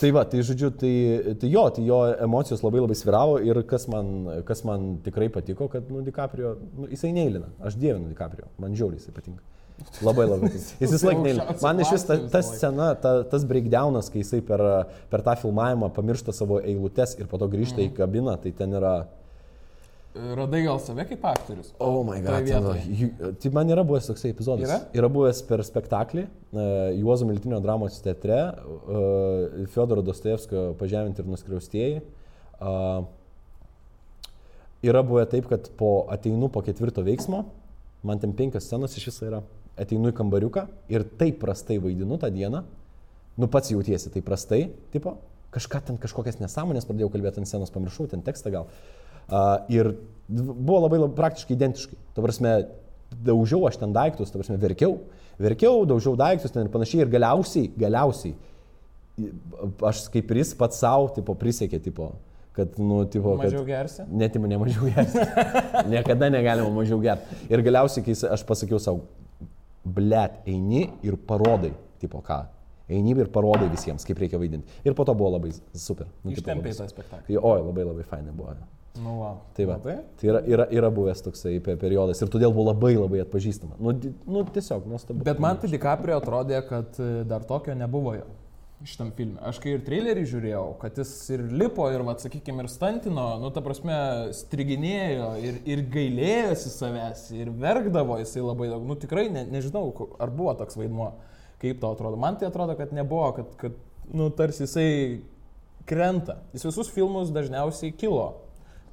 Tai 0.00 0.10
va, 0.16 0.22
tai 0.24 0.40
žodžiu, 0.40 0.70
tai, 0.80 0.92
tai 1.40 1.48
jo, 1.52 1.62
tai 1.76 1.82
jo 1.84 1.98
emocijos 2.24 2.62
labai 2.64 2.80
labai 2.80 2.94
sviravo 2.96 3.34
ir 3.44 3.58
kas 3.68 3.84
man, 3.92 4.06
kas 4.48 4.62
man 4.64 4.86
tikrai 5.04 5.28
patiko, 5.28 5.66
kad, 5.68 5.90
nu, 5.92 6.00
DiCaprio, 6.06 6.54
nu, 6.78 6.86
jisai 6.88 7.10
neįlina. 7.12 7.50
Aš 7.60 7.76
dievinu 7.76 8.08
DiCaprio, 8.08 8.46
man 8.62 8.72
žiauriai 8.78 9.02
jisai 9.02 9.12
patinka. 9.18 9.42
Labai 10.06 10.24
labai. 10.30 10.48
Jis 10.54 10.94
vis 10.94 11.04
laik 11.04 11.18
neįlina. 11.20 11.44
Aukščiausią 11.50 11.66
Man 11.66 11.82
iš 11.84 11.92
vis 11.92 12.06
ta, 12.08 12.16
ta 12.32 12.40
scena, 12.46 12.88
ta, 13.02 13.12
tas 13.28 13.44
breakdownas, 13.50 14.08
kai 14.14 14.22
jisai 14.22 14.40
per, 14.46 14.62
per 15.12 15.24
tą 15.26 15.34
filmavimą 15.42 15.90
pamiršta 15.98 16.32
savo 16.32 16.62
eilutes 16.62 17.18
ir 17.20 17.28
po 17.28 17.42
to 17.42 17.50
grįžta 17.52 17.82
Mhm. 17.82 17.90
į 17.90 17.96
kabiną, 17.98 18.38
tai 18.40 18.54
ten 18.56 18.72
yra... 18.80 18.94
Radai 20.14 20.60
gal 20.62 20.78
save 20.78 21.02
kaip 21.08 21.24
aktorius? 21.26 21.72
Oh 21.82 22.04
my 22.06 22.20
god. 22.22 22.46
ten, 22.46 22.66
ju- 22.94 23.32
Tai 23.42 23.50
man 23.50 23.70
yra 23.74 23.82
buvęs 23.82 24.06
toksai 24.06 24.30
epizodas. 24.30 24.68
Yra? 24.68 24.76
Yra 24.94 25.08
buvęs 25.10 25.40
per 25.48 25.58
spektaklį 25.66 26.22
uh, 26.28 26.60
Juozo 26.94 27.26
Miltinio 27.26 27.58
dramos 27.64 27.96
teatre 28.04 28.36
uh, 28.54 29.66
Fiodoro 29.74 30.04
Dostojevskio 30.06 30.68
pažeminti 30.78 31.18
ir 31.24 31.32
nuskriaustieji. 31.32 31.98
Uh, 32.62 33.02
yra 34.86 35.02
buvę 35.02 35.26
taip, 35.34 35.50
kad 35.50 35.66
po 35.74 36.06
ateinu 36.14 36.46
po 36.46 36.62
ketvirto 36.62 37.02
veiksmo, 37.02 37.42
man 38.06 38.22
ten 38.22 38.36
penkios 38.38 38.70
scenos 38.70 38.94
iš 38.94 39.10
viso 39.10 39.26
yra, 39.26 39.42
ateinu 39.74 40.14
į 40.14 40.18
kambariuką 40.20 40.68
ir 40.94 41.08
taip 41.18 41.42
prastai 41.42 41.80
vaidinu 41.82 42.20
tą 42.22 42.30
dieną, 42.30 42.62
nu 43.34 43.50
pats 43.50 43.74
jautiesi 43.74 44.14
taip 44.14 44.30
prastai, 44.30 44.68
tipo, 44.94 45.16
kažką 45.50 45.88
ten 45.88 45.98
kažkokias 45.98 46.38
nesąmonės 46.38 46.86
pradėjau 46.86 47.10
kalbėti 47.16 47.42
ant 47.42 47.50
scenos, 47.50 47.74
pamiršau 47.74 48.06
ten 48.12 48.22
tekstą 48.22 48.54
gal. 48.54 48.70
Uh, 48.70 49.03
ir 49.72 49.94
buvo 50.28 50.80
labai, 50.84 50.98
labai 51.02 51.16
praktiškai 51.18 51.56
identiškai. 51.56 51.98
Ta 52.16 52.24
prasme, 52.24 52.54
daužiau 53.24 53.68
aš 53.68 53.78
ten 53.80 53.94
daiktus, 53.94 54.32
ta 54.32 54.40
prasme, 54.40 54.58
verkiau, 54.60 54.98
verkiau, 55.40 55.84
daužiau 55.88 56.16
daiktus 56.18 56.54
ten 56.54 56.66
ir 56.66 56.72
panašiai. 56.72 57.04
Ir 57.04 57.12
galiausiai, 57.12 57.70
galiausiai, 57.80 58.36
aš 59.84 60.06
kaip 60.14 60.32
ir 60.32 60.42
jis 60.42 60.54
pats 60.58 60.80
savo, 60.82 61.10
tipo, 61.16 61.36
prisiekė, 61.38 61.80
tipo, 61.84 62.12
kad, 62.56 62.78
nu, 62.78 63.02
tipo, 63.10 63.36
kad... 63.38 63.50
Mažiau 63.50 63.66
gersi? 63.68 64.06
Netimų 64.22 64.50
nemažiau 64.54 64.88
gerti. 64.90 65.28
Niekada 65.92 66.30
negalima 66.32 66.72
mažiau 66.74 67.00
gerti. 67.02 67.38
Ir 67.52 67.62
galiausiai, 67.66 68.06
kai 68.06 68.16
aš 68.34 68.44
pasakiau 68.48 68.82
savo, 68.82 69.06
blėt, 69.84 70.42
eini 70.50 70.88
ir 71.06 71.18
parodai, 71.28 71.74
tipo 72.02 72.22
ką. 72.24 72.44
Eini 72.84 73.14
ir 73.16 73.30
parodai 73.32 73.70
visiems, 73.72 74.04
kaip 74.04 74.18
reikia 74.20 74.36
vaidinti. 74.40 74.82
Ir 74.84 74.96
po 74.96 75.06
to 75.08 75.14
buvo 75.16 75.30
labai 75.38 75.54
super. 75.72 76.08
Nu, 76.20 76.34
Ištempė 76.34 76.68
labai 76.68 76.74
tą 76.76 76.88
spektaklį. 76.90 77.38
Oi, 77.40 77.60
labai 77.64 77.86
labai 77.88 78.04
fainai 78.08 78.34
buvo. 78.36 78.52
Nu, 79.02 79.10
wow. 79.18 79.40
Tai 79.56 79.64
va. 79.66 79.74
Matai? 79.80 79.96
Tai 80.20 80.28
yra, 80.30 80.40
yra, 80.46 80.64
yra 80.70 80.90
buvęs 80.94 81.22
toksai 81.26 81.56
pe- 81.64 81.74
periodas 81.80 82.20
ir 82.22 82.28
todėl 82.30 82.52
buvo 82.54 82.68
labai 82.70 82.92
labai 82.94 83.24
atpažįstama. 83.24 83.74
Nu, 83.82 83.90
di- 83.92 84.12
nu 84.30 84.44
tiesiog 84.54 84.86
nuostabu. 84.86 85.24
Bet 85.26 85.40
man 85.42 85.58
tai 85.58 85.70
DiCaprio 85.72 86.20
atrodė, 86.20 86.60
kad 86.68 87.00
e, 87.02 87.08
dar 87.26 87.42
tokio 87.48 87.74
nebuvo 87.74 88.12
jo 88.14 88.28
šitam 88.84 89.10
filmui. 89.16 89.40
Aš 89.48 89.58
kai 89.64 89.72
ir 89.74 89.82
trailerį 89.86 90.22
žiūrėjau, 90.28 90.64
kad 90.78 90.98
jis 91.00 91.10
ir 91.32 91.42
lipo, 91.56 91.86
ir, 91.90 92.02
va, 92.04 92.14
sakykime, 92.20 92.66
ir 92.66 92.68
stantino, 92.68 93.24
nu, 93.40 93.48
ta 93.54 93.62
prasme, 93.64 93.94
striginėjo, 94.36 95.28
ir, 95.40 95.58
ir 95.72 95.82
gailėjosi 95.94 96.72
savęs, 96.74 97.22
ir 97.34 97.48
verkdavo 97.62 98.18
jisai 98.20 98.44
labai 98.44 98.68
daug. 98.68 98.84
Nu, 98.84 98.94
tikrai 99.00 99.26
ne, 99.32 99.46
nežinau, 99.48 99.86
ar 100.20 100.30
buvo 100.36 100.52
toks 100.60 100.76
vaidmuo, 100.76 101.14
kaip 101.64 101.80
tau 101.80 101.96
atrodo. 101.96 102.20
Man 102.20 102.36
tai 102.36 102.50
atrodo, 102.52 102.76
kad 102.76 102.92
nebuvo, 102.94 103.30
kad, 103.40 103.56
kad 103.62 103.80
nu, 104.12 104.28
tarsi 104.36 104.66
jisai 104.68 104.88
krenta. 105.88 106.42
Jis 106.52 106.68
visus 106.68 106.92
filmus 106.92 107.32
dažniausiai 107.34 107.94
kilo. 107.96 108.34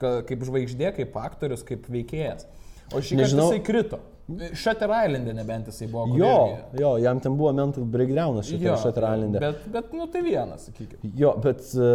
Ka- 0.01 0.21
Kaip 0.27 0.47
žvaigždė, 0.47 0.93
kaip 0.97 1.17
aktorius, 1.21 1.63
kaip 1.67 1.85
veikėjas. 1.91 2.47
O 2.91 2.99
šį 2.99 3.21
kartą 3.21 3.37
jisai 3.45 3.61
krito. 3.63 3.99
Shutter 4.55 4.87
Island'e 4.95 5.33
nebent 5.35 5.65
jisai 5.67 5.87
buvo. 5.91 6.05
Jo, 6.15 6.27
irgi- 6.53 6.79
jo, 6.79 6.91
jam 7.03 7.19
ten 7.19 7.33
buvo 7.35 7.51
mental 7.57 7.83
breakdownas 7.83 8.47
šitą 8.47 8.75
Shutter 8.79 9.03
Island'e. 9.03 9.39
Bet, 9.43 9.65
bet, 9.73 9.89
nu 9.97 10.05
tai 10.07 10.21
vienas, 10.23 10.67
sakykime. 10.69 11.11
Jo, 11.19 11.33
bet, 11.43 11.59
e, 11.75 11.89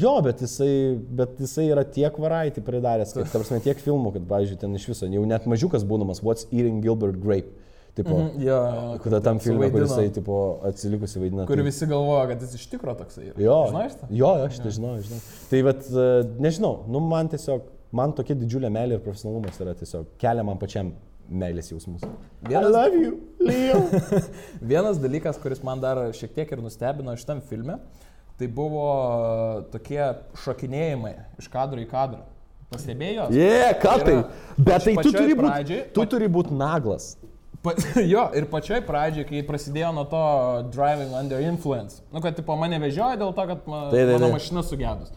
jo, 0.00 0.14
bet 0.26 0.42
jisai, 0.42 0.72
bet 1.20 1.38
jisai 1.38 1.68
yra 1.70 1.84
tiek 1.84 2.16
variety 2.18 2.64
pridaręs, 2.66 3.12
kad, 3.14 3.30
ta 3.30 3.38
prasme, 3.38 3.60
tiek 3.62 3.78
filmų, 3.84 4.12
kad, 4.16 4.26
pavyzdžiui, 4.30 4.58
ten 4.64 4.74
iš 4.74 4.88
viso, 4.90 5.06
jau 5.06 5.24
net 5.26 5.46
mažiukas 5.46 5.84
būdamas, 5.86 6.22
What's 6.24 6.48
Eating 6.50 6.82
Gilbert 6.82 7.20
Grape. 7.22 7.52
Tipo, 7.98 8.14
mm 8.14 8.28
-hmm. 8.28 8.42
Jo, 8.46 8.98
Kada 9.02 9.20
tam 9.20 9.38
filmui, 9.38 9.70
kur 9.70 9.80
jisai, 9.82 10.10
tipo, 10.10 10.60
atsilikusi 10.62 11.20
vaidina. 11.20 11.46
Kur 11.46 11.56
tai- 11.56 11.64
visi 11.64 11.86
galvoja, 11.86 12.26
kad 12.28 12.42
jis 12.42 12.54
iš 12.54 12.66
tikro 12.70 12.94
toksai 12.94 13.24
yra. 13.30 13.42
Jo, 13.42 13.56
Žinai 13.68 13.88
jo, 14.10 14.30
aš 14.46 14.58
tai 14.62 14.70
žinau, 14.70 14.92
žinau. 15.02 15.20
Tai 15.50 15.62
bet, 15.62 15.80
e, 15.90 16.06
nežinau, 16.38 16.74
nu 16.86 17.00
man 17.00 17.28
tiesiog, 17.28 17.60
man 17.92 18.12
tokia 18.12 18.34
didžiulė 18.38 18.70
meilė 18.70 18.92
ir 18.92 19.02
profesionalumas 19.02 19.60
yra 19.60 19.74
tiesiog, 19.74 20.06
kelia 20.18 20.44
man 20.44 20.58
pačiam 20.58 20.92
meilės 21.30 21.72
jausmus. 21.72 22.00
Vienas- 22.42 22.68
I 22.68 22.72
love 22.72 22.96
you, 23.04 23.18
Leo. 23.40 23.80
Vienas 24.72 24.98
dalykas, 24.98 25.38
kuris 25.42 25.62
man 25.64 25.80
dar 25.80 25.96
šiek 25.96 26.34
tiek 26.34 26.52
ir 26.52 26.58
nustebino 26.62 27.16
šitam 27.16 27.40
filme, 27.40 27.78
tai 28.38 28.46
buvo 28.46 28.86
tokie 29.72 30.14
šokinėjimai 30.44 31.14
iš 31.38 31.48
kadro 31.48 31.80
į 31.80 31.88
kadrą. 31.90 32.22
Pastebėjai? 32.70 33.30
Jie, 33.32 33.74
ką 33.80 33.92
tai? 34.04 34.14
Bet 34.58 34.84
tai 34.84 34.94
tu 35.94 36.04
turi 36.06 36.28
būti 36.28 36.52
naglas. 36.52 37.16
Pa, 37.62 37.74
jo, 38.12 38.22
ir 38.38 38.46
pačioj 38.50 38.82
pradžioj, 38.86 39.26
kai 39.28 39.40
prasidėjo 39.46 39.90
nuo 39.96 40.04
to 40.10 40.20
driving 40.74 41.14
under 41.18 41.42
influence, 41.42 42.02
nu, 42.14 42.22
kad 42.22 42.36
tipo, 42.38 42.54
mane 42.60 42.78
vežioja 42.82 43.18
dėl 43.18 43.32
to, 43.34 43.46
kad 43.50 43.64
ma, 43.66 43.80
Tai, 43.90 44.04
tai, 44.04 44.12
mano 44.14 44.28
tai. 44.28 44.34
mašina 44.36 44.62
sugedus. 44.66 45.10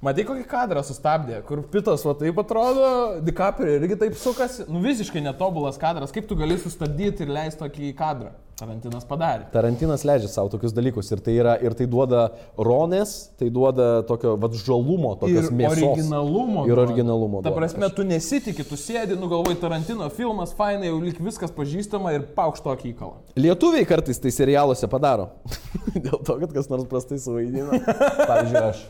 Matai, 0.00 0.24
kokį 0.24 0.46
kadrą 0.48 0.80
sustabdė, 0.80 1.42
kur 1.44 1.60
pitas, 1.68 2.00
va 2.08 2.14
taip 2.16 2.38
atrodo, 2.40 2.84
DiCaprio 3.20 3.74
irgi 3.76 3.98
taip 4.00 4.14
sukasi, 4.16 4.64
nu 4.72 4.80
visiškai 4.80 5.20
netobulas 5.20 5.76
kadras, 5.76 6.08
kaip 6.14 6.24
tu 6.30 6.38
gali 6.40 6.56
sustabdyti 6.56 7.26
ir 7.26 7.32
leisti 7.36 7.60
tokį 7.60 7.90
kadrą. 7.98 8.30
Tarantinas 8.60 9.04
padarė. 9.08 9.46
Tarantinas 9.52 10.02
leidžia 10.04 10.28
savo 10.32 10.48
tokius 10.52 10.72
dalykus 10.76 11.08
ir 11.12 11.20
tai, 11.24 11.32
yra, 11.40 11.54
ir 11.64 11.72
tai 11.76 11.84
duoda 11.88 12.26
ronės, 12.60 13.12
tai 13.40 13.48
duoda 13.52 14.02
tokio 14.08 14.34
vad 14.40 14.56
žalumo, 14.56 15.14
tokios 15.20 15.48
Ir 15.48 15.54
mėsos. 15.56 15.80
originalumo. 15.90 16.64
Ir 16.68 16.74
duoda. 16.74 16.84
originalumo. 16.86 17.40
Ta 17.44 17.48
duoda. 17.48 17.56
prasme, 17.60 17.88
Aš- 17.88 17.96
tu 17.96 18.04
nesitikė, 18.08 18.66
tu 18.68 18.76
sėdi, 18.80 19.16
nu 19.20 19.28
galvoj 19.32 19.56
Tarantino 19.60 20.08
filmas, 20.12 20.52
fainai, 20.56 20.88
jau 20.92 21.00
lik 21.00 21.20
viskas 21.24 21.52
pažįstama 21.56 22.12
ir 22.16 22.24
paukš 22.36 22.60
tokį 22.64 22.92
įkalą. 22.94 23.16
Lietuviai 23.36 23.84
kartais 23.88 24.20
tai 24.20 24.32
serialuose 24.32 24.88
padaro. 24.92 25.28
Dėl 25.96 26.20
to, 26.24 26.36
kad 26.44 26.52
kas 26.56 26.68
nors 26.72 26.84
prastai 26.88 27.16
suvaidina. 27.20 27.80
Pavyzdžiui, 28.28 28.64
aš. 28.64 28.84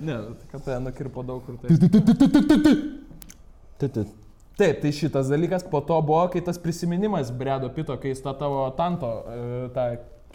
Ne, 0.00 0.16
kad 0.52 0.62
tai 0.64 0.78
nukirpo 0.82 1.24
daug 1.26 1.42
kur 1.46 1.58
tai. 1.58 1.68
Taip, 4.58 4.80
tai 4.82 4.90
šitas 4.94 5.28
dalykas 5.30 5.62
po 5.70 5.80
to 5.86 5.98
buvo, 6.02 6.24
kai 6.32 6.42
tas 6.42 6.58
prisiminimas 6.58 7.30
Bredo 7.30 7.70
Pito, 7.74 7.94
kai 8.02 8.10
jis 8.10 8.22
tą 8.24 8.32
tavo 8.38 8.64
tanto, 8.78 9.10
e, 9.30 9.68
tą 9.74 9.84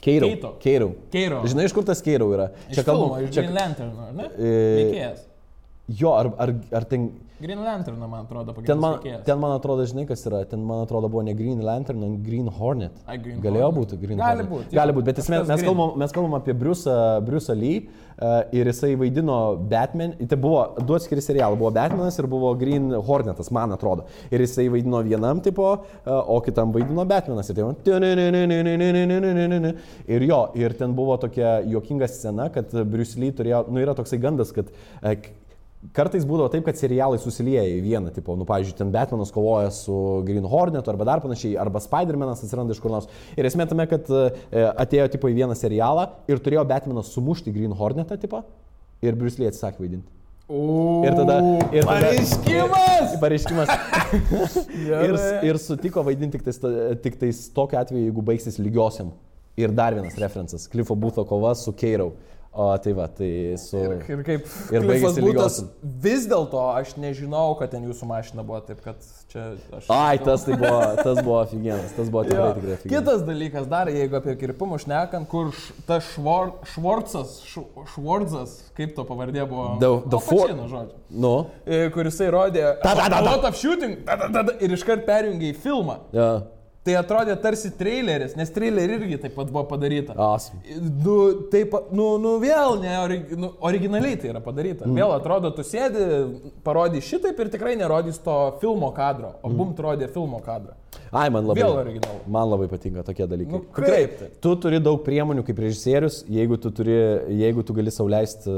Keirau. 0.04 0.30
Keirau. 0.60 0.90
Keiro. 1.12 1.42
Žinai, 1.48 1.68
iš 1.70 1.76
kur 1.76 1.86
tas 1.88 2.02
Keirau 2.04 2.32
yra? 2.36 2.50
Čia 2.72 2.84
kalbama, 2.88 3.22
iš 3.24 3.36
Green 3.36 3.54
Lantern, 3.56 3.94
ar 4.04 4.16
ne? 4.18 4.30
E, 4.36 4.56
Veikėjas. 4.80 5.22
Jo, 5.88 6.14
ar, 6.16 6.32
ar, 6.40 6.52
ar 6.72 6.86
ten... 6.88 7.10
Green 7.44 7.60
Lantern, 7.60 7.98
man 8.00 8.22
atrodo, 8.24 8.54
Ten 8.54 8.56
pagrindinis 8.56 8.80
man, 8.80 8.94
veikėjas. 9.02 9.24
ten 9.28 9.40
man 9.42 9.52
atrodo, 9.58 9.84
žinai, 9.90 10.06
kas 10.08 10.22
yra. 10.30 10.38
Ten 10.48 10.62
man 10.64 10.86
atrodo 10.86 11.10
buvo 11.12 11.20
ne 11.28 11.34
Green 11.36 11.60
Lantern, 11.60 12.00
o 12.06 12.08
Green 12.24 12.48
Hornet. 12.48 12.94
Ai, 13.04 13.18
Green 13.20 13.42
Galėjo 13.44 13.66
Hornet. 13.68 13.80
būti 13.82 13.98
Green 14.00 14.16
Gali 14.22 14.46
Hornet. 14.46 14.52
būt, 14.54 14.70
jo. 14.72 14.78
Gali 14.80 14.94
būti, 14.96 15.08
bet 15.10 15.18
Kažkas 15.20 15.32
mes, 15.34 15.44
green. 15.50 15.66
kalbam, 15.68 15.92
mes 16.00 16.16
kalbam 16.16 16.38
apie 16.38 16.56
Bruce'ą 16.56 16.96
Bruce 17.28 17.52
Lee 17.60 17.82
uh, 17.90 18.48
ir 18.56 18.64
jisai 18.72 18.94
vaidino 19.02 19.36
Batman. 19.74 20.16
Tai 20.24 20.38
buvo 20.46 20.62
du 20.88 20.96
atskiri 20.96 21.20
serialai. 21.26 21.60
Buvo 21.60 21.74
Batmanas 21.76 22.16
ir 22.24 22.30
buvo 22.32 22.54
Green 22.64 22.88
Hornetas, 23.10 23.52
man 23.52 23.76
atrodo. 23.76 24.08
Ir 24.32 24.40
jisai 24.46 24.70
vaidino 24.72 25.04
vienam 25.04 25.44
tipo, 25.44 25.68
uh, 25.84 26.24
o 26.24 26.40
kitam 26.48 26.72
vaidino 26.72 27.04
Batmanas. 27.12 27.52
Ir, 27.52 27.60
tai, 27.60 27.68
ir 30.08 30.22
jo, 30.32 30.40
ir 30.64 30.80
ten 30.80 30.96
buvo 30.96 31.20
tokia 31.20 31.58
juokinga 31.68 32.08
scena, 32.08 32.48
kad 32.56 32.72
Bruce 32.88 33.20
Lee 33.20 33.36
turėjo, 33.36 33.66
nu 33.68 33.84
yra 33.84 33.92
toksai 34.00 34.16
gandas, 34.24 34.56
kad 34.56 34.72
uh, 34.72 35.12
Kartais 35.92 36.24
būdavo 36.24 36.48
taip, 36.54 36.64
kad 36.64 36.78
serialai 36.80 37.18
susilieja 37.20 37.66
į 37.68 37.82
vieną, 37.84 38.14
tipo, 38.16 38.38
nu, 38.40 38.46
pavyzdžiui, 38.48 38.78
ten 38.80 38.92
Batmanas 38.94 39.34
kovoja 39.36 39.68
su 39.76 39.96
Green 40.24 40.48
Hornetu 40.48 40.94
arba 40.94 41.08
dar 41.10 41.24
panašiai, 41.24 41.58
arba 41.60 41.82
Spider-Manas 41.84 42.46
atsiranda 42.46 42.72
iš 42.72 42.80
kur 42.80 42.94
nors. 42.94 43.10
Ir 43.36 43.50
esmė 43.50 43.68
tame, 43.68 43.84
kad 43.92 44.08
e, 44.08 44.24
atėjo, 44.72 45.10
tipo, 45.18 45.28
į 45.28 45.42
vieną 45.42 45.58
serialą 45.60 46.08
ir 46.32 46.40
turėjo 46.46 46.64
Batmanas 46.70 47.12
sumušti 47.12 47.52
Green 47.52 47.76
Hornetą, 47.76 48.16
tipo, 48.22 48.46
ir 49.04 49.20
Bruce 49.20 49.42
Lee 49.42 49.52
atsisakė 49.52 49.84
vaidinti. 49.84 50.08
Ir 51.04 51.16
tada... 51.16 51.38
Ir 51.72 51.84
tada 51.84 52.00
Pareiškimas! 52.00 53.14
Pareiškimas. 53.24 53.70
ir, 55.08 55.20
ir 55.50 55.60
sutiko 55.62 56.04
vaidinti 56.04 56.40
tik 56.40 56.48
tais, 56.48 56.60
tik 57.04 57.16
tais 57.22 57.46
tokiu 57.56 57.80
atveju, 57.80 58.08
jeigu 58.08 58.24
baigsis 58.32 58.60
lygiosiam. 58.60 59.14
Ir 59.60 59.72
dar 59.76 59.94
vienas 59.94 60.16
referencas. 60.18 60.66
Cliffo 60.68 60.96
Butho 60.98 61.24
kova 61.30 61.54
su 61.56 61.76
Keirau. 61.78 62.12
O 62.59 62.65
tai 62.83 62.91
va, 62.97 63.05
tai 63.07 63.55
su... 63.61 63.77
Ir, 63.79 63.93
ir 64.11 64.23
kaip 64.27 64.47
Ir 64.73 64.81
Cliffas 64.83 64.89
baigėsi 64.89 65.21
Boothas, 65.23 65.59
lygiosim. 65.61 65.67
vis 66.03 66.25
dėlto 66.27 66.63
aš 66.75 66.95
nežinau, 66.99 67.53
kad 67.61 67.71
ten 67.71 67.85
jūsų 67.87 68.09
mašina 68.09 68.43
buvo, 68.43 68.59
taip 68.67 68.81
kad 68.83 69.05
čia 69.31 69.45
aš... 69.77 69.85
Ai, 69.95 70.17
tas 70.19 70.43
tai 70.49 70.57
buvo, 70.59 70.81
tas 70.99 71.21
buvo 71.23 71.37
aфиgenas, 71.43 71.93
tas 71.95 72.09
buvo 72.11 72.25
tikrai, 72.27 72.49
Jo. 72.49 72.57
tikrai 72.57 72.73
aфиgenas. 72.79 72.97
Kitas 73.05 73.23
dalykas 73.29 73.69
dar, 73.71 73.93
jeigu 73.93 74.19
apie 74.19 74.35
kirpimus 74.41 74.83
šnekant, 74.89 75.29
kur 75.31 75.53
š- 75.53 75.77
tas 75.87 76.09
švor, 76.17 76.51
Švorcas, 76.73 77.37
Š- 77.47 77.87
Švorcas, 77.95 78.57
kaip 78.81 78.97
to 78.97 79.05
pavardė 79.07 79.47
buvo? 79.53 79.77
The- 79.79 79.95
the 80.09 80.19
Al 80.19 80.27
for- 80.27 80.49
Pacino, 80.49 80.67
žodžiu. 80.73 80.99
Nu, 81.11 81.35
E, 81.67 81.85
Kur 81.95 82.11
jisai 82.11 82.33
rodė 82.35 82.65
Ta, 82.83 82.95
ta, 82.97 82.97
ta, 82.97 83.07
a 83.07 83.11
ta. 83.21 83.25
lot 83.29 83.45
of 83.53 83.55
shooting 83.61 84.01
ta, 84.09 84.17
ta, 84.17 84.33
ta, 84.35 84.43
ta, 84.51 84.59
ir 84.59 84.75
iškart 84.75 85.07
perjungė 85.07 85.53
į 85.55 85.57
filmą. 85.63 86.01
ja. 86.17 86.31
Tai 86.84 86.98
atrodė 87.00 87.36
tarsi 87.40 87.70
traileris, 87.80 88.34
nes 88.36 88.50
trailerį 88.52 88.98
irgi 88.98 89.18
taip 89.24 89.38
pat 89.38 89.52
buvo 89.54 89.64
padaryta. 89.70 90.18
Awesome. 90.20 90.60
Nu, 91.06 91.16
taip, 91.52 91.78
nu, 91.96 92.10
nu 92.20 92.34
vėl, 92.44 92.76
ne, 92.84 92.92
ori, 93.00 93.20
nu, 93.40 93.54
originaliai 93.64 94.18
tai 94.20 94.34
yra 94.34 94.42
padaryta. 94.44 94.84
Mm. 94.90 95.00
Vėl 95.00 95.14
atrodo, 95.16 95.54
tu 95.56 95.64
sėdi, 95.64 96.04
parodys 96.66 97.08
šitaip 97.08 97.40
ir 97.40 97.54
tikrai 97.54 97.78
nerodys 97.80 98.20
to 98.26 98.36
filmo 98.60 98.92
kadro, 98.98 99.38
o 99.40 99.48
mm. 99.48 99.62
bumt 99.62 99.80
rodė 99.86 100.12
filmo 100.12 100.44
kadrą. 100.44 100.76
Ai, 101.14 101.28
man 101.34 101.46
labai. 101.46 101.62
Vėl 101.62 101.78
originalu. 101.78 102.22
Man 102.36 102.50
labai 102.50 102.68
patinka 102.72 103.04
tokie 103.06 103.28
dalykai. 103.30 103.54
Nu, 103.54 103.62
kaip 103.76 104.16
tai? 104.20 104.30
Tu 104.44 104.54
turi 104.64 104.80
daug 104.84 105.02
priemonių 105.06 105.44
kaip 105.48 105.62
režisierius, 105.64 106.22
jeigu 106.32 106.58
tu, 106.62 106.72
turi, 106.74 106.96
jeigu 107.44 107.66
tu 107.68 107.76
gali 107.78 107.94
sauliaisti, 107.94 108.56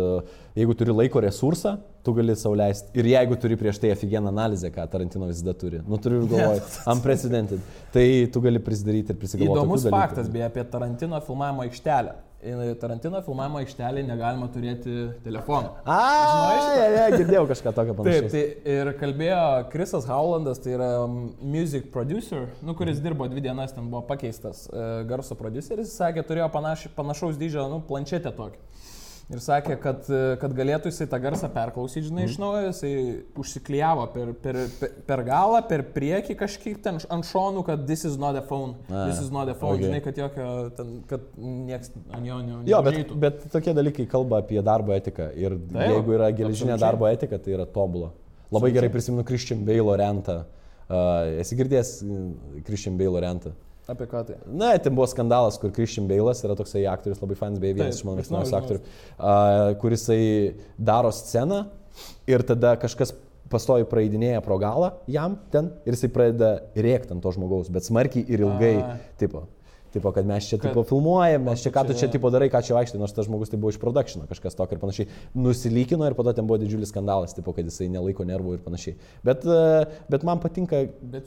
jeigu 0.60 0.76
turi 0.80 0.96
laiko 0.96 1.24
resursą, 1.26 1.76
tu 2.06 2.14
gali 2.16 2.36
sauliaisti. 2.40 2.94
Ir 3.00 3.10
jeigu 3.12 3.40
turi 3.42 3.58
prieš 3.60 3.82
tai 3.84 3.92
aфиgeną 3.96 4.32
analizę, 4.32 4.72
ką 4.76 4.86
Tarantino 4.92 5.28
visada 5.32 5.56
turi. 5.58 5.82
Nu, 5.88 6.00
turiu 6.02 6.22
ir 6.24 6.30
galvoj, 6.32 6.62
unprecedented. 6.94 7.66
Tai 7.96 8.06
tu 8.32 8.44
gali 8.46 8.62
prisidaryti 8.64 9.16
ir 9.16 9.20
prisigalvoti. 9.20 9.60
Įdomus 9.60 9.90
faktas 9.92 10.32
beje 10.32 10.48
apie 10.48 10.64
Tarantino 10.72 11.20
filmavimo 11.26 11.66
aikštelę. 11.68 12.16
Tarantino 12.80 13.22
filmavimo 13.26 13.60
aikštelį 13.62 14.04
negalima 14.06 14.48
turėti 14.54 14.94
telefono. 15.26 15.74
A, 15.84 15.98
šitą? 16.54 16.76
ja, 16.78 16.88
ja, 16.96 17.06
girdėjau 17.16 17.46
kažką 17.50 17.74
tokio 17.76 17.96
Taip, 17.96 18.02
panašaus. 18.04 18.36
tai 18.36 18.74
ir 18.76 18.92
kalbėjo 19.00 19.42
Krisas 19.74 20.08
Howlandas, 20.10 20.62
tai 20.64 20.76
yra 20.78 20.90
mm, 21.06 21.32
music 21.56 21.90
producer, 21.94 22.48
nu, 22.66 22.76
kuris 22.78 23.02
dirbo 23.04 23.28
dvi 23.32 23.44
dienas, 23.48 23.74
ten 23.76 23.90
buvo 23.90 24.04
pakeistas 24.10 24.66
e, 24.70 24.86
garso 25.10 25.38
produceris, 25.40 25.90
jis 25.90 25.98
sakė, 26.04 26.26
turėjo 26.28 26.50
panaš, 26.54 26.88
panašaus 26.98 27.40
dydžio, 27.42 27.66
nu, 27.72 27.82
planšetę 27.90 28.34
tokį. 28.38 28.62
Ir 29.34 29.40
sakė, 29.42 29.74
kad, 29.82 30.06
kad 30.38 30.52
galėtų 30.54 30.92
jisai 30.92 31.08
tą 31.10 31.18
garsą 31.24 31.48
perklausyti, 31.50 32.04
žinai, 32.12 32.28
iš 32.28 32.36
naujo, 32.38 32.68
jisai 32.68 32.92
užsiklijavo 33.42 34.04
per, 34.14 34.34
per, 34.44 34.60
per, 34.78 34.92
per 35.08 35.24
galą, 35.26 35.64
per 35.66 35.82
priekį 35.96 36.36
kažkiek 36.38 36.78
ten 36.86 37.00
ant 37.02 37.26
šonų, 37.26 37.64
kad 37.66 37.88
this 37.90 38.06
is 38.06 38.20
not 38.22 38.38
a 38.38 38.44
phone, 38.46 38.76
A, 38.86 39.08
this 39.10 39.24
is 39.24 39.32
not 39.34 39.50
a 39.50 39.56
phone, 39.58 39.80
okay. 39.80 39.88
žinai, 39.88 40.04
kad 40.06 40.22
jokio, 40.22 40.52
ten, 40.78 40.94
kad 41.10 41.26
nieks 41.42 41.90
ant 42.14 42.30
jo 42.30 42.38
ne. 42.44 42.60
Jo, 42.70 42.84
bet, 42.86 43.00
neužeitų. 43.00 43.18
bet 43.26 43.42
tokie 43.56 43.74
dalykai 43.80 44.06
kalba 44.14 44.44
apie 44.46 44.62
darbo 44.62 44.94
etiką. 44.94 45.32
Ir 45.34 45.58
Taip, 45.58 45.96
jeigu 45.96 46.18
yra 46.20 46.30
geležinė 46.30 46.76
absoliučiai. 46.76 46.86
darbo 46.86 47.10
etika, 47.10 47.42
tai 47.42 47.58
yra 47.58 47.66
tobula. 47.66 48.14
Labai 48.54 48.70
gerai 48.78 48.94
prisimenu 48.94 49.26
Christian 49.26 49.66
Bale 49.66 49.98
rentą. 50.06 50.44
Uh, 50.86 51.42
esi 51.42 51.58
girdėjęs 51.58 51.96
mm, 52.06 52.62
Christian 52.68 53.02
Bale 53.02 53.26
rentą? 53.26 53.58
Apie 53.92 54.08
ką 54.10 54.24
tai? 54.26 54.40
Na, 54.50 54.72
ten 54.82 54.96
buvo 54.98 55.06
skandalas, 55.10 55.60
kur 55.62 55.74
Christian 55.74 56.08
Bale'as 56.10 56.42
yra 56.46 56.56
toksai 56.58 56.88
aktorius, 56.90 57.22
labai 57.22 57.38
fans, 57.38 57.60
beje, 57.62 57.78
vienas 57.78 58.00
iš 58.00 58.08
mano 58.08 58.18
mėgstamiausių 58.18 58.56
aktorių, 58.58 58.82
uh, 58.82 59.68
kurisai 59.82 60.22
daro 60.78 61.12
sceną 61.14 61.68
ir 62.30 62.44
tada 62.50 62.74
kažkas 62.82 63.14
pastovi 63.52 63.86
praeidinėja 63.90 64.42
pro 64.46 64.58
galą 64.62 64.96
jam 65.12 65.38
ten 65.54 65.70
ir 65.86 65.94
jisai 65.94 66.10
pradeda 66.14 66.56
rėkti 66.74 67.14
ant 67.14 67.22
to 67.22 67.36
žmogaus, 67.36 67.70
bet 67.70 67.86
smarkiai 67.86 68.26
ir 68.26 68.42
ilgai, 68.48 68.76
A. 68.82 68.98
tipo. 69.22 69.46
Tipo, 69.96 70.12
kad 70.12 70.26
mes 70.28 70.44
čia 70.44 70.58
Kad- 70.60 70.74
tipo 70.74 70.84
filmuojam, 70.84 71.46
mes 71.48 71.62
čia 71.64 71.72
ką 71.72 71.86
tu 71.88 71.94
čia- 71.96 72.10
tipo 72.12 72.28
darai, 72.34 72.50
ką 72.52 72.60
čia 72.68 72.76
vaikštai, 72.76 73.00
nors 73.00 73.14
tas 73.16 73.30
žmogus 73.30 73.48
tai 73.48 73.56
buvo 73.62 73.72
iš 73.72 73.78
produkšino, 73.80 74.26
kažkas 74.28 74.58
tokio 74.60 74.76
ir 74.76 74.82
panašiai. 74.82 75.08
Nusilykino 75.40 76.04
ir 76.10 76.14
po 76.18 76.24
to 76.28 76.34
ten 76.36 76.44
buvo 76.48 76.58
didžiulis 76.60 76.92
skandalas, 76.92 77.32
tipo, 77.34 77.54
kad 77.56 77.64
jisai 77.64 77.88
nelaiko 77.88 78.26
nervų 78.28 78.58
ir 78.58 78.60
panašiai. 78.66 78.98
Bet, 79.24 79.46
e, 79.48 79.86
bet 80.12 80.24
man 80.28 80.42
patinka 80.44 80.82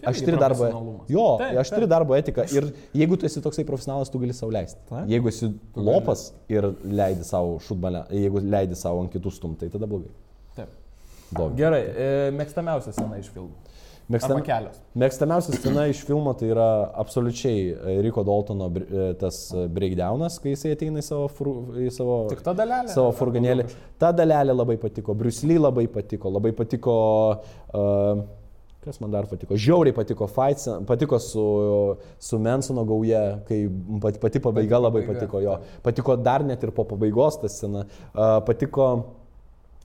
aštri 0.05 0.37
darbo 0.37 0.69
profesionalumas. 0.69 1.09
Jo, 1.09 1.39
aštri 1.65 1.89
darbo 1.89 2.13
etika. 2.19 2.45
Ir 2.53 2.69
jeigu 2.93 3.17
tu 3.17 3.25
esi 3.25 3.41
toksai 3.41 3.65
profesionalas, 3.65 4.11
tu 4.13 4.19
gali 4.21 4.37
sauliaisti. 4.37 4.81
Taip. 4.91 5.09
Jeigu 5.09 5.29
esi 5.33 5.49
lopas 5.75 6.33
ir 6.53 6.69
leidi 6.85 7.25
savo 7.25 7.57
šutbalę, 7.65 8.05
jeigu 8.13 8.45
leidi 8.45 8.77
savo 8.77 9.01
ant 9.01 9.11
kitų 9.17 9.33
stumti, 9.33 9.65
tai 9.65 9.79
tada 9.79 9.87
blogai. 9.89 10.13
Taip. 10.57 10.69
blogai. 11.33 11.57
Gerai, 11.57 11.83
e, 11.89 12.31
mėgstamiausia 12.37 12.93
scena 12.93 13.17
iš 13.17 13.33
filmų. 13.33 13.57
Mėgstam, 14.09 14.39
mėgstamiausia 14.97 15.53
scena 15.59 15.83
iš 15.91 15.99
filmo 16.09 16.33
tai 16.41 16.47
yra 16.55 16.67
absoliučiai 16.97 17.59
e, 17.75 17.97
Riko 18.07 18.23
Daltono 18.25 18.71
e, 18.81 19.11
tas 19.21 19.43
e, 19.53 19.67
breakdownas, 19.69 20.39
kai 20.41 20.55
jisai 20.55 20.73
ateina 20.73 21.03
į 21.03 21.05
savo, 21.05 21.27
fru, 21.29 21.53
į 21.77 21.91
savo, 21.93 22.15
Tik 22.31 22.41
ta 22.47 22.55
dalelė? 22.57 22.89
savo 22.95 23.11
furgonėlį. 23.19 23.67
Ta 24.01 24.09
dalelė 24.17 24.55
labai 24.57 24.79
patiko, 24.81 25.13
Bruce 25.19 25.45
Lee 25.45 25.61
labai 25.61 25.85
patiko, 25.93 26.33
labai 26.33 26.55
patiko... 26.57 26.95
Uh, 27.69 28.25
Kas 28.89 29.01
man 29.03 29.11
dar 29.13 29.27
patiko? 29.29 29.57
Žiauriai 29.59 29.93
patiko 29.93 30.29
Fight, 30.31 30.63
patiko 30.89 31.19
su, 31.21 31.43
su 32.23 32.39
Mansono 32.41 32.85
gauja, 32.89 33.21
kai 33.49 33.59
pat- 34.01 34.21
pati 34.23 34.41
pabaiga 34.41 34.79
Pati 34.79 34.85
labai 34.87 35.03
patiko 35.05 35.43
jo. 35.45 35.57
Patiko 35.85 36.17
dar 36.17 36.47
net 36.47 36.63
ir 36.65 36.73
po 36.73 36.87
pabaigos 36.89 37.37
ta 37.43 37.51
scena. 37.53 37.83
Uh, 38.15 38.39
patiko, 38.47 38.87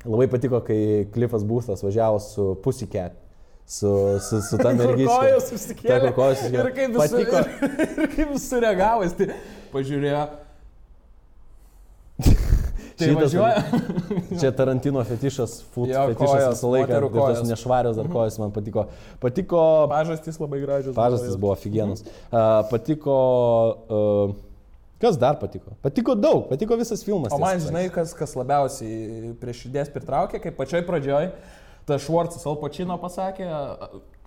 labai 0.06 0.30
patiko, 0.32 0.62
kai 0.64 0.80
Cliffas 1.12 1.44
Boothas 1.44 1.84
važiavo 1.84 2.22
su 2.24 2.48
Pussycat. 2.64 3.18
Su, 3.66 4.20
su, 4.20 4.42
su 4.42 4.58
ta 4.60 4.74
kojas 4.78 5.48
Ta, 5.48 5.56
susikėlė. 5.56 6.00
kur 6.10 6.16
kojas 6.18 6.42
susikėlė. 6.44 6.64
Ir 6.64 6.74
kaip 6.78 6.98
jis, 6.98 7.00
Patiko. 7.00 7.44
ir, 7.44 7.76
ir 8.04 8.10
kaip 8.16 8.34
jis 8.36 8.48
sureagavo, 8.52 9.06
jis 9.08 9.16
tai 9.20 9.30
pažiūrėjo. 9.74 10.24
Tai 12.94 13.08
Šitas-. 13.10 13.34
Čia 14.38 14.52
Tarantino 14.54 15.02
fetišas, 15.08 15.56
food 15.74 15.90
Jo, 15.90 16.04
fetišas 16.12 16.30
kojos, 16.30 16.52
visą 16.54 16.70
laiką. 16.76 16.94
Ir 17.00 17.08
tos 17.08 17.16
kojos. 17.18 17.40
nešvarios 17.50 17.98
dar 17.98 18.10
kojas 18.14 18.38
man 18.38 18.54
patiko. 18.54 18.84
Patiko 19.24 19.62
Pažastys 19.90 20.38
labai 20.38 20.60
gražios. 20.62 20.94
Pažastis 20.96 21.34
buvo 21.42 21.56
aфиgenas. 21.58 22.06
Uh, 22.30 22.62
patiko... 22.70 23.16
Uh, 23.90 24.36
kas 25.02 25.18
dar 25.20 25.40
patiko? 25.42 25.74
Patiko 25.84 26.14
daug, 26.16 26.46
patiko 26.52 26.78
visas 26.80 27.02
filmas. 27.04 27.34
O 27.34 27.42
man, 27.42 27.58
žinai, 27.60 27.88
kas, 27.92 28.14
kas 28.16 28.38
labiausiai 28.38 29.34
prie 29.42 29.58
širdies 29.58 29.90
pritraukė, 29.92 30.40
kai 30.46 30.54
pačioj 30.56 30.86
pradžioj 30.88 31.32
tas 31.88 32.04
Švarcas 32.06 32.46
Al 32.48 32.58
Pacino 32.62 32.98
pasakė, 33.02 33.48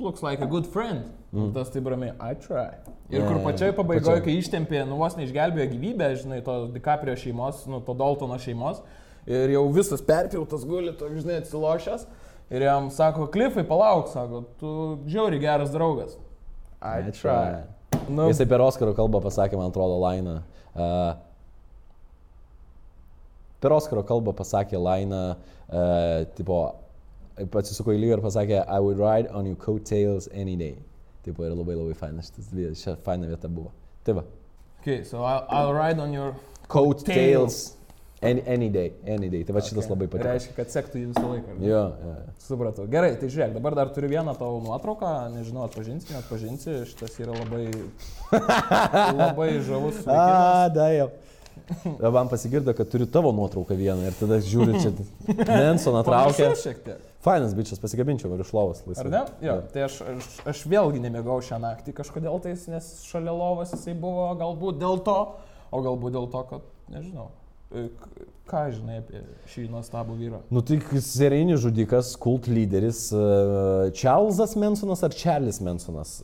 looks 0.00 0.22
like 0.22 0.42
a 0.44 0.46
good 0.46 0.66
friend. 0.66 1.08
Mm. 1.32 1.52
Tas 1.56 1.70
taip 1.72 1.88
ramiai, 1.88 2.14
I 2.20 2.34
try. 2.34 2.76
Ir 3.08 3.22
Ne, 3.22 3.28
kur 3.28 3.40
pačioj 3.44 3.72
pabaigoje, 3.76 4.22
kai 4.24 4.36
ištempė, 4.40 4.82
nu 4.88 4.98
vos 5.00 5.16
neišgelbėjo 5.18 5.70
gyvybę, 5.72 6.10
žinai, 6.22 6.40
to 6.44 6.56
DiCaprio 6.74 7.16
šeimos, 7.18 7.64
nu 7.70 7.80
to 7.86 7.94
Daltono 7.96 8.38
šeimos, 8.42 8.82
ir 9.28 9.54
jau 9.54 9.64
visas 9.74 10.02
perpiltas 10.04 10.66
guli, 10.68 10.94
toks, 10.98 11.22
žinai, 11.22 11.40
atsilošęs. 11.44 12.06
Ir 12.54 12.62
jam 12.62 12.92
sako, 12.94 13.26
Klifai, 13.34 13.64
palauk, 13.66 14.10
sako, 14.12 14.44
tu 14.60 14.72
žiauri 15.10 15.40
geras 15.42 15.72
draugas. 15.74 16.14
I 16.78 17.00
I 17.00 17.10
try. 17.10 17.16
try. 17.18 17.64
Nu, 18.08 18.28
Jisai 18.30 18.46
per 18.46 18.62
Oskaro 18.62 18.92
kalbą 18.94 19.18
pasakė, 19.24 19.58
man 19.58 19.72
atrodo, 19.72 19.96
lainą. 20.02 20.36
Uh, 20.76 21.16
per 23.62 23.74
Oskaro 23.74 24.04
kalbą 24.06 24.34
pasakė 24.36 24.78
lainą, 24.78 25.22
uh, 25.34 26.26
tipo, 26.38 26.60
atsisuko 27.36 27.92
į 27.92 28.00
lygą 28.00 28.18
ir 28.18 28.24
pasakė, 28.24 28.60
I 28.68 28.80
would 28.80 28.98
ride 28.98 29.28
on 29.32 29.46
your 29.46 29.56
coattails 29.60 30.28
any 30.32 30.56
day. 30.56 30.76
Taip, 31.26 31.38
ir 31.42 31.52
labai 31.58 31.74
labai 31.76 31.94
fainas 31.98 32.30
šitas, 32.30 32.52
šią 32.82 32.96
fainą 33.04 33.28
vietą 33.32 33.48
buvo. 33.52 33.72
Tai 34.06 34.14
va. 34.20 34.26
Okay, 34.80 35.02
so 35.04 35.24
I'll, 35.24 35.44
I'll 35.50 35.72
ride 35.74 35.98
on 35.98 36.12
your 36.14 36.34
Coattails 36.68 37.74
any, 38.22 38.40
any 38.46 38.68
day, 38.70 38.92
any 39.06 39.28
day. 39.28 39.42
Tai 39.44 39.54
va 39.56 39.60
šitas 39.66 39.84
Okay. 39.84 39.90
labai 39.92 40.06
patiko. 40.12 40.28
Reiškia, 40.30 40.54
kad 40.56 40.70
sektų 40.70 41.00
jį 41.00 41.06
visą 41.10 41.24
laiką. 41.30 41.56
ne? 41.58 41.66
Jo, 41.68 41.80
jo. 42.06 42.14
Supratau. 42.46 42.86
Gerai, 42.90 43.10
tai 43.20 43.28
žiūrėk, 43.30 43.52
dabar 43.58 43.74
dar 43.78 43.90
turiu 43.94 44.10
vieną 44.14 44.34
tavo 44.38 44.60
nuotrauką, 44.64 45.10
nežinau, 45.34 45.66
atpažinsi, 45.66 46.12
neatpažinsi, 46.14 46.76
šitas 46.92 47.18
yra 47.22 47.34
labai, 47.38 47.66
labai 49.20 49.50
žavus. 49.66 50.02
A, 50.06 50.68
da 50.74 50.88
jau. 50.94 51.10
Man 52.14 52.28
pasigirdo, 52.30 52.74
kad 52.76 52.88
turiu 52.92 53.06
tavo 53.10 53.32
nuotrauką 53.34 53.74
vieną 53.78 54.06
ir 54.10 54.14
tada 54.18 54.38
žiūriu 54.44 54.80
čia. 54.82 54.92
Mensoną 55.48 56.02
traukia. 56.08 56.52
Šiek 56.58 56.82
tiek. 56.86 57.00
Fainas 57.26 57.56
bičias, 57.58 57.80
pasigabinčiau 57.82 58.36
ir 58.36 58.42
iš 58.44 58.52
lovos 58.54 58.84
laisvai. 58.86 59.02
Ar 59.02 59.10
ne? 59.10 59.22
Jo, 59.42 59.56
tai 59.72 59.86
aš, 59.88 59.96
aš, 60.12 60.28
aš 60.52 60.60
vėlgi 60.70 61.00
nemėgau 61.02 61.40
šią 61.42 61.58
naktį 61.64 61.96
kažkodėl 61.96 62.38
tais, 62.44 62.68
nes 62.70 62.92
šalia 63.08 63.34
lovos 63.34 63.72
jisai 63.74 63.96
buvo 63.98 64.28
galbūt 64.38 64.78
dėl 64.78 65.00
to, 65.08 65.16
o 65.74 65.80
galbūt 65.82 66.14
dėl 66.14 66.28
to, 66.30 66.42
kad, 66.52 66.68
nežinau, 66.94 67.26
e, 67.74 67.88
ką 68.46 68.60
žinai 68.76 69.00
apie 69.00 69.24
šį 69.50 69.64
nuostabų 69.72 70.14
vyrą. 70.20 70.38
Nu 70.54 70.62
tai 70.62 70.78
serijinis 71.02 71.64
žudikas, 71.64 72.12
kult 72.22 72.46
lyderis, 72.46 73.08
uh, 73.10 73.88
Charlesas 73.98 74.54
Mansonas 74.54 75.02
ar 75.02 75.10
Charles 75.18 75.58
Mansonas? 75.66 76.20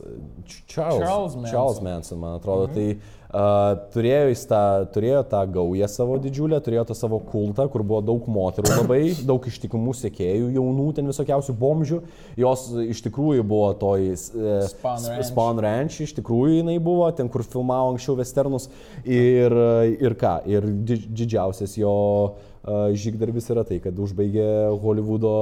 Č- 0.47 0.63
Charles, 0.71 1.03
Charles 1.03 1.35
Manson. 1.35 1.51
Charles 1.51 1.83
Manson, 1.83 2.23
man 2.23 2.39
atrodo. 2.39 2.69
Mhm. 2.71 2.79
Tai 2.79 3.19
turėjo 3.33 4.33
tą, 4.49 4.61
turėjo 4.93 5.23
tą 5.25 5.39
gaują 5.55 5.87
savo 5.89 6.19
didžiulę, 6.21 6.59
turėjo 6.61 6.83
tą 6.91 6.97
savo 6.97 7.17
kultą, 7.25 7.65
kur 7.73 7.81
buvo 7.81 8.01
daug 8.05 8.27
moterų 8.29 8.75
labai, 8.77 9.01
daug 9.29 9.47
ištikimų 9.49 9.95
sekėjų, 9.97 10.51
jaunų, 10.53 10.87
ten 10.99 11.09
visokiausių 11.09 11.55
bomžių. 11.57 11.99
Jos 12.37 12.67
iš 12.85 13.01
tikrųjų 13.07 13.45
buvo 13.49 13.71
toj 13.81 14.11
uh, 14.13 14.69
Spawn 14.69 15.09
Ranch. 15.09 15.27
Spawn 15.31 15.63
Ranch, 15.65 15.99
iš 16.05 16.13
tikrųjų 16.19 16.61
jinai 16.61 16.77
buvo, 16.83 17.09
ten 17.17 17.31
kur 17.33 17.45
filmavo 17.47 17.95
anksčiau 17.95 18.17
westernus. 18.21 18.69
Ir, 19.03 19.53
ir 19.97 20.17
ką, 20.19 20.37
ir 20.53 20.69
di- 20.85 21.01
didžiausias 21.09 21.73
jo 21.81 21.93
uh, 22.37 22.89
žygdarbis 22.93 23.49
yra 23.49 23.65
tai, 23.67 23.81
kad 23.83 23.97
užbaigė 23.97 24.47
Hollywoodo 24.83 25.35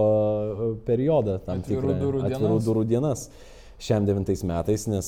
periodą 0.88 1.42
tam 1.44 1.60
Atvirų 1.60 1.82
tikrą 1.82 2.00
durų 2.00 2.24
atvirų 2.26 2.48
dienas. 2.48 2.68
durų 2.68 2.86
dienas. 2.96 3.30
Šiam 3.82 4.06
devintais 4.06 4.44
metais, 4.46 4.84
nes 4.92 5.08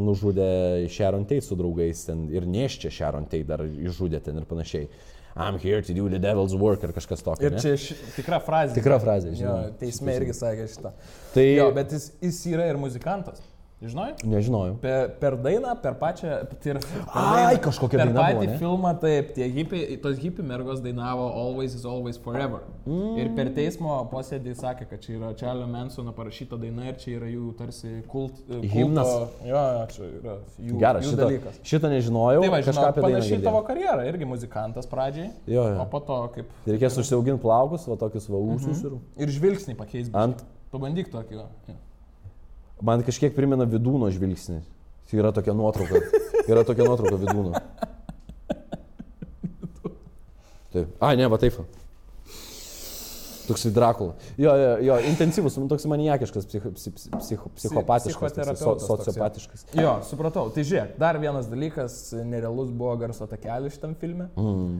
nužudė 0.00 0.86
Sharon 0.88 1.26
Tate 1.28 1.44
su 1.44 1.56
draugais 1.60 2.06
ten 2.08 2.24
ir 2.32 2.46
neščia 2.48 2.92
Sharon 2.94 3.26
Tate 3.28 3.44
dar 3.50 3.60
išžudė 3.68 4.22
ten 4.24 4.40
ir 4.40 4.46
panašiai. 4.48 4.88
I'm 5.36 5.58
here 5.58 5.82
to 5.82 5.92
do 5.92 6.08
the 6.08 6.18
devil's 6.22 6.54
work 6.54 6.84
ar 6.86 6.92
kažkas 6.94 7.24
tokio. 7.26 7.48
Ir 7.50 7.56
ne? 7.56 7.60
čia 7.60 7.74
ši, 7.76 7.96
tikra 8.14 8.38
frazė. 8.40 8.76
Tikra 8.78 9.00
frazė, 9.02 9.32
Jo, 9.32 9.40
žinau. 9.40 9.56
teisme 9.80 10.14
irgi 10.14 10.36
sakė 10.38 10.68
šitą. 10.70 10.92
Tai 11.34 11.44
Jo, 11.48 11.66
bet 11.74 11.90
jis, 11.96 12.12
jis 12.22 12.38
yra 12.54 12.68
ir 12.70 12.78
muzikantas. 12.78 13.42
Žinai? 13.84 14.14
nežinojau. 14.24 14.76
Per, 14.80 15.08
per 15.20 15.34
dainą, 15.44 15.74
per 15.82 15.94
pačią... 16.00 16.38
Tai 16.62 16.70
yra, 16.72 16.80
per 16.80 17.02
Ai, 17.12 17.32
dainą, 17.50 17.60
kažkokia 17.66 17.98
per 18.00 18.12
patį 18.16 18.34
buvo, 18.38 18.44
ne? 18.48 18.58
filmą, 18.62 18.92
taip, 19.02 19.32
tie 19.36 19.48
hipiai, 19.52 19.98
tos 20.00 20.16
hipių 20.22 20.46
mergos 20.48 20.80
dainavo 20.84 21.26
Always 21.42 21.74
is 21.76 21.84
Always 21.84 22.16
Forever. 22.24 22.62
Mm. 22.86 23.18
Ir 23.20 23.28
per 23.36 23.50
teismo 23.56 23.98
posėdį 24.12 24.54
sakė, 24.56 24.86
kad 24.88 25.02
čia 25.04 25.18
yra 25.18 25.32
Čarlio 25.36 25.66
Mansono 25.68 26.14
parašyta 26.16 26.56
daina 26.62 26.88
ir 26.92 26.96
čia 27.02 27.18
yra 27.18 27.28
jų 27.28 27.50
tarsi 27.58 27.92
kult, 28.08 28.40
kulto- 28.48 28.72
Himnas. 28.72 29.12
Jo, 29.44 29.62
čia 29.92 30.08
yra 30.20 30.38
jų, 30.58 30.78
Geras, 30.80 31.04
šitą, 31.10 31.20
dalykas. 31.24 31.60
šitą 31.74 31.92
nežinojau. 31.92 32.40
Tai 32.46 32.52
va, 32.54 32.62
kažką 32.64 32.72
žinau, 32.72 32.88
apie 32.88 33.02
dainą 33.04 33.18
panašiai 33.20 33.42
tavo 33.44 33.62
karjerą, 33.68 34.08
irgi 34.08 34.30
muzikantas 34.32 34.88
pradžiai, 34.90 35.28
Jo, 35.46 35.68
jo. 35.68 35.76
o 35.82 35.86
po 35.92 36.00
to 36.00 36.18
kaip... 36.38 36.56
Reikės 36.66 36.96
užsiauginti 37.04 37.42
plaukus, 37.44 37.84
va 37.90 37.96
tokius 38.00 38.30
va 38.32 38.40
ūsus 38.40 38.80
Mhm. 38.80 38.98
ir 39.20 39.28
Ir 39.28 39.34
žvilgsnį 39.38 39.76
pakeis. 39.76 40.08
ant 40.14 40.40
Pabandyk 40.74 41.06
tokį. 41.12 41.36
Jo. 41.38 41.74
Man 42.82 43.04
kažkiek 43.06 43.34
primena 43.36 43.66
vidūno 43.68 44.10
žvilgsnį. 44.12 44.60
Tai 45.10 45.20
yra 45.20 45.30
tokia 45.36 45.54
nuotrauka. 45.54 46.00
Yra 46.48 46.64
tokia 46.66 46.88
nuotrauka 46.88 47.20
vidūno. 47.20 47.60
Taip. 50.74 50.94
Ai, 50.98 51.14
ne, 51.20 51.28
va 51.30 51.38
taip. 51.38 51.60
Toksai 53.44 53.70
Drakula. 53.76 54.14
Jo, 54.40 54.54
jo, 54.56 54.70
jo, 54.88 54.94
intensyvus, 55.10 55.58
nu, 55.60 55.68
toks 55.68 55.84
maniakiškas, 55.92 56.46
psicho, 56.48 56.70
psi- 56.72 56.92
psi- 56.96 57.10
psicho, 57.20 57.50
psichopatiškas, 57.58 58.16
so, 58.16 58.30
psichoterapeutas 58.32 58.86
toks, 58.88 58.88
jo. 58.88 58.96
sociopatiškas. 59.04 59.64
Jo, 59.76 59.92
supratau. 60.08 60.48
Tai 60.54 60.64
žiūrėk, 60.64 60.94
dar 61.02 61.18
vienas 61.20 61.50
dalykas, 61.52 61.98
nerealus 62.24 62.72
buvo 62.72 62.94
garso 63.02 63.28
takelis 63.28 63.76
šitam 63.76 63.92
filme. 64.00 64.30
Mm. 64.40 64.78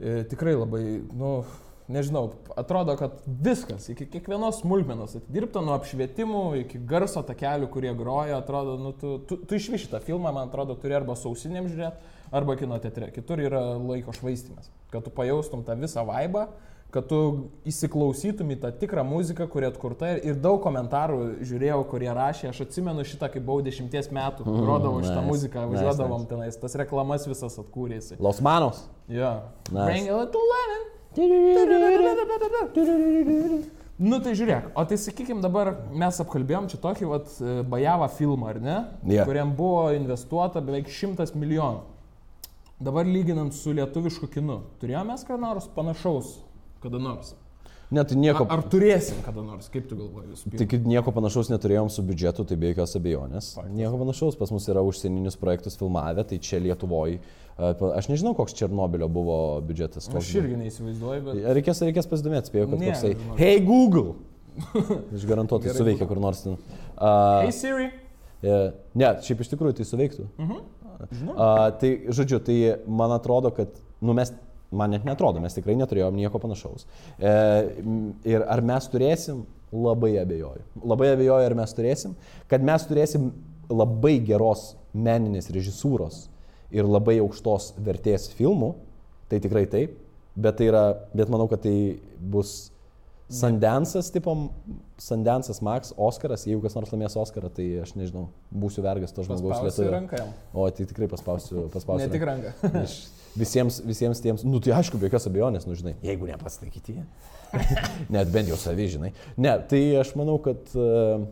E, 0.00 0.16
tikrai 0.32 0.56
labai, 0.58 0.82
nu, 1.14 1.36
nežinau, 1.92 2.30
atrodo, 2.58 2.94
kad 3.00 3.18
viskas, 3.26 3.88
iki 3.92 4.06
kiekvienos 4.14 4.62
smulkmenos, 4.62 5.16
atidirbta 5.20 5.62
nuo 5.64 5.74
apšvietimų 5.76 6.44
iki 6.62 6.80
garso 6.90 7.22
takelių, 7.26 7.68
kurie 7.74 7.92
groja, 7.98 8.38
atrodo, 8.40 8.78
nu, 8.80 8.94
tu, 8.96 9.18
tu, 9.28 9.40
tu 9.44 9.58
iš 9.58 9.68
šitą 9.86 10.00
filmą, 10.06 10.32
man 10.32 10.48
atrodo, 10.48 10.78
turi 10.80 10.96
arba 10.98 11.18
sausinėm 11.18 11.68
žiūrėti, 11.70 12.16
arba 12.32 12.56
kino 12.60 12.78
teatre. 12.82 13.10
Kitur 13.14 13.42
yra 13.42 13.62
laiko 13.76 14.14
švaistimas. 14.16 14.70
Kad 14.90 15.06
tu 15.06 15.10
pajaustum 15.14 15.64
tą 15.66 15.74
visą 15.78 16.06
vaibą, 16.06 16.46
kad 16.90 17.06
tu 17.06 17.18
įsiklausytum 17.70 18.48
į 18.50 18.56
tą 18.64 18.70
tikrą 18.80 19.04
muziką, 19.06 19.46
kuri 19.50 19.68
atkurta 19.68 20.08
ir, 20.16 20.24
ir 20.32 20.38
daug 20.42 20.58
komentarų 20.64 21.18
žiūrėjau, 21.46 21.84
kurie 21.90 22.08
rašė, 22.16 22.48
aš 22.50 22.64
atsimenu 22.64 23.04
šitą, 23.06 23.28
kai 23.30 23.38
buvau 23.46 23.62
dešimties 23.62 24.08
metų, 24.10 24.42
Mhm, 24.46 24.62
grodavau 24.64 24.98
šitą 25.04 25.20
nice, 25.20 25.28
muziką, 25.28 25.66
nice, 25.68 25.76
važiuodavom 25.76 26.24
nice. 26.24 26.30
tenais, 26.32 26.58
tas 26.58 26.74
reklamas 26.82 27.28
visas 27.30 27.58
atkūrėsi. 27.62 28.18
Los 28.18 28.40
Manos. 28.42 28.82
Jo. 29.06 29.36
Nice. 29.70 29.86
Bring 29.86 30.10
a 30.10 30.16
little 30.18 30.42
lemon. 30.50 30.88
Nu 34.00 34.16
tai 34.24 34.32
žiūrėk, 34.32 34.70
o 34.72 34.82
tai 34.88 34.96
sakykime 34.96 35.42
dabar 35.44 35.74
mes 35.92 36.20
apkalbėjom 36.22 36.70
čia 36.72 36.78
tokį 36.80 37.08
vat, 37.10 37.32
e, 37.36 37.56
Bajavą 37.68 38.06
filmą, 38.14 38.46
ar 38.54 38.60
ne? 38.64 38.76
Yeah. 39.04 39.26
Kuriam 39.28 39.52
buvo 39.58 39.90
investuota 39.92 40.62
beveik 40.64 40.88
šimtas 40.88 41.34
milijonų. 41.36 41.82
Dabar 42.80 43.04
lyginant 43.04 43.52
su 43.52 43.74
lietuvišku 43.76 44.30
kinu, 44.32 44.62
turėjome 44.80 45.12
mes 45.12 45.26
ką 45.28 45.36
nors 45.42 45.68
panašaus 45.74 46.38
kada 46.80 47.00
nors? 47.02 47.34
Ne, 47.90 48.04
tai 48.06 48.14
nieko, 48.22 48.44
Ar, 48.46 48.60
ar 48.60 48.68
turėsim 48.70 49.18
kada 49.26 49.42
nors, 49.42 49.66
kaip 49.72 49.88
tu 49.90 49.96
galvoji? 49.98 50.36
Tik 50.60 50.76
nieko 50.86 51.10
panašaus 51.14 51.48
neturėjom 51.50 51.88
su 51.90 52.04
biudžetu, 52.06 52.44
tai 52.46 52.54
be 52.60 52.70
jokios 52.70 52.94
abejonės. 53.00 53.48
Faktas. 53.56 53.72
Nieko 53.74 53.98
panašaus, 53.98 54.36
pas 54.38 54.52
mus 54.54 54.68
yra 54.70 54.84
užsieninius 54.86 55.34
projektus 55.40 55.74
filmavę, 55.80 56.22
tai 56.30 56.38
čia 56.38 56.60
Lietuvoje. 56.62 57.18
Aš 57.58 58.06
nežinau, 58.12 58.36
koks 58.38 58.54
Černobilio 58.56 59.08
buvo 59.10 59.38
biudžetas. 59.66 60.06
koks 60.06 60.22
Aš 60.22 60.36
irgi 60.38 60.60
neįsivaizduoju, 60.60 61.24
bet... 61.26 61.40
Reikės, 61.58 61.82
reikės 61.88 62.06
pasidomėti, 62.12 62.52
spėjau, 62.52 62.68
kad 62.70 62.80
Ne, 62.80 62.92
toksai. 62.92 63.10
žinok. 63.18 63.40
Hey 63.42 63.58
Google! 63.66 64.14
Aš 65.16 65.26
garantuotai 65.28 65.74
suveikia 65.74 66.06
kur 66.10 66.22
nors 66.22 66.44
ten. 66.46 66.56
Uh, 66.94 67.42
Hey 67.42 67.52
Siri. 67.54 67.90
ne, 68.42 69.10
šiaip 69.26 69.42
iš 69.44 69.50
tikrųjų 69.52 69.80
tai 69.80 69.88
suveiktų. 69.90 70.28
Mhm. 70.38 70.62
Žinau. 71.16 71.34
Uh, 71.34 71.66
tai, 71.80 71.90
žodžiu, 72.12 72.38
tai 72.44 72.56
man 72.86 73.12
atrodo, 73.16 73.50
kad, 73.56 73.72
nu 74.04 74.14
mes, 74.16 74.30
man 74.70 74.94
net 74.94 75.06
netrodo, 75.06 75.42
mes 75.42 75.56
tikrai 75.56 75.76
neturėjom 75.78 76.16
nieko 76.16 76.40
panašaus. 76.42 76.86
E, 77.18 77.32
ir 78.30 78.44
ar 78.46 78.62
mes 78.66 78.88
turėsim, 78.92 79.44
labai 79.70 80.16
abejoju. 80.22 80.64
Labai 80.82 81.12
abejoju, 81.14 81.46
ar 81.46 81.56
mes 81.58 81.74
turėsim. 81.76 82.16
Kad 82.50 82.64
mes 82.66 82.86
turėsim 82.88 83.30
labai 83.70 84.16
geros 84.26 84.74
meninės 84.94 85.50
režisūros 85.54 86.24
ir 86.74 86.86
labai 86.86 87.18
aukštos 87.22 87.72
vertės 87.82 88.28
filmų, 88.34 88.74
tai 89.30 89.42
tikrai 89.42 89.66
taip. 89.70 89.98
Bet, 90.40 90.60
tai 90.60 90.70
yra, 90.70 90.84
bet 91.14 91.30
manau, 91.30 91.48
kad 91.50 91.62
tai 91.64 91.98
bus 92.18 92.70
Sandensas, 93.30 94.08
tipo, 94.10 94.32
Sandensas 94.98 95.60
Max, 95.62 95.92
Oskaras, 95.98 96.46
jeigu 96.48 96.64
kas 96.64 96.74
nors 96.74 96.90
laimės 96.90 97.14
Oskarą, 97.18 97.50
tai 97.54 97.66
aš 97.84 97.92
nežinau, 97.98 98.24
būsiu 98.50 98.82
vergas 98.82 99.14
to 99.14 99.22
žmogaus 99.26 99.78
jam. 99.78 100.08
O 100.50 100.66
tai 100.74 100.86
tikrai 100.90 101.06
paspausiu, 101.10 101.68
paspausiu. 101.70 102.08
Ne 102.08 102.14
tik 102.14 102.26
ranką. 102.26 102.54
Aš 102.82 102.96
visiems, 103.38 103.80
visiems 103.86 104.22
tiems, 104.22 104.44
nu 104.46 104.60
tai 104.62 104.74
aišku, 104.78 104.98
be 104.98 105.08
jokios 105.08 105.28
abejonės, 105.30 105.66
nu 105.68 105.76
žinai, 105.78 105.94
jeigu 106.04 106.28
ne 106.28 106.38
pats, 106.40 106.58
tai 106.60 106.70
kiti. 106.72 106.96
Net 108.14 108.30
bent 108.32 108.50
jau 108.50 108.58
savi, 108.60 108.88
žinai. 108.92 109.12
Ne, 109.40 109.56
tai 109.70 109.82
aš 110.00 110.14
manau, 110.18 110.38
kad 110.42 110.70
uh, 110.78 111.26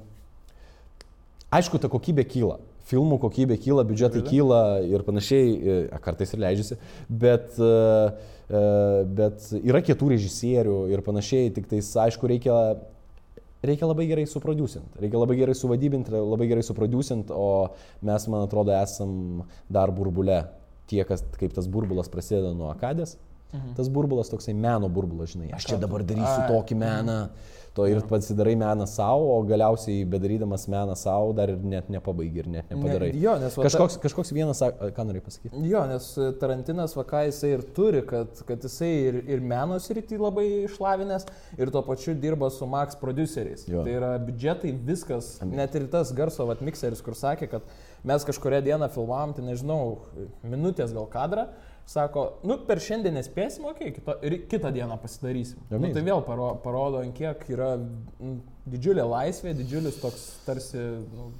aišku, 1.54 1.80
ta 1.82 1.90
kokybė 1.92 2.26
kyla. 2.28 2.58
Filmų 2.88 3.18
kokybė 3.20 3.58
kyla, 3.60 3.84
biudžetai 3.84 4.22
kyla 4.24 4.60
ir 4.88 5.02
panašiai, 5.04 5.48
e, 5.52 5.80
kartais 6.00 6.30
ir 6.32 6.40
leidžiasi, 6.40 6.78
bet, 7.20 7.58
uh, 7.60 8.14
uh, 8.48 9.02
bet 9.04 9.50
yra 9.60 9.82
kietų 9.84 10.14
režisierių 10.14 10.78
ir 10.94 11.02
panašiai, 11.04 11.50
tik 11.52 11.68
tais 11.68 11.90
aišku, 12.06 12.30
reikia 12.32 12.56
reikia 13.62 13.88
labai 13.90 14.06
gerai 14.08 14.24
suproducint, 14.30 14.86
reikia 15.02 15.20
labai 15.20 15.36
gerai 15.38 15.54
suvadybinti, 15.58 16.14
labai 16.14 16.48
gerai 16.50 16.64
suproducint, 16.64 17.30
o 17.34 17.74
mes, 18.06 18.26
man 18.30 18.46
atrodo, 18.46 18.72
esam 18.78 19.44
dar 19.68 19.92
burbule. 19.94 20.44
Tie, 20.88 21.02
kas, 21.04 21.24
kaip 21.38 21.52
tas 21.56 21.68
burbulas 21.68 22.08
prasideda 22.12 22.54
nuo 22.56 22.72
akadės, 22.72 23.16
Mhm. 23.52 23.74
Tas 23.76 23.88
burbulas 23.88 24.28
toksai 24.28 24.52
meno 24.54 24.88
burbulas, 24.92 25.32
žinai. 25.32 25.54
Aš 25.56 25.70
čia 25.70 25.78
dabar 25.80 26.02
darysiu 26.04 26.42
Ai. 26.42 26.50
tokį 26.52 26.76
meną. 26.76 27.20
To 27.76 27.84
ir 27.86 28.00
pasidarai 28.10 28.56
meną 28.58 28.86
savo, 28.90 29.28
o 29.36 29.42
galiausiai 29.46 30.02
bedarydamas 30.04 30.64
meną 30.66 30.96
savo 30.98 31.32
dar 31.32 31.52
ir 31.52 31.58
net 31.62 31.88
nepabaigi 31.88 32.40
ir 32.42 32.48
net 32.50 32.72
nepadarai. 32.72 33.12
Ne, 33.14 33.20
jo, 33.22 33.36
nes 33.38 33.54
kažkoks, 33.54 33.98
kažkoks 34.02 34.32
vienas, 34.34 34.58
ką 34.96 35.04
norėjai 35.06 35.22
pasakyti? 35.22 35.62
Jo, 35.70 35.84
nes 35.86 36.08
Tarantinas 36.40 36.96
vaką 36.98 37.22
jisai 37.28 37.52
ir 37.54 37.62
turi, 37.76 38.02
kad, 38.08 38.42
kad 38.48 38.66
jisai 38.66 38.90
ir, 39.12 39.20
ir 39.30 39.40
meno 39.40 39.78
srity 39.78 40.18
labai 40.18 40.48
išlavinęs 40.66 41.28
ir 41.56 41.70
tuo 41.70 41.84
pačiu 41.86 42.16
dirba 42.18 42.50
su 42.50 42.66
Max 42.66 42.98
produceriais. 42.98 43.68
Jo. 43.70 43.84
Tai 43.86 43.94
yra 44.00 44.10
biudžetai, 44.26 44.74
viskas, 44.90 45.36
net 45.46 45.78
ir 45.78 45.86
tas 45.92 46.10
garso 46.12 46.48
vat, 46.50 46.60
mixeris, 46.60 47.04
kur 47.04 47.14
sakė, 47.14 47.48
kad 47.52 47.62
mes 48.06 48.26
kažkuria 48.28 48.60
dieną 48.64 48.88
filmavom, 48.94 49.34
tai 49.36 49.44
nežinau, 49.46 49.98
minutės 50.46 50.92
gal 50.94 51.08
kadrą, 51.10 51.48
sako, 51.88 52.24
nu 52.46 52.58
per 52.68 52.82
šiandien 52.84 53.16
nespėsim, 53.16 53.66
okei, 53.70 53.90
okay, 53.90 53.96
kito, 53.96 54.16
ir 54.28 54.38
kitą 54.50 54.72
dieną 54.74 54.98
pasidarysim. 55.02 55.62
Nu, 55.70 55.78
Amazing. 55.78 55.96
tai 55.96 56.04
vėl 56.06 56.24
paro, 56.26 56.50
parodo, 56.64 57.02
ant 57.04 57.16
kiek 57.16 57.46
yra 57.54 57.74
mm, 57.78 58.40
didžiulė 58.74 59.06
laisvė, 59.08 59.54
didžiulis 59.56 60.00
toks 60.02 60.26
tarsi 60.46 60.82
nu, 60.82 61.30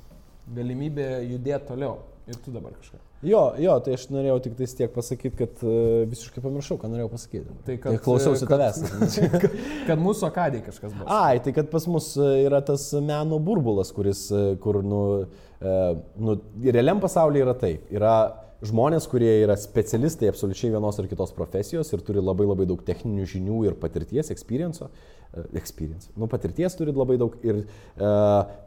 galimybė 0.57 1.11
judėti 1.29 1.69
toliau. 1.73 1.99
Ir 2.29 2.37
tu 2.45 2.53
dabar 2.53 2.75
kažką. 2.77 2.99
Jo, 3.25 3.55
jo, 3.59 3.73
tai 3.83 3.95
aš 3.97 4.03
norėjau 4.13 4.37
tik 4.45 4.53
tais 4.59 4.75
tiek 4.77 4.91
pasakyti, 4.95 5.33
kad 5.41 5.63
uh, 5.65 6.03
visiškai 6.07 6.43
pamiršau, 6.45 6.77
ką 6.79 6.91
norėjau 6.93 7.09
pasakyti. 7.11 7.55
Tai 7.67 7.77
kad- 7.81 7.97
tai 7.97 8.03
klausiausi 8.05 8.47
kad- 8.47 8.61
tavęs. 8.61 9.17
Kad 9.89 10.03
mūsų 10.05 10.29
akadai 10.29 10.61
kažkas 10.67 10.93
bus. 10.93 11.09
Ai, 11.11 11.41
tai 11.43 11.55
kad 11.57 11.71
pas 11.73 11.87
mus 11.89 12.11
e, 12.21 12.29
yra 12.45 12.61
tas 12.63 12.85
meno 12.93 13.41
burbulas, 13.43 13.91
kuris, 13.97 14.27
e, 14.31 14.43
kur, 14.61 14.83
nu, 14.85 15.01
e, 15.25 15.48
nu 15.61 16.37
realiam 16.65 17.01
pasaulyje 17.01 17.43
yra 17.43 17.55
taip. 17.55 17.91
Yra 17.91 18.13
žmonės, 18.65 19.07
kurie 19.11 19.31
yra 19.45 19.57
specialistai 19.59 20.33
absoliučiai 20.33 20.73
vienos 20.75 20.99
ar 20.99 21.07
kitos 21.11 21.35
profesijos 21.37 21.93
ir 21.95 22.03
turi 22.07 22.23
labai 22.23 22.49
labai 22.49 22.67
daug 22.67 22.83
techninių 22.85 23.27
žinių 23.31 23.63
ir 23.69 23.79
patirties, 23.79 24.33
experience'o. 24.35 24.91
e, 25.35 25.59
Experience. 25.59 26.09
Nu, 26.17 26.27
patirties 26.27 26.75
turi 26.75 26.93
labai 26.95 27.19
daug 27.21 27.35
ir 27.45 27.61
e, 27.61 28.11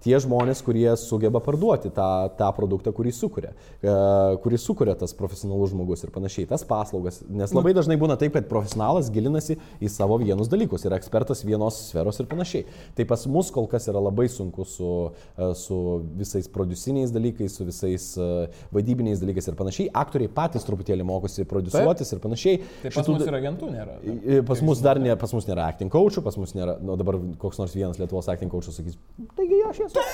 tie 0.04 0.14
žmonės, 0.22 0.62
kurie 0.62 0.90
sugeba 1.00 1.42
parduoti 1.42 1.90
tą, 1.94 2.30
tą 2.38 2.50
produktą, 2.54 2.94
kurį 2.94 3.14
sukuria, 3.18 3.54
e, 3.82 3.96
kurį 4.44 4.60
sukuria 4.62 4.94
tas 5.00 5.16
profesionalus 5.18 5.74
žmogus 5.74 6.06
ir 6.06 6.14
panašiai, 6.14 6.46
tas 6.52 6.64
paslaugas. 6.68 7.22
Nes 7.30 7.54
labai 7.58 7.74
dažnai 7.74 7.98
būna 8.02 8.18
taip, 8.22 8.36
kad 8.38 8.50
profesionalas 8.52 9.10
gilinasi 9.14 9.58
į 9.82 9.90
savo 9.90 10.20
vienus 10.22 10.52
dalykus, 10.52 10.86
yra 10.86 11.00
ekspertas 11.02 11.42
vienos 11.48 11.80
sferos 11.88 12.22
ir 12.22 12.30
panašiai. 12.30 12.68
Tai 12.98 13.08
pas 13.10 13.26
mus 13.26 13.50
kol 13.54 13.66
kas 13.72 13.90
yra 13.90 14.04
labai 14.04 14.28
sunku 14.30 14.68
su, 14.70 14.92
e, 15.34 15.52
su 15.58 15.82
visais 16.22 16.50
produciniais 16.52 17.14
dalykais, 17.16 17.58
su 17.58 17.66
visais 17.66 18.12
e, 18.22 18.32
vaidybiniais 18.76 19.24
dalykais 19.24 19.50
ir 19.50 19.58
panašiai. 19.58 19.81
Aktoriai 19.90 20.30
patys 20.30 20.66
truputėlį 20.68 21.06
mokosi 21.08 21.46
produsuotis 21.50 22.12
ir 22.14 22.20
panašiai. 22.24 22.60
Tai 22.84 22.90
pas 22.92 22.98
Šitų 23.02 23.16
mus 23.18 23.26
ir 23.28 23.38
agentų 23.40 23.70
nėra. 23.74 23.96
I- 24.04 24.42
Pas 24.52 24.62
mus 24.62 24.82
dar 24.84 25.00
ne, 25.00 25.16
pas 25.16 25.34
mus 25.34 25.48
nėra 25.48 25.66
acting 25.72 25.90
coachų, 25.92 26.24
pas 26.24 26.38
mus 26.38 26.54
nėra, 26.54 26.78
nu 26.82 26.96
dabar 27.00 27.18
koks 27.42 27.58
nors 27.62 27.74
vienas 27.74 27.98
Lietuvos 27.98 28.28
acting 28.30 28.52
coachas 28.52 28.76
sakys, 28.78 28.98
taigi 29.38 29.62
aš 29.70 29.80
esu. 29.88 30.06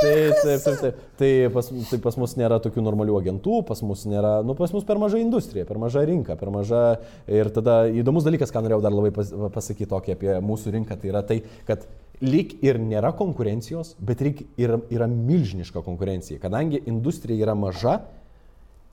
Taip, 0.00 0.34
taip, 0.42 0.60
taip, 0.64 0.80
taip. 0.82 0.94
Tai 1.18 1.30
pas, 1.54 1.68
tai 1.90 1.98
pas 2.04 2.16
mus 2.20 2.34
nėra 2.36 2.58
tokių 2.64 2.82
normalių 2.84 3.16
agentų, 3.22 3.60
pas 3.68 3.80
mus 3.86 4.04
nėra, 4.10 4.36
nu 4.44 4.54
pas 4.58 4.72
mus 4.74 4.84
per 4.84 4.98
maža 5.00 5.18
industrija, 5.22 5.64
per 5.68 5.78
maža 5.80 6.04
rinka, 6.08 6.36
per 6.36 6.50
maža. 6.52 6.82
Ir 7.30 7.48
tada 7.54 7.84
įdomus 7.88 8.26
dalykas, 8.26 8.52
ką 8.52 8.64
norėjau 8.66 8.82
dar 8.84 8.92
labai 8.92 9.12
pas, 9.14 9.30
pasakyti 9.54 9.88
tokį 9.90 10.16
apie 10.16 10.34
mūsų 10.44 10.74
rinką, 10.76 10.98
tai 11.00 11.12
yra 11.12 11.22
tai, 11.26 11.38
kad 11.68 11.86
lyg 12.24 12.52
ir 12.64 12.78
nėra 12.82 13.14
konkurencijos, 13.16 13.94
bet 14.00 14.20
lyg 14.24 14.44
ir 14.60 14.76
yra 14.94 15.08
milžiniška 15.10 15.82
konkurencija. 15.86 16.38
Kadangi 16.42 16.82
industrija 16.90 17.46
yra 17.48 17.54
maža, 17.58 18.00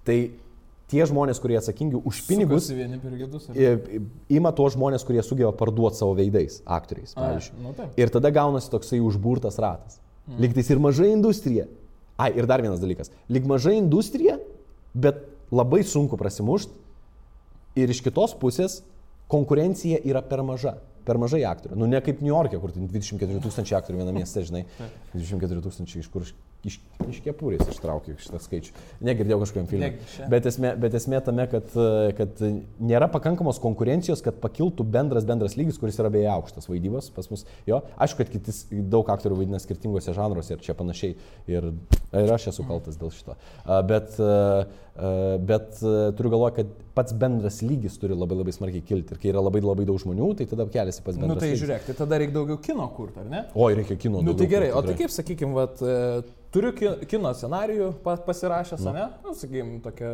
tai 0.07 0.31
tie 0.91 1.05
žmonės, 1.07 1.39
kurie 1.39 1.55
atsakingi 1.59 1.95
už 2.03 2.21
pinigus, 2.27 2.67
I- 3.55 4.01
Ima 4.37 4.51
tuos 4.51 4.75
žmonės, 4.75 5.05
kurie 5.07 5.21
sugeba 5.23 5.51
parduoti 5.55 5.97
savo 6.01 6.15
veidais, 6.17 6.61
aktoriais, 6.65 7.13
Ai, 7.15 7.21
pavyzdžiui. 7.37 7.61
nu 7.63 7.73
taip. 7.77 7.93
ir 7.99 8.09
tada 8.09 8.31
gaunasi 8.31 8.69
toksai 8.73 8.99
užburtas 8.99 9.57
ratas. 9.59 9.99
Mm. 10.27 10.39
Liktais 10.43 10.69
ir 10.69 10.79
maža 10.79 11.05
industrija. 11.07 11.65
Ai, 12.19 12.31
ir 12.37 12.45
dar 12.45 12.61
vienas 12.61 12.79
dalykas. 12.79 13.09
Lik 13.29 13.45
maža 13.47 13.71
industrija, 13.73 14.37
bet 14.93 15.23
labai 15.51 15.81
sunku 15.83 16.17
prasimušti. 16.17 16.71
Ir 17.75 17.89
iš 17.89 18.01
kitos 18.03 18.35
pusės 18.35 18.81
konkurencija 19.31 20.01
yra 20.03 20.21
per 20.21 20.43
maža. 20.43 20.75
Per 21.05 21.17
mažai 21.17 21.39
aktorių. 21.47 21.75
Nu, 21.79 21.87
ne 21.89 21.97
kaip 22.03 22.19
New 22.21 22.29
York'e, 22.29 22.59
kur 22.61 22.69
ten 22.71 22.85
24 22.87 23.39
tūkstančiai 23.41 23.77
aktorių 23.79 24.03
viename 24.03 24.19
mieste, 24.21 24.43
žinai. 24.45 24.65
24 25.15 25.63
tūkstančiai 25.65 26.03
iš 26.03 26.09
kur 26.13 26.27
iš, 26.67 26.77
iš, 27.09 27.19
kepurės 27.25 27.65
ištraukiu 27.71 28.15
šitą 28.21 28.39
skaičių. 28.43 28.73
Negirdėjau 29.07 29.39
kažkokiam 29.43 29.69
filmui. 29.71 29.91
Bet 30.31 30.49
esmė, 30.51 30.73
bet 30.81 30.97
esmė 30.99 31.21
tame, 31.25 31.47
kad, 31.51 31.73
kad 32.17 32.43
nėra 32.79 33.07
pakankamos 33.13 33.61
konkurencijos, 33.63 34.21
kad 34.25 34.37
pakiltų 34.43 34.85
bendras 34.93 35.25
bendras 35.27 35.57
lygis, 35.59 35.79
kuris 35.81 35.97
yra 36.01 36.11
beje 36.13 36.29
aukštas 36.33 36.69
vaidybos 36.69 37.09
pas 37.15 37.31
mus. 37.33 37.45
Jo, 37.69 37.81
aišku, 38.01 38.21
kad 38.21 38.33
kitis, 38.35 38.63
daug 38.71 39.09
aktorių 39.13 39.41
vaidina 39.41 39.61
skirtingose 39.61 40.13
žanruose 40.17 40.55
ir 40.55 40.63
čia 40.65 40.77
panašiai. 40.77 41.17
Ir, 41.49 41.71
ir 42.21 42.35
aš 42.37 42.51
esu 42.53 42.65
kaltas 42.67 42.99
dėl 43.01 43.11
šito. 43.15 43.37
Bet, 43.89 44.17
bet 45.47 45.81
turiu 46.17 46.31
galvoje, 46.33 46.55
kad 46.61 46.73
pats 46.95 47.15
bendras 47.15 47.61
lygis 47.63 47.95
turi 48.01 48.15
labai 48.17 48.37
labai 48.41 48.53
smarkiai 48.55 48.83
kilti. 48.85 49.15
Ir 49.15 49.21
kai 49.21 49.31
yra 49.31 49.43
labai 49.43 49.61
labai 49.63 49.85
daug 49.87 49.99
žmonių, 50.01 50.33
tai 50.39 50.47
tada 50.51 50.67
keliasi 50.71 51.03
pats 51.05 51.17
Nu 51.17 51.25
bendras 51.25 51.41
tai 51.43 51.53
lygis. 51.53 51.63
žiūrėk, 51.63 51.87
tai 51.87 51.95
tada 52.01 52.19
reikia 52.21 52.35
daugiau 52.35 52.59
kino 52.63 52.87
kurti, 52.95 53.23
ar 53.23 53.29
ne? 53.31 53.45
Oi, 53.55 53.71
reikia 53.79 53.97
kino. 54.01 54.21
Nu 54.25 54.35
tai 54.37 54.49
gerai, 54.51 54.69
o 54.73 54.79
kurt, 54.81 54.91
tai 54.91 54.97
kaip, 54.99 55.13
sakykime, 55.15 55.55
vat, 55.55 55.79
e, 55.79 55.95
turiu 56.51 56.71
ki- 56.75 57.05
kino 57.11 57.31
scenarijų 57.33 57.91
pa- 58.03 58.17
pasirašęs, 58.27 58.83
nu. 58.85 58.93
ne? 58.93 59.05
Nu, 59.23 59.33
sakykime, 59.37 59.79
tokia 59.85 60.11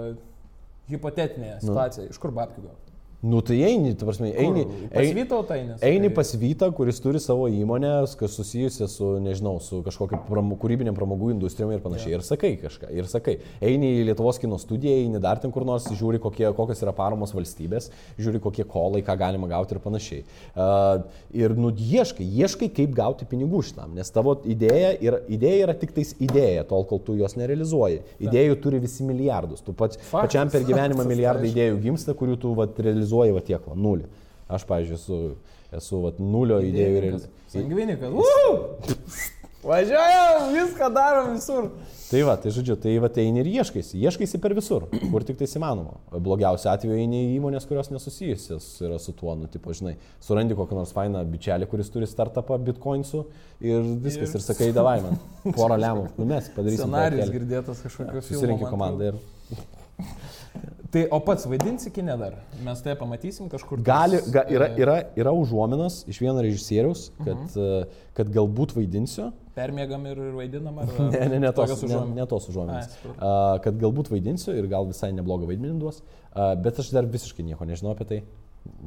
hipotetinė 0.91 1.57
situacija. 1.63 2.09
Iš 2.11 2.19
kur 2.21 2.31
babkių 2.31 2.67
gal? 2.67 2.75
Nu 3.19 3.41
tai 3.41 3.63
eini, 3.65 3.95
tu 3.97 4.05
prasme, 4.05 4.27
eini. 4.29 4.67
Pas 4.93 5.01
eini- 5.01 5.13
Vytautą 5.17 5.55
eini. 5.55 5.73
Eini 5.81 6.09
pas 6.13 6.35
Vytą, 6.37 6.69
kuris 6.71 6.99
turi 7.01 7.17
savo 7.19 7.47
įmonę, 7.49 8.05
kas 8.15 8.35
susijusi 8.37 8.85
su, 8.87 9.07
nežinau, 9.19 9.55
su 9.59 9.79
kažkokia 9.81 10.19
pram, 10.27 10.51
kūrybinė 10.53 10.93
pramogų 10.93 11.31
industrijom 11.33 11.71
ir 11.73 11.79
panašiai. 11.81 12.13
Ir 12.13 12.21
sakai 12.21 12.51
kažką. 12.61 12.91
Ir 12.93 13.07
sakai. 13.09 13.39
Eini 13.59 13.89
į 13.97 14.03
Lietuvos 14.11 14.37
kino 14.37 14.59
studiją, 14.61 14.93
eini 15.01 15.19
dar 15.19 15.41
ten 15.41 15.51
kur 15.51 15.65
nors, 15.65 15.87
žiūri, 15.89 16.19
kokie, 16.21 16.45
kokios 16.53 16.83
yra 16.85 16.93
paramos 16.93 17.33
valstybės, 17.33 17.89
žiūri, 18.19 18.39
kokie 18.39 18.63
kolai, 18.69 19.01
ką 19.01 19.17
galima 19.17 19.49
gauti 19.49 19.73
ir 19.73 19.81
panašiai. 19.81 20.21
Uh, 20.53 21.01
ir 21.33 21.57
nu, 21.57 21.73
ieškai, 21.73 22.21
ieškai, 22.21 22.69
kaip 22.69 22.93
gauti 22.93 23.25
pinigų 23.25 23.63
šitam, 23.65 23.97
nes 23.97 24.13
tavo 24.13 24.37
idėja 24.45 24.93
yra, 25.01 25.23
idėja 25.25 25.65
yra 25.65 25.73
tik 25.73 25.95
tais 25.97 26.13
idėja, 26.21 26.67
tol 26.69 26.85
kol 26.85 27.01
tu 27.01 27.17
jos 27.17 27.33
nerealizuoji. 27.33 28.03
Idėjų 28.29 28.61
turi 28.61 28.77
visi 28.85 29.01
milijardus. 29.09 29.65
Tu 29.65 29.73
pats, 29.73 29.97
Faktas. 29.97 30.29
pačiam 30.29 30.53
per 30.53 30.61
gyvenimą 30.69 31.01
milijardai 31.09 31.49
idėjų 31.49 31.81
gimsta, 31.81 32.13
kurių 32.13 32.37
tu 32.45 32.53
vat, 32.53 32.77
realizuoji 32.77 33.06
va 33.11 33.41
tiek, 33.41 33.61
va, 33.67 33.75
nulį. 33.75 34.05
Aš, 34.47 34.63
pavyzdžiui, 34.67 34.95
esu, 34.99 35.21
esu 35.75 36.03
vat, 36.03 36.19
nulio 36.19 36.59
idėjų 36.63 37.01
realizavimas. 37.03 37.33
Sangvinikas. 37.51 39.33
Važiuojam, 39.67 40.51
viską 40.53 40.87
darom 40.93 41.33
visur. 41.33 41.71
Tai 42.07 42.19
va, 42.23 42.37
tai 42.39 42.51
žodžiu, 42.55 42.77
tai 42.79 42.93
va, 43.03 43.09
tai 43.11 43.25
eini 43.27 43.41
ir 43.41 43.49
ieškaisi, 43.57 43.97
ieškaisi 43.99 44.39
per 44.39 44.53
visur, 44.55 44.85
kur 45.11 45.25
tik 45.27 45.35
tai 45.41 45.47
įmanoma. 45.59 45.97
Blogiausiu 46.23 46.69
atveju 46.71 46.95
eini 46.95 47.23
į 47.25 47.33
įmonės, 47.39 47.65
kurios 47.67 47.89
nesusijusios 47.91 48.67
yra 48.85 48.99
su 49.03 49.11
tuo, 49.17 49.33
nu, 49.35 49.49
tipo, 49.51 49.73
žinai, 49.75 49.97
surandi 50.23 50.55
kokią 50.55 50.77
nors 50.77 50.93
fainą 50.95 51.25
bičielį, 51.33 51.67
kuris 51.67 51.91
turi 51.91 52.07
startupą 52.07 52.55
bitcoinsų 52.69 53.25
ir 53.65 53.89
viskas, 54.05 54.29
Ir- 54.29 54.39
ir, 54.39 54.45
sakai, 54.45 54.69
davai 54.77 55.01
man, 55.03 55.19
porą 55.57 55.75
lemų, 55.83 56.07
nu 56.15 56.29
mes 56.31 56.47
padarysim. 56.55 56.85
Scenarijus 56.85 57.33
girdėtas 57.35 57.83
kažkokio 57.83 58.21
filmo. 58.21 58.29
Susirinkti 58.29 58.69
man 58.69 58.75
komandą 58.77 59.11
ir 59.11 59.19
Tai 60.91 61.03
o 61.11 61.19
pats 61.23 61.43
vaidinsi 61.49 61.91
kinė 61.91 62.15
dar? 62.19 62.35
Mes 62.63 62.79
tai 62.83 62.93
pamatysim 62.99 63.49
kažkur. 63.51 63.81
Gali, 63.85 64.21
ga, 64.31 64.45
yra, 64.53 64.69
e, 64.71 64.81
yra, 64.83 64.95
yra 65.19 65.33
užuominas 65.35 66.03
iš 66.07 66.21
vieno 66.23 66.39
režisieriaus, 66.45 67.09
kad, 67.23 67.35
Mhm. 67.35 67.59
uh 67.59 68.05
kad 68.17 68.31
galbūt 68.33 68.71
vaidinsiu. 68.73 69.27
Permiegam 69.53 70.05
ir 70.09 70.17
vaidinam, 70.33 70.79
ar 70.79 70.87
Ne, 71.13 71.27
ne, 71.29 71.39
ne 71.39 71.51
tos, 71.53 71.83
ne, 71.83 71.99
ne 72.15 72.25
tos 72.25 72.47
užuominas. 72.49 72.95
Uh, 73.05 73.59
kad 73.61 73.77
galbūt 73.77 74.09
vaidinsiu 74.09 74.55
ir 74.57 74.65
gal 74.71 74.87
visai 74.89 75.11
neblogą 75.13 75.45
vaidmenį 75.45 75.77
duos, 75.79 76.01
uh, 76.01 76.55
bet 76.55 76.79
aš 76.79 76.89
dar 76.95 77.05
visiškai 77.05 77.45
nieko 77.45 77.65
nežinau 77.65 77.93
apie 77.93 78.05
tai. 78.09 78.23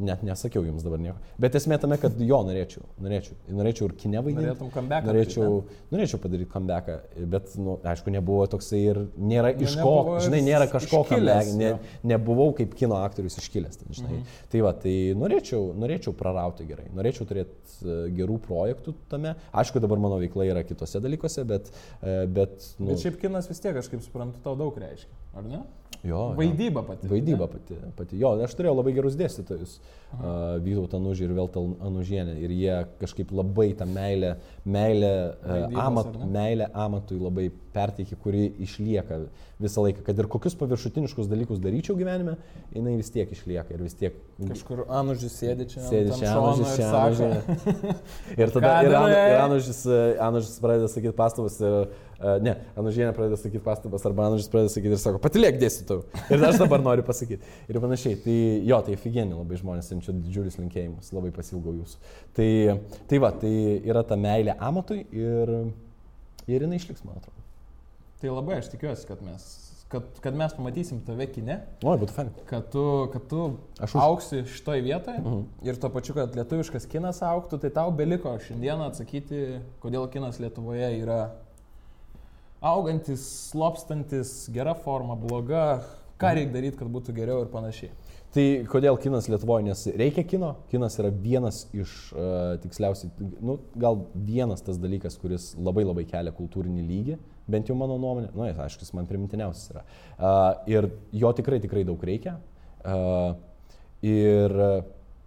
Net 0.00 0.22
nesakiau 0.26 0.64
jums 0.64 0.84
dabar 0.84 1.00
nieko. 1.02 1.18
Bet 1.40 1.56
esmė 1.58 1.76
tame, 1.82 1.98
kad 2.00 2.16
jo 2.24 2.40
norėčiau. 2.46 2.84
Norėčiau, 3.02 3.36
norėčiau 3.58 3.88
ir 3.88 3.94
kine 4.00 4.22
vaidinti. 4.24 4.68
Norėčiau, 5.06 5.46
daryt, 5.60 5.84
norėčiau 5.92 6.20
padaryti 6.22 6.50
comebacką, 6.52 6.96
bet, 7.34 7.54
nu, 7.60 7.76
aišku, 7.92 8.12
nebuvo 8.14 8.46
toksai 8.54 8.80
ir 8.80 9.00
nėra 9.18 9.52
Nu, 9.56 9.66
iš 9.66 9.76
ko, 9.80 9.94
žinai, 10.24 10.40
nėra 10.46 10.68
kažko 10.70 11.02
comeback, 11.10 11.52
ne, 11.58 11.72
nebuvau 12.12 12.54
kaip 12.56 12.74
kino 12.78 12.98
aktorius 13.00 13.38
iškilęs, 13.42 13.80
ten, 13.82 13.92
žinai. 13.96 14.20
Mhm. 14.20 14.36
Tai 14.52 14.64
va, 14.66 14.74
tai 14.84 14.94
norėčiau, 15.20 15.70
norėčiau 15.80 16.14
prarauti 16.16 16.66
gerai, 16.68 16.88
norėčiau 16.96 17.28
turėti 17.28 17.80
uh, 17.82 18.04
gerų 18.16 18.40
projektų 18.46 18.96
tame. 19.12 19.36
Aišku, 19.62 19.82
dabar 19.82 20.00
mano 20.02 20.20
veikla 20.22 20.48
yra 20.50 20.64
kitose 20.66 21.02
dalykuose, 21.02 21.44
bet, 21.48 21.72
uh, 21.72 22.24
bet, 22.30 22.72
nu, 22.78 22.92
Bet 22.94 23.04
šiaip 23.04 23.20
kinas 23.22 23.50
vis 23.50 23.62
tiek, 23.62 23.76
aš 23.76 23.90
kaip 23.92 24.04
suprantu, 24.06 24.42
tau 24.44 24.56
daug 24.58 24.76
reiškia. 24.80 25.19
Ar 25.36 25.46
ne? 25.46 25.62
Jo, 26.04 26.08
jo. 26.08 26.34
Vaidyba 26.36 26.82
pati. 26.82 27.08
Vaidyba 27.08 27.46
pati, 27.46 27.74
pati. 27.96 28.18
Jo, 28.20 28.32
aš 28.44 28.54
turėjau 28.56 28.72
labai 28.78 28.94
gerus 28.96 29.18
dėstytojus. 29.20 29.74
Uh, 30.10 30.56
Vytautą 30.64 30.96
Anužį 30.96 31.26
ir 31.26 31.34
Veltą 31.36 31.62
Anužienę. 31.86 32.38
Ir 32.40 32.54
jie 32.56 32.78
kažkaip 33.02 33.34
labai 33.36 33.68
tą 33.76 33.84
meilę, 33.90 34.32
meilę, 34.64 35.12
Vaidybos, 35.44 35.82
amat, 35.84 36.16
ne? 36.22 36.30
meilę 36.38 36.70
amatui 36.86 37.20
labai 37.20 37.50
perteikė, 37.74 38.16
kuri 38.22 38.46
išlieka 38.64 39.20
visą 39.60 39.84
laiką. 39.84 40.06
Kad 40.06 40.24
ir 40.24 40.30
kokius 40.32 40.56
paviršutiniškus 40.58 41.28
dalykus 41.30 41.60
daryčiau 41.62 41.98
gyvenime, 42.00 42.38
jinai 42.72 42.96
vis 42.98 43.12
tiek 43.12 43.30
išlieka 43.36 43.76
ir 43.76 43.84
vis 43.84 43.98
tiek 44.00 44.16
Kažkur 44.40 44.86
Anužis 44.88 45.36
sėdi 45.36 45.68
čia. 45.68 45.84
Sėdi 45.84 46.16
čia, 46.16 46.32
Anužis 46.32 46.70
ir 46.72 46.80
čia, 46.80 46.90
Anužis. 47.04 47.66
Ir 48.40 48.52
tada 48.54 48.70
ir, 48.86 48.94
darai? 48.94 49.24
ir 49.34 49.40
Anužis, 49.44 49.82
Anužis 50.24 50.56
pradeda 50.62 50.88
sakyti 50.88 51.12
pastabas, 51.18 51.58
ir, 51.60 51.90
ne, 52.44 52.52
Anužienė 52.76 53.12
pradeda 53.16 53.38
sakyti 53.40 53.62
pastabas, 53.64 54.04
arba 54.08 54.26
Anužis 54.28 54.48
pradeda 54.52 54.72
sakyti 54.72 54.92
ir 54.96 55.00
sako, 55.00 55.20
patilėk 55.24 55.56
dėstytojų. 55.62 56.04
Ir 56.34 56.44
aš 56.50 56.58
dabar 56.60 56.82
noriu 56.84 57.04
pasakyti. 57.06 57.40
Ir 57.72 57.80
panašiai. 57.80 58.18
Tai 58.24 58.36
jo, 58.68 58.80
tai 58.86 58.96
figieni 59.00 59.32
labai 59.38 59.56
žmonės, 59.60 59.88
siunčiu 59.92 60.12
didžiulius 60.18 60.58
linkėjimus, 60.60 61.12
labai 61.16 61.32
pasilgau 61.36 61.72
jūsų. 61.78 61.98
Tai, 62.36 62.50
tai 63.10 63.18
va, 63.24 63.32
tai 63.40 63.54
yra 63.88 64.02
ta 64.04 64.18
meilė 64.20 64.56
amatui 64.58 65.06
ir, 65.16 65.54
ir 66.50 66.66
jinai 66.68 66.78
išliks, 66.80 67.02
man 67.08 67.16
atrodo. 67.20 67.36
Tai 68.20 68.36
labai 68.36 68.58
aš 68.60 68.68
tikiuosi, 68.74 69.06
kad 69.08 69.22
mes, 69.24 69.44
kad, 69.90 70.08
kad 70.20 70.34
mes 70.36 70.52
pamatysim 70.52 70.98
tave 71.06 71.24
kine, 71.32 71.56
Oi, 71.80 71.96
būtų 72.02 72.12
fan. 72.12 72.28
kad 72.50 72.66
tu, 72.70 72.82
kad 73.14 73.24
tu 73.30 73.46
Aš 73.80 73.94
už. 73.96 74.00
auksi 74.04 74.42
šitoj 74.58 74.82
vietoje 74.84 75.22
Mhm. 75.24 75.40
ir 75.66 75.78
tuo 75.80 75.88
pačiu, 75.94 76.12
kad 76.18 76.36
lietuviškas 76.36 76.84
kinas 76.92 77.22
auktų, 77.24 77.58
tai 77.64 77.70
tau 77.74 77.88
beliko 77.90 78.34
šiandieną 78.44 78.90
atsakyti, 78.92 79.40
kodėl 79.80 80.04
kinas 80.12 80.36
Lietuvoje 80.38 80.92
yra 81.00 81.30
augantis, 82.61 83.22
slopstantis, 83.50 84.50
gera 84.52 84.74
forma, 84.74 85.16
bloga, 85.16 85.80
ką 86.20 86.28
Mhm. 86.28 86.36
reikia 86.36 86.52
daryti, 86.52 86.76
kad 86.76 86.88
būtų 86.88 87.14
geriau 87.16 87.40
ir 87.42 87.48
panašiai. 87.48 87.90
Tai 88.30 88.42
kodėl 88.70 88.96
kinas 89.00 89.26
Lietuvoje, 89.26 89.64
nes 89.64 89.86
reikia 89.86 90.22
kino, 90.22 90.56
kinas 90.70 90.96
yra 91.00 91.11
vienas 91.11 91.66
iš, 91.74 92.12
uh, 92.12 92.58
tiksliausiai, 92.62 93.11
nu, 93.40 93.58
gal 93.74 94.06
vienas 94.14 94.62
tas 94.62 94.78
dalykas, 94.78 95.18
kuris 95.18 95.56
labai 95.56 95.82
labai 95.82 96.04
kelia 96.04 96.30
kultūrinį 96.30 96.84
lygį, 96.86 97.18
bent 97.48 97.66
jau 97.66 97.74
mano 97.74 97.98
nuomonė, 97.98 98.30
nu, 98.36 98.44
jis, 98.46 98.56
aišku, 98.56 98.86
jis 98.86 98.94
man 98.94 99.06
primintiniausias 99.06 99.72
yra. 99.72 99.82
Uh, 100.14 100.70
ir 100.70 100.90
jo 101.12 101.32
tikrai, 101.32 101.58
tikrai 101.58 101.82
daug 101.82 101.98
reikia. 102.06 102.36
Uh, 102.84 103.34
ir 104.06 104.54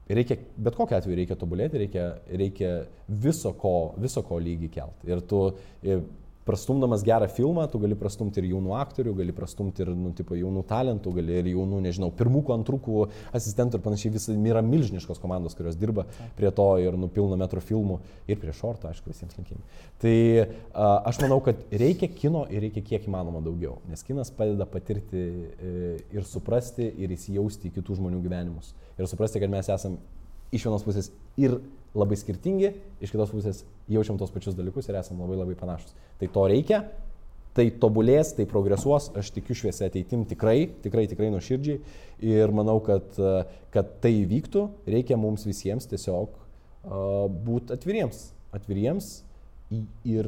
reikia, 0.07 0.37
bet 0.57 0.75
kokiu 0.75 0.95
atveju 0.97 1.17
reikia 1.19 1.35
tobulėti, 1.35 1.83
reikia, 1.83 2.07
reikia 2.31 2.73
viso, 3.09 3.51
ko, 3.59 3.93
viso 3.97 4.23
ko 4.23 4.39
lygį 4.39 4.69
kelti. 4.71 5.11
Ir 5.11 5.21
tu 5.27 5.43
ir 5.83 6.05
prastumdamas 6.45 7.03
gerą 7.03 7.27
filmą, 7.31 7.65
tu 7.71 7.79
gali 7.79 7.95
prastumti 7.99 8.41
ir 8.41 8.49
jaunų 8.51 8.75
aktorių, 8.79 9.13
gali 9.19 9.35
prastumti 9.35 9.83
ir, 9.85 9.91
nu, 9.95 10.11
tipo, 10.15 10.35
jaunų 10.37 10.63
talentų, 10.69 11.13
gali 11.17 11.37
ir 11.39 11.49
jaunų, 11.53 11.79
nežinau, 11.85 12.09
pirmųkų, 12.19 12.53
antrųkų 12.57 13.05
asistentų 13.35 13.79
ir 13.79 13.85
panašiai. 13.85 14.13
Visi 14.13 14.35
yra 14.51 14.63
milžiniškos 14.65 15.21
komandos, 15.23 15.55
kurios 15.57 15.77
dirba 15.79 16.05
prie 16.37 16.51
to 16.55 16.67
ir 16.83 16.97
nupilno 16.99 17.37
metro 17.39 17.63
filmų 17.63 17.99
ir 18.27 18.41
prie 18.41 18.55
šorto, 18.55 18.89
aišku, 18.91 19.13
visiems 19.13 19.37
linkėjimai. 19.39 19.83
Tai 20.03 20.15
a, 20.43 20.89
aš 21.11 21.21
manau, 21.23 21.39
kad 21.45 21.61
reikia 21.71 22.11
kino 22.11 22.43
ir 22.51 22.67
reikia 22.67 22.83
kiek 22.93 23.07
įmanoma 23.07 23.43
daugiau, 23.45 23.79
nes 23.89 24.03
kinas 24.03 24.33
padeda 24.35 24.67
patirti 24.69 25.21
e, 25.23 25.75
ir 26.13 26.27
suprasti 26.27 26.89
ir 27.03 27.13
įsijausti 27.15 27.69
į 27.69 27.77
kitų 27.79 28.01
žmonių 28.01 28.19
gyvenimus. 28.25 28.73
Ir 28.99 29.07
suprasti, 29.09 29.41
kad 29.41 29.51
mes 29.51 29.71
esame 29.71 30.01
iš 30.53 30.67
vienos 30.67 30.83
pusės 30.85 31.09
ir 31.39 31.57
labai 31.97 32.17
skirtingi, 32.17 32.73
iš 33.03 33.11
kitos 33.13 33.31
pusės 33.33 33.63
jaučiam 33.91 34.17
tos 34.17 34.31
pačius 34.33 34.55
dalykus 34.57 34.87
ir 34.89 34.97
esame 34.97 35.21
labai 35.25 35.37
labai 35.43 35.55
panašus. 35.59 35.93
Tai 36.19 36.29
to 36.33 36.45
reikia, 36.49 36.79
tai 37.53 37.67
tobulės, 37.77 38.31
tai 38.33 38.47
progresuos, 38.49 39.11
aš 39.19 39.29
tikiu 39.35 39.53
šviesia 39.57 39.85
ateitim 39.91 40.23
tikrai, 40.29 40.71
tikrai, 40.81 41.05
tikrai 41.11 41.29
nuoširdžiai 41.35 41.81
ir 42.33 42.53
manau, 42.55 42.79
kad, 42.81 43.13
kad 43.75 43.91
tai 44.01 44.15
įvyktų, 44.23 44.63
reikia 44.89 45.19
mums 45.21 45.45
visiems 45.45 45.85
tiesiog 45.91 46.33
būti 47.45 47.75
atviriems, 47.77 48.25
atviriems 48.57 49.11
ir, 50.05 50.27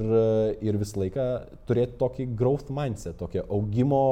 ir 0.65 0.77
visą 0.81 1.01
laiką 1.01 1.25
turėti 1.69 1.97
tokį 1.99 2.27
growth 2.37 2.69
mindset, 2.73 3.17
tokį 3.19 3.43
augimo, 3.49 4.03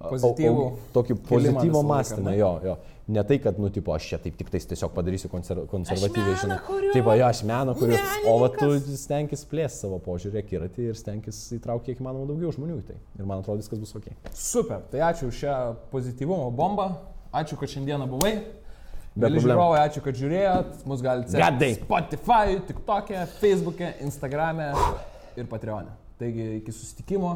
au- 0.00 0.10
Pozityvų 0.14 0.64
au- 0.64 0.72
tokį 0.96 1.16
laiką, 1.28 1.84
mąstymą, 1.92 2.34
jo, 2.40 2.50
jo. 2.66 2.74
Ne 3.08 3.22
tai, 3.26 3.38
kad, 3.42 3.58
nu, 3.58 3.66
tipo, 3.70 3.90
aš 3.96 4.04
čia 4.12 4.18
taip 4.22 4.36
tik 4.38 4.50
tais 4.52 4.66
tiesiog 4.70 4.92
padarysiu 4.94 5.26
konser, 5.30 5.58
konservatyviai, 5.70 6.36
meną 6.36 6.42
žinai. 6.44 6.58
Taip, 6.94 7.08
jo, 7.18 7.26
aš 7.26 7.40
meno 7.48 7.74
kuriu. 7.74 7.96
O 8.30 8.36
va 8.38 8.48
tu 8.54 8.68
stenkis 8.94 9.42
plės 9.50 9.80
savo 9.82 9.98
požiūrį, 10.04 10.38
akiratį 10.44 10.86
ir 10.92 10.98
stenkis 10.98 11.40
įtraukti 11.56 11.90
kiek 11.90 12.02
įmanoma 12.04 12.28
daugiau 12.30 12.52
žmonių 12.54 12.76
į 12.78 12.84
tai. 12.92 12.98
Ir 13.18 13.26
man 13.26 13.42
atrodo, 13.42 13.58
viskas 13.58 13.80
bus 13.82 13.90
ok. 13.98 14.06
Super, 14.38 14.84
tai 14.92 15.02
ačiū 15.08 15.32
už 15.32 15.40
šią 15.42 15.56
pozityvumo 15.90 16.46
bombą, 16.54 16.92
ačiū, 17.34 17.58
kad 17.58 17.72
šiandieną 17.74 18.06
buvai. 18.12 18.36
Be 19.12 19.26
Mėly 19.26 19.42
problemų. 19.42 19.48
žiūrovai, 19.48 19.80
ačiū, 19.88 20.04
kad 20.06 20.20
žiūrėjot. 20.22 20.70
Mus 20.88 21.02
galite 21.04 21.42
Gadai. 21.42 21.72
Spotify, 21.82 22.54
TikTok'e, 22.70 23.26
Facebook'e, 23.42 23.90
Instagram'e 24.06 24.70
ir 25.36 25.50
Patreon'e. 25.50 25.90
Taigi 26.22 26.46
iki 26.62 26.72
susitikimo. 26.72 27.34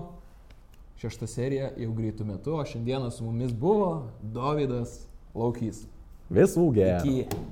Šešta 1.03 1.27
serija 1.29 1.75
jau 1.77 1.91
greitų 1.93 2.25
metų, 2.25 2.55
o 2.57 2.65
šiandieną 2.65 3.11
su 3.13 3.27
mumis 3.27 3.51
buvo 3.53 4.07
Davidas 4.23 5.03
Laukys. 5.37 5.85
Visų 6.33 6.71
gerų. 6.75 7.13
Iki. 7.13 7.45